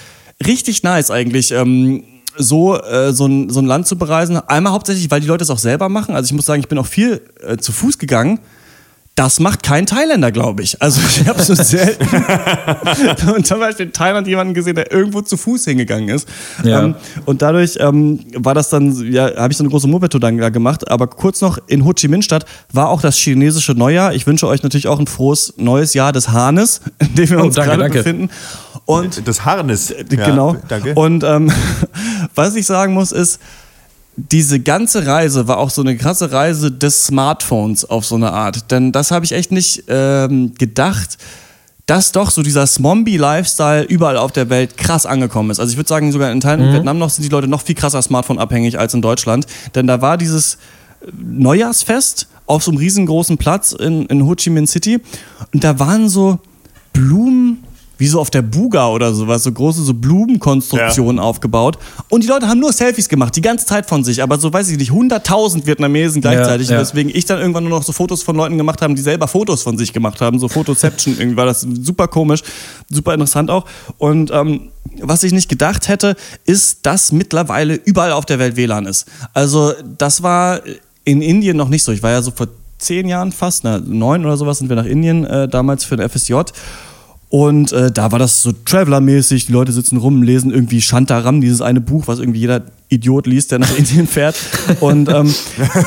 richtig 0.46 0.84
nice 0.84 1.12
eigentlich. 1.12 1.52
Ähm, 1.52 2.04
so, 2.38 2.82
äh, 2.82 3.12
so, 3.12 3.26
ein, 3.26 3.50
so 3.50 3.60
ein 3.60 3.66
Land 3.66 3.88
zu 3.88 3.98
bereisen. 3.98 4.38
Einmal 4.38 4.74
hauptsächlich, 4.74 5.12
weil 5.12 5.22
die 5.22 5.28
Leute 5.28 5.44
es 5.44 5.50
auch 5.50 5.58
selber 5.58 5.90
machen. 5.90 6.16
Also 6.16 6.28
ich 6.28 6.34
muss 6.34 6.46
sagen, 6.46 6.62
ich 6.62 6.70
bin 6.70 6.78
auch 6.78 6.86
viel 6.86 7.22
äh, 7.46 7.58
zu 7.58 7.72
Fuß 7.72 7.98
gegangen. 7.98 8.40
Das 9.20 9.42
macht 9.42 9.64
kein 9.64 9.86
Thailänder, 9.86 10.32
glaube 10.32 10.64
ich. 10.64 10.82
Also 10.82 11.02
ich 11.06 11.28
habe 11.28 11.44
so 11.44 11.54
selten 11.54 12.08
und 13.36 13.46
zum 13.46 13.60
Beispiel 13.60 13.88
in 13.88 13.92
Thailand 13.92 14.28
jemanden 14.28 14.54
gesehen, 14.54 14.76
der 14.76 14.94
irgendwo 14.94 15.20
zu 15.20 15.36
Fuß 15.36 15.66
hingegangen 15.66 16.08
ist. 16.08 16.26
Ja. 16.64 16.84
Ähm, 16.84 16.96
und 17.26 17.42
dadurch 17.42 17.76
ähm, 17.82 18.22
war 18.38 18.54
das 18.54 18.70
dann, 18.70 18.96
ja, 19.12 19.36
habe 19.36 19.52
ich 19.52 19.58
so 19.58 19.64
eine 19.66 19.72
große 19.72 19.90
Moped-Tour 19.90 20.22
dann 20.22 20.38
da 20.38 20.48
gemacht. 20.48 20.90
Aber 20.90 21.08
kurz 21.08 21.42
noch 21.42 21.58
in 21.68 21.84
Ho 21.84 21.92
Chi 21.92 22.08
Minh 22.08 22.22
Stadt 22.22 22.46
war 22.72 22.88
auch 22.88 23.02
das 23.02 23.18
chinesische 23.18 23.74
Neujahr. 23.74 24.14
Ich 24.14 24.26
wünsche 24.26 24.48
euch 24.48 24.64
natürlich 24.64 24.88
auch 24.88 25.00
ein 25.02 25.08
frohes 25.08 25.54
neues 25.58 25.94
Jahr 25.94 26.14
des 26.14 26.30
Hahnes, 26.30 26.80
in 27.00 27.16
dem 27.16 27.30
wir 27.30 27.40
Oh, 27.40 27.44
uns 27.44 27.56
danke, 27.56 27.72
gerade 27.72 27.82
danke. 27.84 27.98
befinden. 27.98 28.30
Und 28.86 29.28
Das 29.28 29.44
Harnis. 29.44 29.90
Ja, 29.90 30.04
genau. 30.28 30.56
Danke. 30.70 30.94
Und 30.94 31.26
ähm, 31.26 31.52
was 32.36 32.56
ich 32.56 32.66
sagen 32.66 32.94
muss, 32.94 33.12
ist, 33.12 33.42
diese 34.32 34.60
ganze 34.60 35.06
Reise 35.06 35.48
war 35.48 35.58
auch 35.58 35.70
so 35.70 35.82
eine 35.82 35.96
krasse 35.96 36.32
Reise 36.32 36.72
des 36.72 37.06
Smartphones 37.06 37.86
auf 37.86 38.06
so 38.06 38.16
eine 38.16 38.32
Art. 38.32 38.72
Denn 38.72 38.92
das 38.92 39.12
habe 39.12 39.26
ich 39.26 39.32
echt 39.32 39.52
nicht 39.52 39.86
ähm, 39.88 40.54
gedacht, 40.58 41.18
dass 41.86 42.12
doch 42.12 42.30
so 42.30 42.44
dieser 42.44 42.68
Smombie-Lifestyle 42.68 43.84
überall 43.84 44.18
auf 44.18 44.32
der 44.32 44.50
Welt 44.52 44.78
krass 44.78 45.08
angekommen 45.08 45.50
ist. 45.50 45.60
Also 45.60 45.72
ich 45.72 45.78
würde 45.78 45.88
sagen, 45.88 46.12
sogar 46.12 46.32
in 46.32 46.40
Teilen 46.40 46.62
in 46.62 46.74
Vietnam 46.74 47.00
noch 47.00 47.10
sind 47.10 47.24
die 47.24 47.30
Leute 47.30 47.48
noch 47.48 47.64
viel 47.64 47.74
krasser 47.74 48.02
Smartphone-abhängig 48.02 48.78
als 48.78 48.94
in 48.94 49.02
Deutschland. 49.02 49.48
Denn 49.74 49.88
da 49.88 50.00
war 50.00 50.18
dieses 50.18 50.60
Neujahrsfest 51.12 52.28
auf 52.46 52.64
so 52.64 52.70
einem 52.70 52.78
riesengroßen 52.78 53.40
Platz 53.40 53.72
in, 53.72 54.06
in 54.06 54.26
Ho 54.28 54.36
Chi 54.36 54.52
Minh 54.52 54.68
City 54.68 55.00
und 55.52 55.64
da 55.64 55.80
waren 55.80 56.10
so 56.10 56.40
Blumen, 56.94 57.49
wie 58.00 58.08
so 58.08 58.20
auf 58.20 58.32
der 58.32 58.42
Buga 58.42 58.88
oder 58.88 59.14
sowas, 59.14 59.44
so 59.44 59.52
große 59.52 59.84
so 59.84 59.94
Blumenkonstruktionen 59.94 61.20
aufgebaut. 61.20 61.78
Und 62.10 62.24
die 62.24 62.28
Leute 62.28 62.48
haben 62.48 62.60
nur 62.60 62.74
Selfies 62.74 63.10
gemacht, 63.10 63.36
die 63.36 63.42
ganze 63.42 63.66
Zeit 63.66 63.88
von 63.88 64.04
sich, 64.04 64.24
aber 64.24 64.40
so 64.40 64.52
weiß 64.52 64.70
ich 64.70 64.78
nicht, 64.78 64.92
100.000 64.92 65.66
Vietnamesen 65.66 66.22
gleichzeitig, 66.22 66.70
Ja, 66.70 66.76
ja. 66.76 66.82
weswegen 66.82 67.12
ich 67.14 67.26
dann 67.26 67.40
irgendwann 67.40 67.66
nur 67.66 67.78
noch 67.78 67.84
so 67.84 67.92
Fotos 67.92 68.24
von 68.24 68.36
Leuten 68.36 68.58
gemacht 68.58 68.82
habe, 68.82 68.96
die 68.96 69.02
selber 69.02 69.28
Fotos 69.28 69.62
von 69.62 69.78
sich 69.78 69.94
gemacht 69.94 70.22
haben, 70.22 70.40
so 70.40 70.48
Photoception, 70.48 71.16
irgendwie 71.20 71.38
war 71.38 71.46
das 71.46 71.62
super 71.62 72.08
komisch, 72.08 72.42
super 72.90 73.14
interessant 73.14 73.52
auch. 73.52 73.66
Und 73.98 74.32
ähm, 74.32 74.70
was 75.02 75.24
ich 75.24 75.34
nicht 75.34 75.50
gedacht 75.50 75.90
hätte, 75.90 76.16
ist, 76.46 76.86
dass 76.86 77.12
mittlerweile 77.12 77.76
überall 77.76 78.14
auf 78.14 78.26
der 78.26 78.40
Welt 78.40 78.56
WLAN 78.56 78.86
ist. 78.86 79.06
Also 79.34 79.74
das 79.98 80.24
war 80.24 80.62
in 81.04 81.22
Indien 81.22 81.58
noch 81.58 81.70
nicht 81.70 81.84
so. 81.84 81.92
Ich 81.92 82.02
war 82.02 82.12
ja 82.12 82.22
so 82.22 82.32
vor 82.32 82.48
zehn 82.78 83.08
Jahren 83.08 83.32
fast, 83.32 83.64
na, 83.66 83.80
neun 83.80 84.26
oder 84.26 84.38
sowas 84.38 84.60
sind 84.60 84.70
wir 84.70 84.76
nach 84.76 84.86
Indien 84.86 85.26
äh, 85.26 85.48
damals 85.48 85.84
für 85.84 85.98
den 85.98 86.10
FSJ. 86.10 86.34
Und 87.32 87.72
äh, 87.74 87.92
da 87.92 88.12
war 88.12 88.18
das 88.18 88.42
so 88.42 88.52
Traveler-mäßig, 88.52 89.46
die 89.46 89.52
Leute 89.52 89.72
sitzen 89.72 89.98
rum, 89.98 90.24
lesen 90.24 90.50
irgendwie 90.50 90.82
Shantaram, 90.82 91.42
dieses 91.42 91.62
eine 91.62 91.80
Buch, 91.80 92.08
was 92.08 92.18
irgendwie 92.18 92.40
jeder 92.40 92.64
Idiot 92.90 93.28
liest, 93.28 93.52
der 93.52 93.60
nach 93.60 93.70
Indien 93.78 94.08
fährt. 94.08 94.36
Und 94.80 95.10
ähm, 95.10 95.32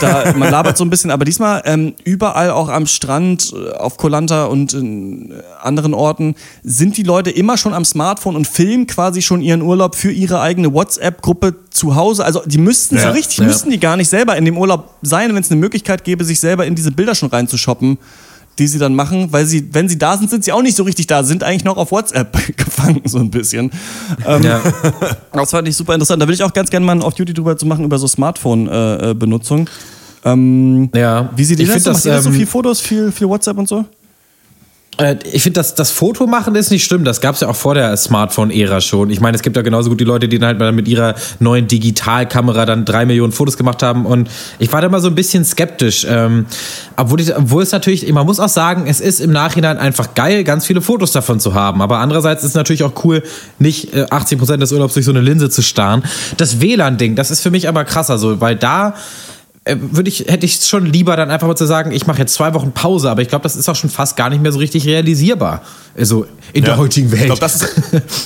da, 0.00 0.34
man 0.36 0.52
labert 0.52 0.78
so 0.78 0.84
ein 0.84 0.90
bisschen, 0.90 1.10
aber 1.10 1.24
diesmal 1.24 1.62
ähm, 1.64 1.94
überall 2.04 2.50
auch 2.50 2.68
am 2.68 2.86
Strand, 2.86 3.52
äh, 3.56 3.72
auf 3.72 3.96
Koh 3.96 4.06
Lanta 4.06 4.44
und 4.44 4.72
in 4.72 5.32
äh, 5.32 5.34
anderen 5.60 5.94
Orten 5.94 6.36
sind 6.62 6.96
die 6.96 7.02
Leute 7.02 7.30
immer 7.30 7.56
schon 7.56 7.74
am 7.74 7.84
Smartphone 7.84 8.36
und 8.36 8.46
filmen 8.46 8.86
quasi 8.86 9.20
schon 9.20 9.40
ihren 9.40 9.62
Urlaub 9.62 9.96
für 9.96 10.12
ihre 10.12 10.40
eigene 10.40 10.72
WhatsApp-Gruppe 10.72 11.56
zu 11.70 11.96
Hause. 11.96 12.24
Also 12.24 12.42
die 12.46 12.58
müssten 12.58 12.96
so 12.98 13.02
Ja, 13.02 13.10
richtig, 13.10 13.38
ja. 13.38 13.44
müssten 13.44 13.70
die 13.70 13.80
gar 13.80 13.96
nicht 13.96 14.08
selber 14.08 14.36
in 14.36 14.44
dem 14.44 14.56
Urlaub 14.56 14.90
sein, 15.02 15.34
wenn 15.34 15.42
es 15.42 15.50
eine 15.50 15.58
Möglichkeit 15.58 16.04
gäbe, 16.04 16.24
sich 16.24 16.38
selber 16.38 16.66
in 16.66 16.76
diese 16.76 16.92
Bilder 16.92 17.16
schon 17.16 17.30
reinzushoppen 17.30 17.98
die 18.58 18.66
sie 18.66 18.78
dann 18.78 18.94
machen, 18.94 19.28
weil 19.32 19.46
sie, 19.46 19.68
wenn 19.72 19.88
sie 19.88 19.96
da 19.98 20.16
sind, 20.16 20.28
sind 20.30 20.44
sie 20.44 20.52
auch 20.52 20.62
nicht 20.62 20.76
so 20.76 20.82
richtig 20.82 21.06
da, 21.06 21.24
sind 21.24 21.42
eigentlich 21.42 21.64
noch 21.64 21.76
auf 21.78 21.90
WhatsApp 21.90 22.36
gefangen, 22.56 23.00
so 23.06 23.18
ein 23.18 23.30
bisschen. 23.30 23.70
Ähm, 24.26 24.42
Ja. 24.42 24.60
Das 25.32 25.50
fand 25.50 25.66
ich 25.66 25.76
super 25.76 25.94
interessant. 25.94 26.20
Da 26.22 26.28
will 26.28 26.34
ich 26.34 26.42
auch 26.42 26.52
ganz 26.52 26.70
gerne 26.70 26.84
mal 26.84 26.92
einen 26.92 27.02
Off-Duty 27.02 27.32
drüber 27.34 27.56
zu 27.56 27.64
machen, 27.66 27.84
über 27.84 27.98
so 27.98 28.06
Smartphone-Benutzung. 28.06 29.68
ähm, 30.24 30.90
Ja. 30.94 31.30
wie 31.34 31.44
sieht 31.44 31.58
ihr 31.58 31.64
Ich 31.66 31.72
das? 31.72 31.84
so? 31.84 31.92
Macht 31.92 32.04
ihr 32.04 32.12
da 32.12 32.22
so 32.22 32.28
ähm, 32.30 32.36
viel 32.36 32.46
Fotos, 32.46 32.80
viel, 32.80 33.10
viel 33.10 33.28
WhatsApp 33.28 33.56
und 33.58 33.68
so? 33.68 33.84
Äh, 34.98 35.16
Ich 35.32 35.42
finde, 35.42 35.60
das, 35.60 35.74
das 35.74 35.90
Foto 35.90 36.26
machen 36.26 36.54
ist 36.54 36.70
nicht 36.70 36.84
schlimm. 36.84 37.04
Das 37.04 37.20
gab 37.20 37.34
es 37.34 37.40
ja 37.40 37.48
auch 37.48 37.56
vor 37.56 37.74
der 37.74 37.96
Smartphone-Ära 37.96 38.80
schon. 38.80 39.10
Ich 39.10 39.20
meine, 39.20 39.36
es 39.36 39.42
gibt 39.42 39.56
ja 39.56 39.62
genauso 39.62 39.90
gut 39.90 40.00
die 40.00 40.04
Leute, 40.04 40.28
die 40.28 40.38
dann 40.38 40.58
halt 40.58 40.74
mit 40.74 40.86
ihrer 40.88 41.14
neuen 41.38 41.66
Digitalkamera 41.66 42.66
dann 42.66 42.84
drei 42.84 43.06
Millionen 43.06 43.32
Fotos 43.32 43.56
gemacht 43.56 43.82
haben. 43.82 44.04
Und 44.04 44.28
ich 44.58 44.72
war 44.72 44.80
da 44.80 44.88
mal 44.88 45.00
so 45.00 45.08
ein 45.08 45.14
bisschen 45.14 45.44
skeptisch. 45.44 46.06
Ähm, 46.08 46.46
obwohl, 46.96 47.20
ich, 47.20 47.34
obwohl 47.34 47.62
es 47.62 47.72
natürlich, 47.72 48.10
man 48.12 48.26
muss 48.26 48.38
auch 48.38 48.48
sagen, 48.48 48.86
es 48.86 49.00
ist 49.00 49.20
im 49.20 49.32
Nachhinein 49.32 49.78
einfach 49.78 50.14
geil, 50.14 50.44
ganz 50.44 50.66
viele 50.66 50.82
Fotos 50.82 51.12
davon 51.12 51.40
zu 51.40 51.54
haben. 51.54 51.80
Aber 51.80 51.98
andererseits 51.98 52.42
ist 52.42 52.50
es 52.50 52.54
natürlich 52.54 52.82
auch 52.82 53.04
cool, 53.04 53.22
nicht 53.58 53.94
äh, 53.94 54.04
80% 54.04 54.58
des 54.58 54.72
Urlaubs 54.72 54.94
durch 54.94 55.06
so 55.06 55.12
eine 55.12 55.20
Linse 55.20 55.48
zu 55.48 55.62
starren. 55.62 56.02
Das 56.36 56.60
WLAN-Ding, 56.60 57.16
das 57.16 57.30
ist 57.30 57.40
für 57.40 57.50
mich 57.50 57.68
aber 57.68 57.84
krasser 57.84 58.18
so, 58.18 58.40
weil 58.40 58.56
da 58.56 58.94
würde 59.64 60.08
ich, 60.08 60.20
hätte 60.26 60.44
ich 60.44 60.56
schon 60.56 60.86
lieber 60.86 61.16
dann 61.16 61.30
einfach 61.30 61.46
mal 61.46 61.54
zu 61.54 61.66
sagen, 61.66 61.92
ich 61.92 62.06
mache 62.08 62.18
jetzt 62.18 62.34
zwei 62.34 62.52
Wochen 62.52 62.72
Pause, 62.72 63.08
aber 63.10 63.22
ich 63.22 63.28
glaube, 63.28 63.44
das 63.44 63.54
ist 63.54 63.68
auch 63.68 63.76
schon 63.76 63.90
fast 63.90 64.16
gar 64.16 64.28
nicht 64.28 64.42
mehr 64.42 64.50
so 64.50 64.58
richtig 64.58 64.86
realisierbar. 64.86 65.62
Also 65.96 66.26
in 66.52 66.64
ja. 66.64 66.70
der 66.70 66.78
heutigen 66.78 67.12
Welt. 67.12 67.20
Ich 67.20 67.26
glaube, 67.26 67.40
das, 67.40 67.62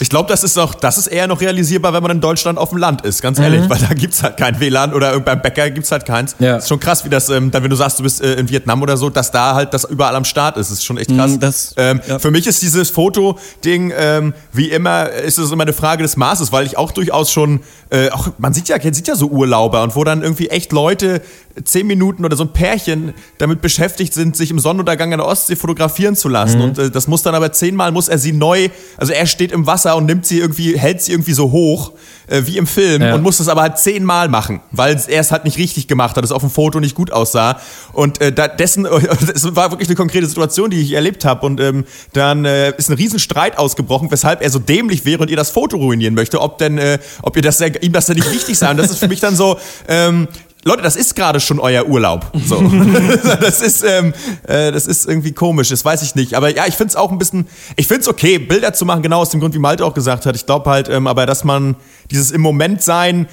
ist, 0.01 0.09
glaub, 0.09 0.29
das 0.29 0.45
ist 0.45 0.59
auch, 0.59 0.73
das 0.73 0.97
ist 0.97 1.09
eher 1.09 1.27
noch 1.27 1.41
realisierbar, 1.41 1.93
wenn 1.93 2.03
man 2.03 2.13
in 2.13 2.21
Deutschland 2.21 2.59
auf 2.59 2.71
dem 2.71 2.79
Land 2.79 3.03
ist, 3.03 3.21
ganz 3.21 3.39
ehrlich, 3.39 3.63
mhm. 3.63 3.71
weil 3.71 3.79
da 3.79 3.93
gibt 3.93 4.15
es 4.15 4.23
halt 4.23 4.39
kein 4.39 4.59
WLAN 4.61 4.95
oder 4.95 5.19
beim 5.21 5.43
Bäcker 5.43 5.69
gibt 5.71 5.85
es 5.85 5.93
halt 5.93 6.07
keins. 6.07 6.37
Ja. 6.39 6.57
Ist 6.57 6.69
schon 6.69 6.81
krass, 6.81 7.05
wie 7.05 7.11
das, 7.11 7.29
ähm, 7.29 7.51
dann, 7.51 7.63
wenn 7.63 7.71
du 7.71 7.77
sagst, 7.77 7.99
du 7.99 8.03
bist 8.03 8.23
äh, 8.23 8.35
in 8.35 8.49
Vietnam 8.49 8.81
oder 8.83 8.97
so, 8.97 9.11
dass 9.11 9.31
da 9.31 9.55
halt 9.55 9.75
das 9.75 9.85
überall 9.85 10.17
am 10.17 10.25
Start 10.25 10.57
ist. 10.57 10.71
Das 10.71 10.79
ist 10.79 10.85
schon 10.85 10.97
echt 10.97 11.15
krass. 11.15 11.33
Mhm, 11.33 11.41
das, 11.41 11.75
ähm, 11.77 12.01
ja. 12.09 12.19
Für 12.19 12.31
mich 12.31 12.47
ist 12.47 12.63
dieses 12.63 12.89
Foto-Ding, 12.89 13.93
ähm, 13.97 14.33
wie 14.53 14.71
immer, 14.71 15.11
ist 15.11 15.39
es 15.39 15.53
immer 15.53 15.65
eine 15.65 15.75
Frage 15.75 16.03
des 16.03 16.17
Maßes, 16.17 16.51
weil 16.53 16.65
ich 16.65 16.79
auch 16.79 16.93
durchaus 16.93 17.31
schon, 17.31 17.61
äh, 17.91 18.11
auch, 18.11 18.29
man 18.39 18.55
sieht 18.55 18.69
ja, 18.69 18.81
sieht 18.81 19.09
ja 19.09 19.17
so 19.17 19.27
Urlauber 19.27 19.83
und 19.83 19.97
wo 19.97 20.05
dann 20.05 20.23
irgendwie 20.23 20.49
echt 20.49 20.73
Leute 20.73 21.21
zehn 21.65 21.87
Minuten 21.87 22.25
oder 22.25 22.37
so 22.37 22.45
ein 22.45 22.53
Pärchen 22.53 23.15
damit 23.39 23.63
beschäftigt 23.63 24.13
sind, 24.13 24.37
sich 24.37 24.51
im 24.51 24.59
Sonnenuntergang 24.59 25.13
an 25.13 25.21
der 25.21 25.27
Ostsee 25.27 25.57
fotografieren 25.57 26.15
zu 26.15 26.29
lassen. 26.29 26.59
Mhm. 26.59 26.65
Und 26.65 26.79
äh, 26.79 26.91
das 26.91 27.09
muss 27.09 27.23
dann 27.23 27.35
aber 27.35 27.53
zehnmal, 27.53 27.93
muss 27.93 28.09
er 28.09 28.19
sie 28.19 28.33
neu, 28.33 28.69
also 28.97 29.13
er 29.13 29.27
steht 29.27 29.53
im 29.53 29.67
Wasser 29.67 29.97
und 29.97 30.07
nimmt 30.07 30.27
sie 30.27 30.39
irgendwie, 30.39 30.79
hält 30.79 31.03
sie 31.03 31.13
irgendwie 31.13 31.33
so 31.33 31.51
hoch, 31.51 31.93
äh, 32.27 32.43
wie 32.45 32.59
im 32.59 32.67
Film, 32.67 33.03
ja. 33.03 33.15
und 33.15 33.23
muss 33.23 33.39
das 33.39 33.49
aber 33.49 33.63
halt 33.63 33.79
zehnmal 33.79 34.29
machen, 34.29 34.61
weil 34.71 35.01
er 35.09 35.21
es 35.21 35.33
halt 35.33 35.45
nicht 35.45 35.59
richtig 35.59 35.89
gemacht 35.89 36.17
hat, 36.17 36.25
es 36.25 36.33
auf 36.33 36.43
dem 36.43 36.51
Foto 36.51 36.81
nicht 36.81 36.95
gut 36.95 37.13
aussah. 37.13 37.59
Und 37.93 38.21
äh, 38.21 38.33
da, 38.33 38.49
dessen, 38.49 38.87
es 39.35 39.57
war 39.57 39.71
wirklich 39.71 39.89
eine 39.89 39.97
konkrete 39.97 40.27
Situation, 40.27 40.71
die 40.71 40.81
ich 40.81 40.93
erlebt 40.93 41.25
habe. 41.25 41.47
Und 41.47 41.61
ähm, 41.61 41.85
dann 42.13 42.45
äh, 42.45 42.77
ist 42.77 42.91
ein 42.91 42.97
Riesenstreit 42.97 43.59
ausgebrochen, 43.59 44.11
weshalb 44.11 44.43
er 44.43 44.51
so 44.51 44.59
dämlich 44.59 45.05
wäre 45.05 45.23
und 45.23 45.31
ihr 45.31 45.37
das 45.37 45.51
Foto 45.51 45.77
ruinieren 45.77 46.15
möchte, 46.15 46.41
ob 46.41 46.59
denn, 46.59 46.79
äh, 46.79 46.99
ob 47.23 47.37
ihr 47.37 47.43
das, 47.43 47.61
ihm 47.61 47.93
das 47.93 48.07
denn 48.07 48.17
nicht 48.17 48.33
wichtig 48.33 48.59
sei. 48.59 48.71
Und 48.71 48.77
das 48.77 48.91
ist 48.91 48.99
für 48.99 49.09
mich 49.09 49.21
dann 49.21 49.37
so, 49.37 49.59
ähm, 49.89 50.29
Leute, 50.67 50.83
das 50.83 50.97
ist 50.97 51.15
gerade 51.15 51.39
schon 51.39 51.61
euer 51.61 51.87
Urlaub. 51.87 52.27
So. 52.45 52.61
das, 53.41 53.63
ist, 53.63 53.85
ähm, 53.85 54.13
äh, 54.49 54.73
das 54.73 54.89
ist 54.89 55.07
irgendwie 55.07 55.31
komisch, 55.31 55.69
das 55.69 55.85
weiß 55.85 56.03
ich 56.03 56.17
nicht. 56.17 56.35
Aber 56.35 56.53
ja, 56.53 56.67
ich 56.67 56.75
finde 56.75 56.91
es 56.91 56.97
auch 56.97 57.13
ein 57.13 57.19
bisschen, 57.19 57.47
ich 57.77 57.87
finde 57.87 58.01
es 58.01 58.09
okay, 58.09 58.41
Bilder 58.41 58.73
zu 58.73 58.85
machen, 58.85 59.01
genau 59.01 59.21
aus 59.21 59.31
dem 59.31 59.39
Grund, 59.39 59.55
wie 59.55 59.61
Malte 59.61 59.85
auch 59.85 59.95
gesagt 59.95 60.27
hat. 60.27 60.35
Ich 60.35 60.45
glaube 60.45 60.69
halt, 60.69 60.89
ähm, 60.89 61.07
aber 61.07 61.25
dass 61.25 61.45
man 61.45 61.77
dieses 62.11 62.33
im 62.33 62.41
Moment 62.41 62.83
sein, 62.83 63.29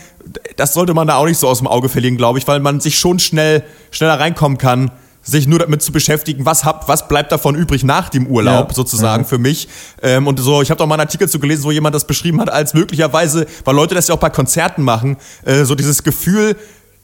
das 0.58 0.76
sollte 0.76 0.94
man 0.94 1.08
da 1.08 1.16
auch 1.16 1.26
nicht 1.26 1.40
so 1.40 1.48
aus 1.48 1.58
dem 1.58 1.66
Auge 1.66 1.90
verlieren, 1.90 2.18
glaube 2.18 2.38
ich, 2.38 2.48
weil 2.48 2.60
man 2.60 2.80
sich 2.80 3.00
schon 3.00 3.18
schnell, 3.18 3.64
schneller 3.90 4.20
reinkommen 4.20 4.60
kann 4.60 4.92
sich 5.26 5.48
nur 5.48 5.60
damit 5.60 5.82
zu 5.82 5.94
beschäftigen, 5.94 6.46
was 6.46 6.66
habt, 6.66 6.90
was 6.90 7.08
bleibt 7.08 7.32
davon 7.32 7.56
übrig 7.56 7.86
nach 7.86 8.10
dem 8.10 8.28
Urlaub 8.28 8.68
ja. 8.68 8.74
sozusagen 8.76 9.24
mhm. 9.24 9.28
für 9.28 9.38
mich. 9.38 9.70
Ähm, 10.02 10.28
und 10.28 10.38
so, 10.38 10.62
ich 10.62 10.70
habe 10.70 10.78
doch 10.78 10.86
mal 10.86 10.96
einen 10.96 11.08
Artikel 11.08 11.30
zu 11.30 11.40
gelesen, 11.40 11.64
wo 11.64 11.72
jemand 11.72 11.96
das 11.96 12.06
beschrieben 12.06 12.42
hat, 12.42 12.50
als 12.50 12.74
möglicherweise, 12.74 13.48
weil 13.64 13.74
Leute 13.74 13.96
das 13.96 14.10
ja 14.10 14.16
auch 14.16 14.20
bei 14.20 14.30
Konzerten 14.30 14.84
machen, 14.84 15.16
äh, 15.46 15.64
so 15.64 15.76
dieses 15.76 16.04
Gefühl, 16.04 16.58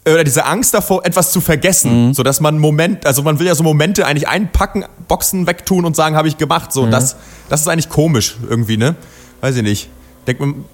oder 0.06 0.24
diese 0.24 0.46
Angst 0.46 0.74
davor, 0.74 1.06
etwas 1.06 1.32
zu 1.32 1.42
vergessen, 1.42 2.08
mhm. 2.08 2.14
so 2.14 2.24
dass 2.24 2.40
man 2.40 2.58
Moment, 2.58 3.06
also 3.06 3.22
man 3.22 3.40
will 3.40 3.48
ja 3.48 3.56
so 3.56 3.64
Momente 3.64 4.06
eigentlich 4.06 4.28
einpacken, 4.28 4.86
Boxen 5.08 5.46
wegtun 5.46 5.86
und 5.86 5.96
sagen, 5.96 6.16
habe 6.16 6.28
ich 6.28 6.38
gemacht. 6.38 6.72
So, 6.72 6.86
mhm. 6.86 6.92
das, 6.92 7.18
das 7.50 7.62
ist 7.62 7.68
eigentlich 7.68 7.90
komisch 7.90 8.38
irgendwie, 8.50 8.78
ne? 8.78 8.96
Weiß 9.42 9.56
ich 9.56 9.64
nicht. 9.64 9.90
Denkt 10.26 10.42
man, 10.42 10.66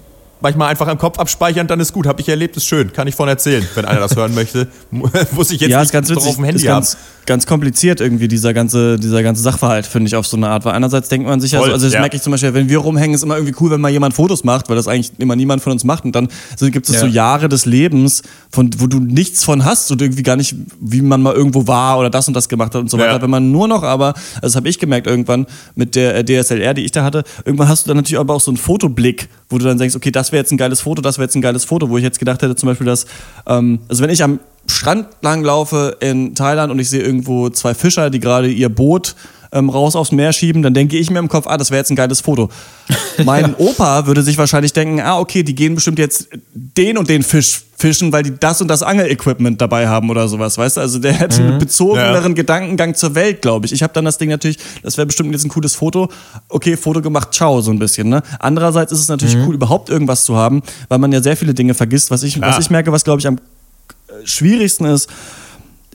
manchmal 0.46 0.68
einfach 0.68 0.86
im 0.86 0.98
Kopf 0.98 1.18
abspeichern, 1.18 1.66
dann 1.66 1.80
ist 1.80 1.92
gut. 1.92 2.06
Habe 2.06 2.20
ich 2.20 2.28
erlebt, 2.28 2.56
ist 2.56 2.66
schön. 2.66 2.92
Kann 2.92 3.08
ich 3.08 3.16
von 3.16 3.28
erzählen, 3.28 3.66
wenn 3.74 3.84
einer 3.84 4.00
das 4.00 4.14
hören 4.14 4.32
möchte. 4.34 4.68
Muss 4.90 5.50
ich 5.50 5.60
jetzt 5.60 5.70
ja, 5.70 5.78
nicht 5.78 5.86
ist 5.86 5.92
ganz 5.92 6.08
witzig, 6.08 6.28
auf 6.28 6.36
dem 6.36 6.44
Handy 6.44 6.60
ist 6.60 6.66
ganz, 6.66 6.94
haben. 6.94 7.00
ganz 7.26 7.46
kompliziert 7.46 8.00
irgendwie, 8.00 8.28
dieser 8.28 8.54
ganze, 8.54 8.96
dieser 8.96 9.24
ganze 9.24 9.42
Sachverhalt, 9.42 9.86
finde 9.86 10.06
ich, 10.06 10.14
auf 10.14 10.26
so 10.26 10.36
eine 10.36 10.48
Art. 10.48 10.64
Weil 10.64 10.74
einerseits 10.74 11.08
denkt 11.08 11.26
man 11.26 11.40
sich 11.40 11.52
ja, 11.52 11.58
so, 11.58 11.72
also 11.72 11.84
das 11.84 11.94
ja. 11.94 12.00
merke 12.00 12.16
ich 12.16 12.22
zum 12.22 12.30
Beispiel, 12.30 12.54
wenn 12.54 12.68
wir 12.68 12.78
rumhängen, 12.78 13.14
ist 13.14 13.24
immer 13.24 13.36
irgendwie 13.36 13.56
cool, 13.60 13.72
wenn 13.72 13.80
mal 13.80 13.90
jemand 13.90 14.14
Fotos 14.14 14.44
macht, 14.44 14.68
weil 14.68 14.76
das 14.76 14.86
eigentlich 14.86 15.12
immer 15.18 15.34
niemand 15.34 15.62
von 15.62 15.72
uns 15.72 15.82
macht. 15.82 16.04
Und 16.04 16.14
dann 16.14 16.28
so, 16.56 16.70
gibt 16.70 16.88
es 16.88 16.94
ja. 16.94 17.00
so 17.00 17.06
Jahre 17.06 17.48
des 17.48 17.66
Lebens, 17.66 18.22
von, 18.50 18.70
wo 18.78 18.86
du 18.86 19.00
nichts 19.00 19.42
von 19.42 19.64
hast 19.64 19.90
und 19.90 20.00
irgendwie 20.00 20.22
gar 20.22 20.36
nicht, 20.36 20.54
wie 20.80 21.02
man 21.02 21.22
mal 21.22 21.34
irgendwo 21.34 21.66
war 21.66 21.98
oder 21.98 22.08
das 22.08 22.28
und 22.28 22.34
das 22.34 22.48
gemacht 22.48 22.72
hat 22.74 22.82
und 22.82 22.90
so 22.90 22.98
weiter. 22.98 23.20
Wenn 23.20 23.30
man 23.30 23.50
nur 23.50 23.66
noch 23.66 23.82
aber, 23.82 24.14
also 24.34 24.42
das 24.42 24.56
habe 24.56 24.68
ich 24.68 24.78
gemerkt 24.78 25.06
irgendwann 25.06 25.46
mit 25.74 25.96
der 25.96 26.14
äh, 26.14 26.24
DSLR, 26.24 26.74
die 26.74 26.84
ich 26.84 26.92
da 26.92 27.02
hatte, 27.02 27.24
irgendwann 27.44 27.68
hast 27.68 27.86
du 27.86 27.88
dann 27.88 27.96
natürlich 27.96 28.20
aber 28.20 28.34
auch 28.34 28.40
so 28.40 28.50
einen 28.50 28.58
Fotoblick, 28.58 29.28
wo 29.48 29.58
du 29.58 29.64
dann 29.64 29.78
denkst, 29.78 29.94
okay, 29.94 30.10
das 30.10 30.32
wäre 30.32 30.40
jetzt 30.40 30.50
ein 30.52 30.56
geiles 30.56 30.80
Foto, 30.80 31.02
das 31.02 31.18
wäre 31.18 31.26
jetzt 31.26 31.36
ein 31.36 31.42
geiles 31.42 31.64
Foto, 31.64 31.88
wo 31.88 31.98
ich 31.98 32.04
jetzt 32.04 32.18
gedacht 32.18 32.42
hätte, 32.42 32.56
zum 32.56 32.68
Beispiel, 32.68 32.86
dass, 32.86 33.06
ähm, 33.46 33.80
also 33.88 34.02
wenn 34.02 34.10
ich 34.10 34.22
am 34.22 34.40
Strand 34.68 35.06
langlaufe 35.22 35.96
in 36.00 36.34
Thailand 36.34 36.72
und 36.72 36.78
ich 36.78 36.90
sehe 36.90 37.02
irgendwo 37.02 37.50
zwei 37.50 37.74
Fischer, 37.74 38.10
die 38.10 38.18
gerade 38.18 38.48
ihr 38.48 38.68
Boot 38.68 39.14
ähm, 39.56 39.70
raus 39.70 39.96
aufs 39.96 40.12
Meer 40.12 40.32
schieben, 40.32 40.62
dann 40.62 40.74
denke 40.74 40.98
ich 40.98 41.10
mir 41.10 41.18
im 41.18 41.28
Kopf, 41.28 41.46
ah, 41.46 41.56
das 41.56 41.70
wäre 41.70 41.78
jetzt 41.78 41.90
ein 41.90 41.96
geiles 41.96 42.20
Foto. 42.20 42.50
Mein 43.24 43.54
Opa 43.56 44.06
würde 44.06 44.22
sich 44.22 44.36
wahrscheinlich 44.36 44.72
denken, 44.72 45.00
ah, 45.00 45.18
okay, 45.18 45.42
die 45.42 45.54
gehen 45.54 45.74
bestimmt 45.74 45.98
jetzt 45.98 46.28
den 46.52 46.98
und 46.98 47.08
den 47.08 47.22
Fisch 47.22 47.62
fischen, 47.78 48.12
weil 48.12 48.22
die 48.22 48.38
das 48.38 48.60
und 48.60 48.68
das 48.68 48.82
Angelequipment 48.82 49.60
dabei 49.60 49.88
haben 49.88 50.08
oder 50.10 50.28
sowas, 50.28 50.56
weißt 50.56 50.76
du? 50.76 50.80
Also 50.80 50.98
der 50.98 51.12
hätte 51.12 51.42
mhm. 51.42 51.48
einen 51.48 51.58
bezogeneren 51.58 52.32
ja. 52.32 52.34
Gedankengang 52.34 52.94
zur 52.94 53.14
Welt, 53.14 53.42
glaube 53.42 53.66
ich. 53.66 53.72
Ich 53.72 53.82
habe 53.82 53.92
dann 53.92 54.04
das 54.04 54.18
Ding 54.18 54.30
natürlich, 54.30 54.58
das 54.82 54.96
wäre 54.96 55.06
bestimmt 55.06 55.32
jetzt 55.32 55.44
ein 55.44 55.50
cooles 55.50 55.74
Foto. 55.74 56.08
Okay, 56.48 56.76
Foto 56.76 57.02
gemacht, 57.02 57.32
ciao, 57.32 57.60
so 57.60 57.70
ein 57.70 57.78
bisschen, 57.78 58.08
ne? 58.08 58.22
Andererseits 58.38 58.92
ist 58.92 59.00
es 59.00 59.08
natürlich 59.08 59.36
mhm. 59.36 59.46
cool, 59.46 59.54
überhaupt 59.54 59.90
irgendwas 59.90 60.24
zu 60.24 60.36
haben, 60.36 60.62
weil 60.88 60.98
man 60.98 61.12
ja 61.12 61.22
sehr 61.22 61.36
viele 61.36 61.54
Dinge 61.54 61.74
vergisst. 61.74 62.10
Was 62.10 62.22
ich, 62.22 62.40
was 62.40 62.58
ich 62.58 62.70
merke, 62.70 62.92
was 62.92 63.04
glaube 63.04 63.20
ich 63.20 63.26
am 63.26 63.36
äh, 63.36 64.26
schwierigsten 64.26 64.86
ist, 64.86 65.08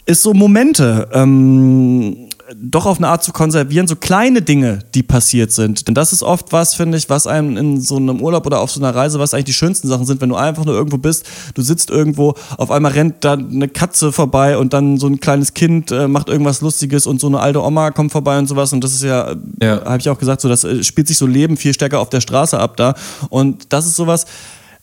ist 0.05 0.23
so 0.23 0.33
Momente. 0.33 1.07
Ähm, 1.13 2.29
doch 2.55 2.85
auf 2.85 2.97
eine 2.97 3.07
Art 3.07 3.23
zu 3.23 3.31
konservieren, 3.31 3.87
so 3.87 3.95
kleine 3.95 4.41
Dinge, 4.41 4.79
die 4.93 5.03
passiert 5.03 5.51
sind. 5.51 5.87
Denn 5.87 5.95
das 5.95 6.13
ist 6.13 6.23
oft 6.23 6.51
was, 6.51 6.73
finde 6.73 6.97
ich, 6.97 7.09
was 7.09 7.27
einem 7.27 7.57
in 7.57 7.81
so 7.81 7.97
einem 7.97 8.21
Urlaub 8.21 8.45
oder 8.45 8.59
auf 8.59 8.71
so 8.71 8.79
einer 8.79 8.95
Reise, 8.95 9.19
was 9.19 9.33
eigentlich 9.33 9.45
die 9.45 9.53
schönsten 9.53 9.87
Sachen 9.87 10.05
sind, 10.05 10.21
wenn 10.21 10.29
du 10.29 10.35
einfach 10.35 10.65
nur 10.65 10.75
irgendwo 10.75 10.97
bist, 10.97 11.25
du 11.53 11.61
sitzt 11.61 11.89
irgendwo, 11.89 12.35
auf 12.57 12.71
einmal 12.71 12.91
rennt 12.91 13.23
da 13.23 13.33
eine 13.33 13.67
Katze 13.67 14.11
vorbei 14.11 14.57
und 14.57 14.73
dann 14.73 14.97
so 14.97 15.07
ein 15.07 15.19
kleines 15.19 15.53
Kind 15.53 15.91
äh, 15.91 16.07
macht 16.07 16.29
irgendwas 16.29 16.61
Lustiges 16.61 17.07
und 17.07 17.21
so 17.21 17.27
eine 17.27 17.39
alte 17.39 17.61
Oma 17.63 17.91
kommt 17.91 18.11
vorbei 18.11 18.37
und 18.37 18.47
sowas. 18.47 18.73
Und 18.73 18.83
das 18.83 18.93
ist 18.93 19.03
ja, 19.03 19.35
ja. 19.61 19.83
habe 19.85 19.99
ich 19.99 20.09
auch 20.09 20.19
gesagt, 20.19 20.41
so 20.41 20.49
das 20.49 20.63
äh, 20.63 20.83
spielt 20.83 21.07
sich 21.07 21.17
so 21.17 21.27
Leben 21.27 21.57
viel 21.57 21.73
stärker 21.73 21.99
auf 21.99 22.09
der 22.09 22.21
Straße 22.21 22.59
ab 22.59 22.77
da. 22.77 22.95
Und 23.29 23.71
das 23.73 23.85
ist 23.85 23.95
sowas, 23.95 24.25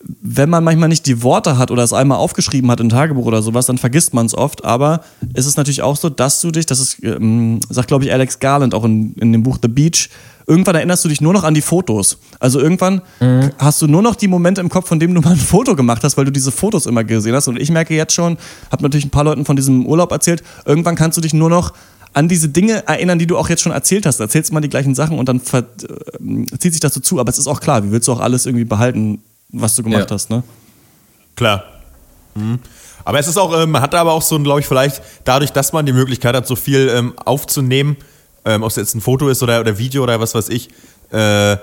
wenn 0.00 0.48
man 0.48 0.62
manchmal 0.62 0.88
nicht 0.88 1.06
die 1.06 1.22
Worte 1.22 1.58
hat 1.58 1.70
oder 1.70 1.82
es 1.82 1.92
einmal 1.92 2.18
aufgeschrieben 2.18 2.70
hat 2.70 2.80
im 2.80 2.88
Tagebuch 2.88 3.26
oder 3.26 3.42
sowas, 3.42 3.66
dann 3.66 3.78
vergisst 3.78 4.14
man 4.14 4.26
es 4.26 4.34
oft. 4.34 4.64
Aber 4.64 5.02
es 5.34 5.46
ist 5.46 5.56
natürlich 5.56 5.82
auch 5.82 5.96
so, 5.96 6.08
dass 6.08 6.40
du 6.40 6.50
dich, 6.50 6.66
das 6.66 6.80
ist, 6.80 7.02
ähm, 7.02 7.60
sagt 7.68 7.88
glaube 7.88 8.04
ich 8.04 8.12
Alex 8.12 8.38
Garland 8.38 8.74
auch 8.74 8.84
in, 8.84 9.14
in 9.14 9.32
dem 9.32 9.42
Buch 9.42 9.58
The 9.60 9.68
Beach, 9.68 10.08
irgendwann 10.46 10.76
erinnerst 10.76 11.04
du 11.04 11.08
dich 11.08 11.20
nur 11.20 11.32
noch 11.32 11.44
an 11.44 11.54
die 11.54 11.60
Fotos. 11.60 12.18
Also 12.38 12.60
irgendwann 12.60 13.02
mhm. 13.20 13.50
hast 13.58 13.82
du 13.82 13.86
nur 13.86 14.02
noch 14.02 14.14
die 14.14 14.28
Momente 14.28 14.60
im 14.60 14.68
Kopf, 14.68 14.88
von 14.88 15.00
denen 15.00 15.14
du 15.14 15.20
mal 15.20 15.32
ein 15.32 15.36
Foto 15.36 15.74
gemacht 15.74 16.02
hast, 16.04 16.16
weil 16.16 16.24
du 16.24 16.32
diese 16.32 16.52
Fotos 16.52 16.86
immer 16.86 17.04
gesehen 17.04 17.34
hast. 17.34 17.48
Und 17.48 17.60
ich 17.60 17.70
merke 17.70 17.94
jetzt 17.94 18.14
schon, 18.14 18.38
habe 18.70 18.82
natürlich 18.82 19.06
ein 19.06 19.10
paar 19.10 19.24
Leuten 19.24 19.44
von 19.44 19.56
diesem 19.56 19.86
Urlaub 19.86 20.12
erzählt, 20.12 20.42
irgendwann 20.64 20.94
kannst 20.94 21.18
du 21.18 21.20
dich 21.20 21.34
nur 21.34 21.50
noch 21.50 21.74
an 22.14 22.28
diese 22.28 22.48
Dinge 22.48 22.86
erinnern, 22.86 23.18
die 23.18 23.26
du 23.26 23.36
auch 23.36 23.48
jetzt 23.48 23.62
schon 23.62 23.72
erzählt 23.72 24.06
hast. 24.06 24.20
Erzählst 24.20 24.52
mal 24.52 24.60
die 24.60 24.70
gleichen 24.70 24.94
Sachen 24.94 25.18
und 25.18 25.28
dann 25.28 25.40
äh, 25.52 26.58
zieht 26.58 26.72
sich 26.72 26.80
das 26.80 26.94
so 26.94 27.00
zu. 27.00 27.20
Aber 27.20 27.28
es 27.28 27.38
ist 27.38 27.46
auch 27.46 27.60
klar, 27.60 27.84
wie 27.84 27.92
willst 27.92 28.08
du 28.08 28.12
auch 28.12 28.20
alles 28.20 28.46
irgendwie 28.46 28.64
behalten, 28.64 29.20
was 29.50 29.74
du 29.76 29.82
gemacht 29.82 30.10
ja. 30.10 30.14
hast, 30.14 30.30
ne? 30.30 30.42
Klar. 31.36 31.64
Mhm. 32.34 32.58
Aber 33.04 33.18
es 33.18 33.26
ist 33.26 33.38
auch, 33.38 33.58
ähm, 33.58 33.70
man 33.70 33.80
hat 33.80 33.94
aber 33.94 34.12
auch 34.12 34.22
so, 34.22 34.38
glaube 34.38 34.60
ich, 34.60 34.66
vielleicht 34.66 35.02
dadurch, 35.24 35.52
dass 35.52 35.72
man 35.72 35.86
die 35.86 35.92
Möglichkeit 35.92 36.34
hat, 36.34 36.46
so 36.46 36.56
viel 36.56 36.90
ähm, 36.94 37.14
aufzunehmen, 37.18 37.96
ähm, 38.44 38.62
ob 38.62 38.70
es 38.70 38.76
jetzt 38.76 38.94
ein 38.94 39.00
Foto 39.00 39.28
ist 39.28 39.42
oder, 39.42 39.60
oder 39.60 39.78
Video 39.78 40.02
oder 40.02 40.20
was 40.20 40.34
weiß 40.34 40.48
ich, 40.50 40.68
äh, 41.10 41.56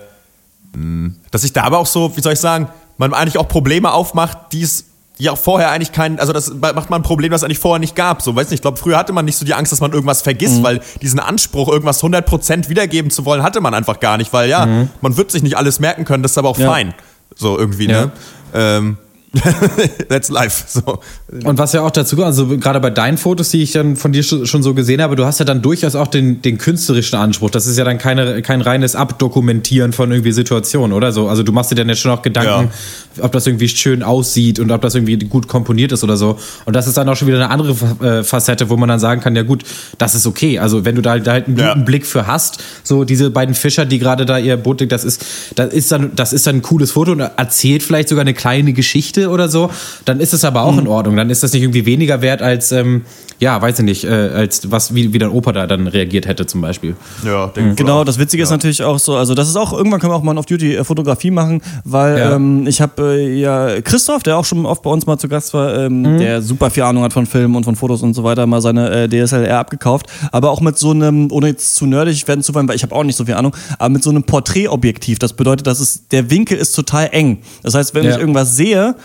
dass 1.32 1.42
sich 1.42 1.54
da 1.54 1.64
aber 1.64 1.78
auch 1.78 1.86
so, 1.86 2.18
wie 2.18 2.22
soll 2.22 2.34
ich 2.34 2.40
sagen, 2.40 2.68
man 2.98 3.14
eigentlich 3.14 3.38
auch 3.38 3.48
Probleme 3.48 3.92
aufmacht, 3.92 4.38
die 4.52 4.64
es 4.64 4.86
ja 5.18 5.32
auch 5.32 5.38
vorher 5.38 5.72
eigentlich 5.72 5.92
kein, 5.92 6.20
also 6.20 6.34
das 6.34 6.54
macht 6.54 6.90
man 6.90 7.00
ein 7.00 7.04
Problem, 7.04 7.32
das 7.32 7.42
es 7.42 7.46
eigentlich 7.46 7.60
vorher 7.60 7.80
nicht 7.80 7.96
gab. 7.96 8.22
So, 8.22 8.36
weiß 8.36 8.50
nicht, 8.50 8.56
ich 8.56 8.62
glaube, 8.62 8.78
früher 8.78 8.98
hatte 8.98 9.14
man 9.14 9.24
nicht 9.26 9.38
so 9.38 9.46
die 9.46 9.54
Angst, 9.54 9.72
dass 9.72 9.80
man 9.80 9.94
irgendwas 9.94 10.22
vergisst, 10.22 10.58
mhm. 10.58 10.64
weil 10.64 10.82
diesen 11.02 11.20
Anspruch, 11.20 11.70
irgendwas 11.70 12.04
100% 12.04 12.68
wiedergeben 12.70 13.12
zu 13.12 13.24
wollen, 13.26 13.44
hatte 13.44 13.62
man 13.62 13.74
einfach 13.74 14.00
gar 14.00 14.18
nicht, 14.18 14.34
weil 14.34 14.50
ja, 14.50 14.66
mhm. 14.66 14.90
man 15.02 15.16
wird 15.16 15.32
sich 15.32 15.44
nicht 15.44 15.58
alles 15.58 15.80
merken 15.80 16.04
können, 16.04 16.24
das 16.24 16.32
ist 16.32 16.38
aber 16.38 16.50
auch 16.50 16.58
ja. 16.58 16.70
fein. 16.70 16.94
So 17.36 17.58
irgendwie, 17.58 17.90
ja. 17.90 18.06
ne? 18.06 18.12
Ähm, 18.54 18.98
That's 20.10 20.30
life. 20.30 20.64
So. 20.68 21.00
Und 21.44 21.58
was 21.58 21.74
ja 21.74 21.82
auch 21.82 21.92
dazu 21.92 22.16
kommt, 22.16 22.28
also 22.28 22.48
gerade 22.58 22.80
bei 22.80 22.90
deinen 22.90 23.18
Fotos, 23.18 23.50
die 23.50 23.62
ich 23.62 23.72
dann 23.72 23.96
von 23.96 24.12
dir 24.12 24.24
schon 24.24 24.64
so 24.64 24.74
gesehen 24.74 25.02
habe, 25.02 25.16
du 25.16 25.26
hast 25.26 25.40
ja 25.40 25.46
dann 25.46 25.62
durchaus 25.62 25.96
auch 25.96 26.08
den, 26.08 26.42
den 26.42 26.58
künstlerischen 26.58 27.18
Anspruch. 27.18 27.50
Das 27.50 27.68
ist 27.68 27.78
ja 27.78 27.84
dann 27.84 27.98
keine, 27.98 28.42
kein 28.42 28.62
reines 28.62 28.96
Abdokumentieren 28.96 29.94
von 29.94 30.12
irgendwie 30.12 30.32
Situationen, 30.32 30.94
oder 30.94 31.12
so. 31.12 31.28
Also 31.28 31.44
du 31.44 31.52
machst 31.52 31.72
dir 31.72 31.76
dann 31.76 31.90
jetzt 31.90 32.00
schon 32.00 32.12
auch 32.12 32.22
Gedanken, 32.22 32.68
ja. 32.68 32.72
Ob 33.22 33.32
das 33.32 33.48
irgendwie 33.48 33.68
schön 33.68 34.04
aussieht 34.04 34.60
und 34.60 34.72
ob 34.72 34.82
das 34.82 34.96
irgendwie 34.96 35.18
gut 35.18 35.48
komponiert 35.48 35.92
ist 35.92 36.04
oder 36.04 36.18
so. 36.18 36.38
Und 36.66 36.76
das 36.76 36.88
ist 36.88 36.98
dann 36.98 37.08
auch 37.10 37.16
schon 37.16 37.28
wieder 37.28 37.38
eine 37.38 37.50
andere 37.50 37.76
äh, 38.06 38.24
Facette, 38.24 38.70
wo 38.70 38.78
man 38.78 38.90
dann 38.90 39.00
sagen 39.00 39.22
kann, 39.22 39.36
ja 39.36 39.44
gut, 39.44 39.64
das 39.98 40.16
ist 40.16 40.26
okay. 40.28 40.60
Also 40.60 40.86
wenn 40.86 40.96
du 40.96 41.02
da, 41.02 41.18
da 41.20 41.32
halt 41.32 41.48
einen 41.48 41.56
guten 41.56 41.68
ja. 41.68 41.76
Blick 41.76 42.06
für 42.06 42.28
hast, 42.28 42.64
so 42.84 43.04
diese 43.04 43.30
beiden 43.30 43.56
Fischer, 43.56 43.86
die 43.86 44.00
gerade 44.00 44.26
da 44.26 44.38
ihr 44.38 44.58
Boot, 44.58 44.90
das 44.92 45.04
ist, 45.04 45.26
das 45.56 45.74
ist 45.74 45.92
dann, 45.92 46.12
das 46.16 46.34
ist 46.34 46.48
dann 46.48 46.58
ein 46.58 46.62
cooles 46.62 46.92
Foto 46.92 47.12
und 47.12 47.20
erzählt 47.20 47.84
vielleicht 47.84 48.10
sogar 48.10 48.22
eine 48.22 48.34
kleine 48.34 48.74
Geschichte 48.74 49.30
oder 49.30 49.48
so, 49.50 49.70
dann 50.06 50.20
ist 50.20 50.34
es 50.34 50.44
aber 50.44 50.64
auch 50.64 50.78
in 50.78 50.88
Ordnung. 50.88 51.16
Dann 51.16 51.30
ist 51.30 51.44
das 51.44 51.54
nicht 51.54 51.64
irgendwie 51.64 51.86
weniger 51.86 52.22
wert 52.22 52.42
als, 52.42 52.72
ähm, 52.72 53.04
ja, 53.40 53.62
weiß 53.62 53.80
ich 53.80 53.86
nicht, 53.86 54.04
äh, 54.06 54.08
als 54.10 54.72
was, 54.72 54.96
wie, 54.96 55.14
wie 55.14 55.20
dein 55.20 55.30
Opa 55.30 55.52
da 55.52 55.68
dann 55.68 55.88
reagiert 55.88 56.26
hätte 56.28 56.46
zum 56.46 56.62
Beispiel. 56.62 56.96
Ja, 57.26 57.48
denke 57.48 57.72
ich 57.72 57.76
Genau, 57.76 58.04
das 58.04 58.18
Witzige 58.18 58.44
ist 58.44 58.50
natürlich 58.50 58.84
auch 58.84 58.98
so, 59.00 59.16
also 59.16 59.34
das 59.36 59.50
ist 59.50 59.56
auch, 59.58 59.74
irgendwann 59.74 60.00
können 60.00 60.12
wir 60.14 60.16
auch 60.18 60.24
mal 60.24 60.38
auf 60.38 60.46
Duty 60.46 60.76
äh, 60.76 60.84
Fotografie 60.84 61.32
machen, 61.32 61.62
weil 61.84 62.18
Ja. 62.18 62.36
ähm, 62.36 62.66
ich 62.68 62.82
habe 62.82 63.05
äh, 63.06 63.40
ja 63.40 63.82
Christoph, 63.82 64.24
der 64.24 64.38
auch 64.38 64.46
schon 64.46 64.66
oft 64.66 64.82
bei 64.84 64.90
uns 64.90 65.06
mal 65.06 65.18
zu 65.18 65.28
Gast 65.28 65.54
war, 65.54 65.76
ähm, 65.78 66.18
der 66.20 66.42
super 66.42 66.70
viel 66.70 66.84
Ahnung 66.84 67.04
hat 67.04 67.14
von 67.14 67.26
Filmen 67.26 67.56
und 67.56 67.64
von 67.64 67.76
Fotos 67.76 68.02
und 68.02 68.14
so 68.14 68.24
weiter, 68.24 68.46
mal 68.46 68.62
seine 68.62 68.90
äh, 68.90 69.08
DSLR 69.10 69.60
abgekauft, 69.60 70.08
aber 70.32 70.52
auch 70.52 70.62
mit 70.62 70.78
so 70.78 70.92
einem, 70.92 71.32
ohne 71.32 71.48
jetzt 71.48 71.76
zu 71.76 71.86
nerdig 71.86 72.28
werden 72.28 72.42
zu 72.44 72.54
wollen, 72.54 72.68
weil 72.68 72.76
ich 72.76 72.84
habe 72.84 72.94
auch 72.96 73.04
nicht 73.04 73.16
so 73.16 73.26
viel 73.26 73.36
Ahnung, 73.36 73.56
aber 73.80 73.90
mit 73.90 74.04
so 74.04 74.10
einem 74.10 74.24
Porträtobjektiv. 74.24 75.20
Das 75.20 75.34
bedeutet, 75.34 75.68
dass 75.68 75.80
es, 75.80 76.08
der 76.10 76.30
Winkel 76.30 76.58
ist 76.58 76.74
total 76.74 77.10
eng. 77.12 77.40
Das 77.64 77.74
heißt, 77.74 77.94
wenn 77.94 78.04
Ja. 78.04 78.12
ich 78.12 78.18
irgendwas 78.20 78.56
sehe, 78.56 78.96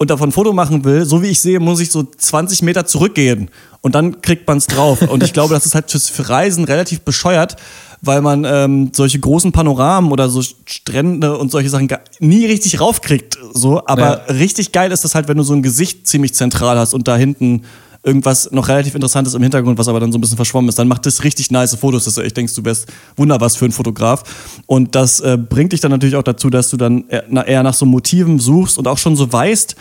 und 0.00 0.10
davon 0.10 0.28
ein 0.28 0.32
Foto 0.32 0.52
machen 0.52 0.84
will, 0.84 1.04
so 1.04 1.22
wie 1.22 1.26
ich 1.26 1.40
sehe, 1.40 1.58
muss 1.58 1.80
ich 1.80 1.90
so 1.90 2.04
20 2.04 2.62
Meter 2.62 2.86
zurückgehen 2.86 3.50
und 3.80 3.96
dann 3.96 4.22
kriegt 4.22 4.46
man 4.46 4.58
es 4.58 4.68
drauf. 4.68 5.02
Und 5.02 5.24
ich 5.24 5.32
glaube, 5.32 5.54
das 5.54 5.66
ist 5.66 5.74
halt 5.74 5.90
fürs 5.90 6.08
für 6.08 6.28
Reisen 6.28 6.62
relativ 6.64 7.00
bescheuert, 7.00 7.56
weil 8.02 8.20
man 8.22 8.44
ähm, 8.44 8.90
solche 8.94 9.18
großen 9.18 9.52
Panoramen 9.52 10.12
oder 10.12 10.28
so 10.28 10.42
Strände 10.42 11.36
und 11.38 11.50
solche 11.50 11.68
Sachen 11.70 11.88
nie 12.20 12.46
richtig 12.46 12.80
raufkriegt. 12.80 13.38
So, 13.54 13.82
aber 13.86 14.00
Ja. 14.28 14.34
richtig 14.34 14.72
geil 14.72 14.92
ist 14.92 15.04
das 15.04 15.14
halt, 15.14 15.28
wenn 15.28 15.36
du 15.36 15.42
so 15.42 15.54
ein 15.54 15.62
Gesicht 15.62 16.06
ziemlich 16.06 16.34
zentral 16.34 16.78
hast 16.78 16.94
und 16.94 17.08
da 17.08 17.16
hinten 17.16 17.62
irgendwas 18.04 18.50
noch 18.52 18.68
relativ 18.68 18.94
interessantes 18.94 19.34
im 19.34 19.42
Hintergrund, 19.42 19.76
was 19.76 19.88
aber 19.88 19.98
dann 19.98 20.12
so 20.12 20.18
ein 20.18 20.20
bisschen 20.20 20.36
verschwommen 20.36 20.68
ist, 20.68 20.78
dann 20.78 20.86
macht 20.86 21.04
das 21.04 21.24
richtig 21.24 21.50
nice 21.50 21.74
Fotos, 21.74 22.04
dass 22.04 22.14
du 22.14 22.20
echt 22.22 22.36
denkst, 22.36 22.54
du 22.54 22.64
wärst 22.64 22.86
wunderbar 23.16 23.50
für 23.50 23.64
einen 23.64 23.72
Fotograf. 23.72 24.22
Und 24.66 24.94
das 24.94 25.18
äh, 25.20 25.36
bringt 25.36 25.72
dich 25.72 25.80
dann 25.80 25.90
natürlich 25.90 26.14
auch 26.14 26.22
dazu, 26.22 26.48
dass 26.48 26.70
du 26.70 26.76
dann 26.76 27.04
eher 27.08 27.62
nach 27.64 27.74
so 27.74 27.84
Motiven 27.86 28.38
suchst 28.38 28.78
und 28.78 28.86
auch 28.86 28.98
schon 28.98 29.16
so 29.16 29.30
weißt, 29.30 29.74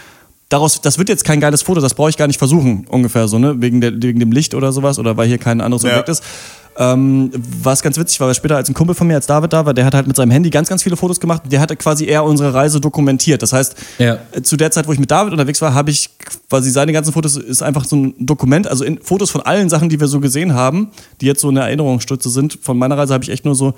daraus, 0.49 0.81
das 0.81 0.97
wird 0.97 1.09
jetzt 1.09 1.25
kein 1.25 1.39
geiles 1.39 1.61
Foto, 1.61 1.79
das 1.79 1.93
brauche 1.93 2.09
ich 2.09 2.17
gar 2.17 2.27
nicht 2.27 2.39
versuchen, 2.39 2.87
ungefähr 2.89 3.27
so, 3.27 3.37
ne? 3.37 3.61
Wegen, 3.61 3.81
der, 3.81 4.01
wegen 4.01 4.19
dem 4.19 4.31
Licht 4.31 4.55
oder 4.55 4.71
sowas 4.71 4.97
oder 4.97 5.15
weil 5.15 5.27
hier 5.27 5.37
kein 5.37 5.61
anderes 5.61 5.83
Ja. 5.83 5.91
Objekt 5.91 6.09
ist. 6.09 6.23
Ähm, 6.79 7.31
was 7.63 7.81
ganz 7.81 7.97
witzig 7.97 8.19
war, 8.19 8.27
weil 8.27 8.35
später 8.35 8.55
als 8.55 8.69
ein 8.69 8.75
Kumpel 8.75 8.93
von 8.95 9.07
mir, 9.07 9.15
als 9.15 9.25
David 9.25 9.51
da 9.51 9.65
war, 9.65 9.73
der 9.73 9.83
hat 9.85 9.95
halt 9.95 10.05
mit 10.05 10.15
seinem 10.15 10.29
Handy 10.29 10.51
ganz, 10.51 10.69
ganz 10.69 10.83
viele 10.83 10.95
Fotos 10.95 11.19
gemacht. 11.19 11.41
Der 11.51 11.59
hatte 11.59 11.75
quasi 11.75 12.05
eher 12.05 12.23
unsere 12.23 12.53
Reise 12.53 12.79
dokumentiert. 12.79 13.41
Das 13.41 13.51
heißt, 13.51 13.75
Ja. 13.97 14.19
äh, 14.31 14.43
zu 14.43 14.57
der 14.57 14.69
Zeit, 14.69 14.87
wo 14.87 14.93
ich 14.93 14.99
mit 14.99 15.09
David 15.09 15.31
unterwegs 15.33 15.59
war, 15.61 15.73
habe 15.73 15.89
ich 15.89 16.09
quasi 16.49 16.69
seine 16.69 16.93
ganzen 16.93 17.13
Fotos, 17.13 17.35
ist 17.35 17.63
einfach 17.63 17.85
so 17.85 17.95
ein 17.95 18.13
Dokument, 18.19 18.67
also 18.67 18.83
in, 18.83 18.99
Fotos 19.01 19.31
von 19.31 19.41
allen 19.41 19.69
Sachen, 19.69 19.89
die 19.89 19.99
wir 19.99 20.07
so 20.07 20.19
gesehen 20.19 20.53
haben, 20.53 20.89
die 21.19 21.25
jetzt 21.25 21.41
so 21.41 21.49
eine 21.49 21.61
Erinnerungsstütze 21.61 22.29
sind. 22.29 22.59
Von 22.61 22.77
meiner 22.77 22.95
Reise 22.97 23.13
habe 23.13 23.23
ich 23.23 23.31
echt 23.31 23.45
nur 23.45 23.55
so 23.55 23.73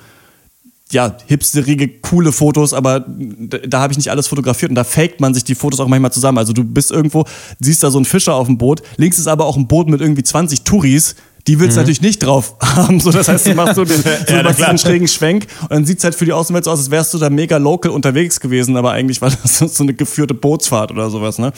ja, 0.91 1.15
hipsterige, 1.27 1.87
coole 1.87 2.31
Fotos, 2.31 2.73
aber 2.73 3.01
da, 3.07 3.59
da 3.59 3.79
habe 3.79 3.93
ich 3.93 3.97
nicht 3.97 4.09
alles 4.09 4.27
fotografiert 4.27 4.69
und 4.71 4.75
da 4.75 4.83
faked 4.83 5.21
man 5.21 5.35
sich 5.35 5.43
die 5.43 5.53
Fotos 5.53 5.79
auch 5.79 5.87
manchmal 5.87 6.11
zusammen. 6.11 6.39
Also 6.39 6.51
du 6.51 6.63
bist 6.63 6.91
irgendwo, 6.91 7.25
siehst 7.59 7.83
da 7.83 7.91
so 7.91 7.99
einen 7.99 8.05
Fischer 8.05 8.33
auf 8.33 8.47
dem 8.47 8.57
Boot, 8.57 8.81
links 8.97 9.19
ist 9.19 9.27
aber 9.27 9.45
auch 9.45 9.55
ein 9.55 9.67
Boot 9.67 9.87
mit 9.87 10.01
irgendwie 10.01 10.23
20 10.23 10.63
Touris, 10.63 11.15
die 11.49 11.59
willst 11.59 11.77
du 11.77 11.81
natürlich 11.81 12.01
nicht 12.01 12.19
drauf 12.19 12.55
haben. 12.61 12.99
So, 12.99 13.09
das 13.09 13.27
heißt, 13.27 13.47
du 13.47 13.55
machst 13.55 13.73
so, 13.73 13.83
den, 13.83 14.01
so 14.27 14.33
Ja, 14.33 14.43
machst 14.43 14.59
diesen 14.59 14.77
schrägen 14.77 15.07
Schwenk 15.07 15.47
und 15.63 15.71
dann 15.71 15.85
sieht 15.85 15.97
es 15.97 16.03
halt 16.03 16.13
für 16.13 16.25
die 16.25 16.31
Außenwelt 16.31 16.65
so 16.65 16.71
aus, 16.71 16.77
als 16.77 16.91
wärst 16.91 17.11
du 17.15 17.17
da 17.17 17.31
mega 17.31 17.57
local 17.57 17.91
unterwegs 17.91 18.39
gewesen, 18.39 18.77
aber 18.77 18.91
eigentlich 18.91 19.19
war 19.19 19.31
das 19.31 19.57
so 19.75 19.83
eine 19.83 19.95
geführte 19.95 20.35
Bootsfahrt 20.35 20.91
oder 20.91 21.09
sowas. 21.09 21.39
Ne? 21.39 21.51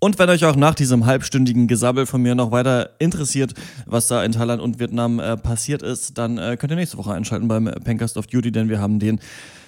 Und 0.00 0.18
wenn 0.18 0.28
euch 0.28 0.44
auch 0.44 0.56
nach 0.56 0.74
diesem 0.74 1.06
halbstündigen 1.06 1.68
Gesabbel 1.68 2.06
von 2.06 2.20
mir 2.20 2.34
noch 2.34 2.50
weiter 2.50 2.90
interessiert, 2.98 3.54
was 3.86 4.08
da 4.08 4.24
in 4.24 4.32
Thailand 4.32 4.60
und 4.60 4.80
Vietnam 4.80 5.20
äh, 5.20 5.36
passiert 5.36 5.82
ist, 5.82 6.18
dann 6.18 6.38
äh, 6.38 6.56
könnt 6.58 6.72
ihr 6.72 6.76
nächste 6.76 6.98
Woche 6.98 7.12
einschalten 7.12 7.46
beim 7.46 7.66
Pencast 7.84 8.16
of 8.16 8.26
Duty, 8.26 8.50
denn 8.50 8.68
wir 8.68 8.80
haben 8.80 8.98
den 8.98 9.20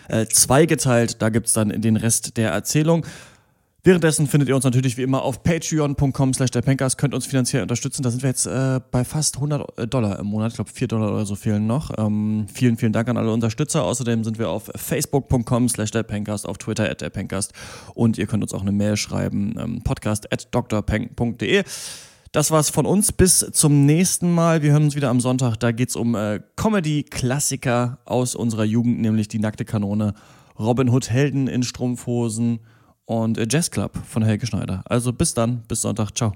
äh, 0.09 0.27
zweigeteilt. 0.27 1.23
Da 1.23 1.29
gibt's 1.29 1.53
dann 1.53 1.69
den 1.81 1.97
Rest 1.97 2.37
der 2.37 2.51
Erzählung. 2.51 3.07
Währenddessen 3.87 4.27
findet 4.27 4.49
ihr 4.49 4.57
uns 4.57 4.65
natürlich 4.65 4.97
wie 4.97 5.03
immer 5.03 5.21
auf 5.21 5.43
patreon.com 5.43 6.33
slash 6.33 6.51
der 6.51 6.63
Pencast, 6.63 6.97
könnt 6.97 7.13
uns 7.13 7.27
finanziell 7.27 7.61
unterstützen. 7.61 8.03
Da 8.03 8.11
sind 8.11 8.23
wir 8.23 8.31
jetzt 8.31 8.47
äh, 8.47 8.81
bei 8.91 9.05
fast 9.05 9.37
100 9.37 9.93
Dollar 9.93 10.19
im 10.19 10.29
Monat. 10.29 10.53
Ich 10.53 10.55
glaube, 10.55 10.71
4 10.73 10.89
Dollar 10.89 11.13
oder 11.13 11.27
so 11.27 11.35
fehlen 11.35 11.67
noch. 11.67 11.91
Ähm, 11.99 12.47
vielen, 12.51 12.79
vielen 12.79 12.95
Dank 12.95 13.11
an 13.11 13.19
alle 13.19 13.31
Unterstützer. 13.31 13.85
Außerdem 13.85 14.25
sind 14.25 14.39
wir 14.39 14.49
auf 14.49 14.71
facebook.com 14.75 15.69
slash 15.69 15.91
der 15.91 16.03
Pencast, 16.03 16.49
auf 16.49 16.57
Twitter 16.57 16.89
at 16.89 17.03
der 17.03 17.11
Pencast 17.11 17.53
und 17.93 18.17
ihr 18.17 18.27
könnt 18.27 18.43
uns 18.43 18.55
auch 18.55 18.63
eine 18.63 18.73
Mail 18.73 18.97
schreiben, 18.97 19.55
ähm, 19.59 19.83
podcast 19.85 20.33
at 20.33 20.49
drpeng.de. 20.51 21.65
Das 22.33 22.51
war's 22.51 22.71
von 22.71 22.87
uns. 22.87 23.13
Bis 23.13 23.47
zum 23.53 23.85
nächsten 23.85 24.33
Mal. 24.33 24.63
Wir 24.63 24.73
hören 24.73 24.85
uns 24.85 24.97
wieder 24.97 25.11
am 25.11 25.21
Sonntag. 25.21 25.57
Da 25.57 25.73
geht's 25.73 25.95
um 25.95 26.15
äh, 26.15 26.41
Comedy-Klassiker 26.57 27.99
aus 28.07 28.35
unserer 28.35 28.65
Jugend, 28.65 29.03
nämlich 29.03 29.29
die 29.29 29.41
nackte 29.41 29.67
Kanone, 29.67 30.15
Robin 30.59 30.89
Hood 30.89 31.11
Helden 31.11 31.49
in 31.49 31.63
Strumpfhosen 31.63 32.61
und 33.07 33.39
äh, 33.39 33.47
Jazz 33.49 33.71
Club 33.71 33.97
von 34.07 34.23
Helge 34.23 34.47
Schneider. 34.47 34.83
Also 34.87 35.13
bis 35.13 35.35
dann, 35.35 35.63
bis 35.69 35.83
Sonntag. 35.83 36.13
Ciao. 36.17 36.33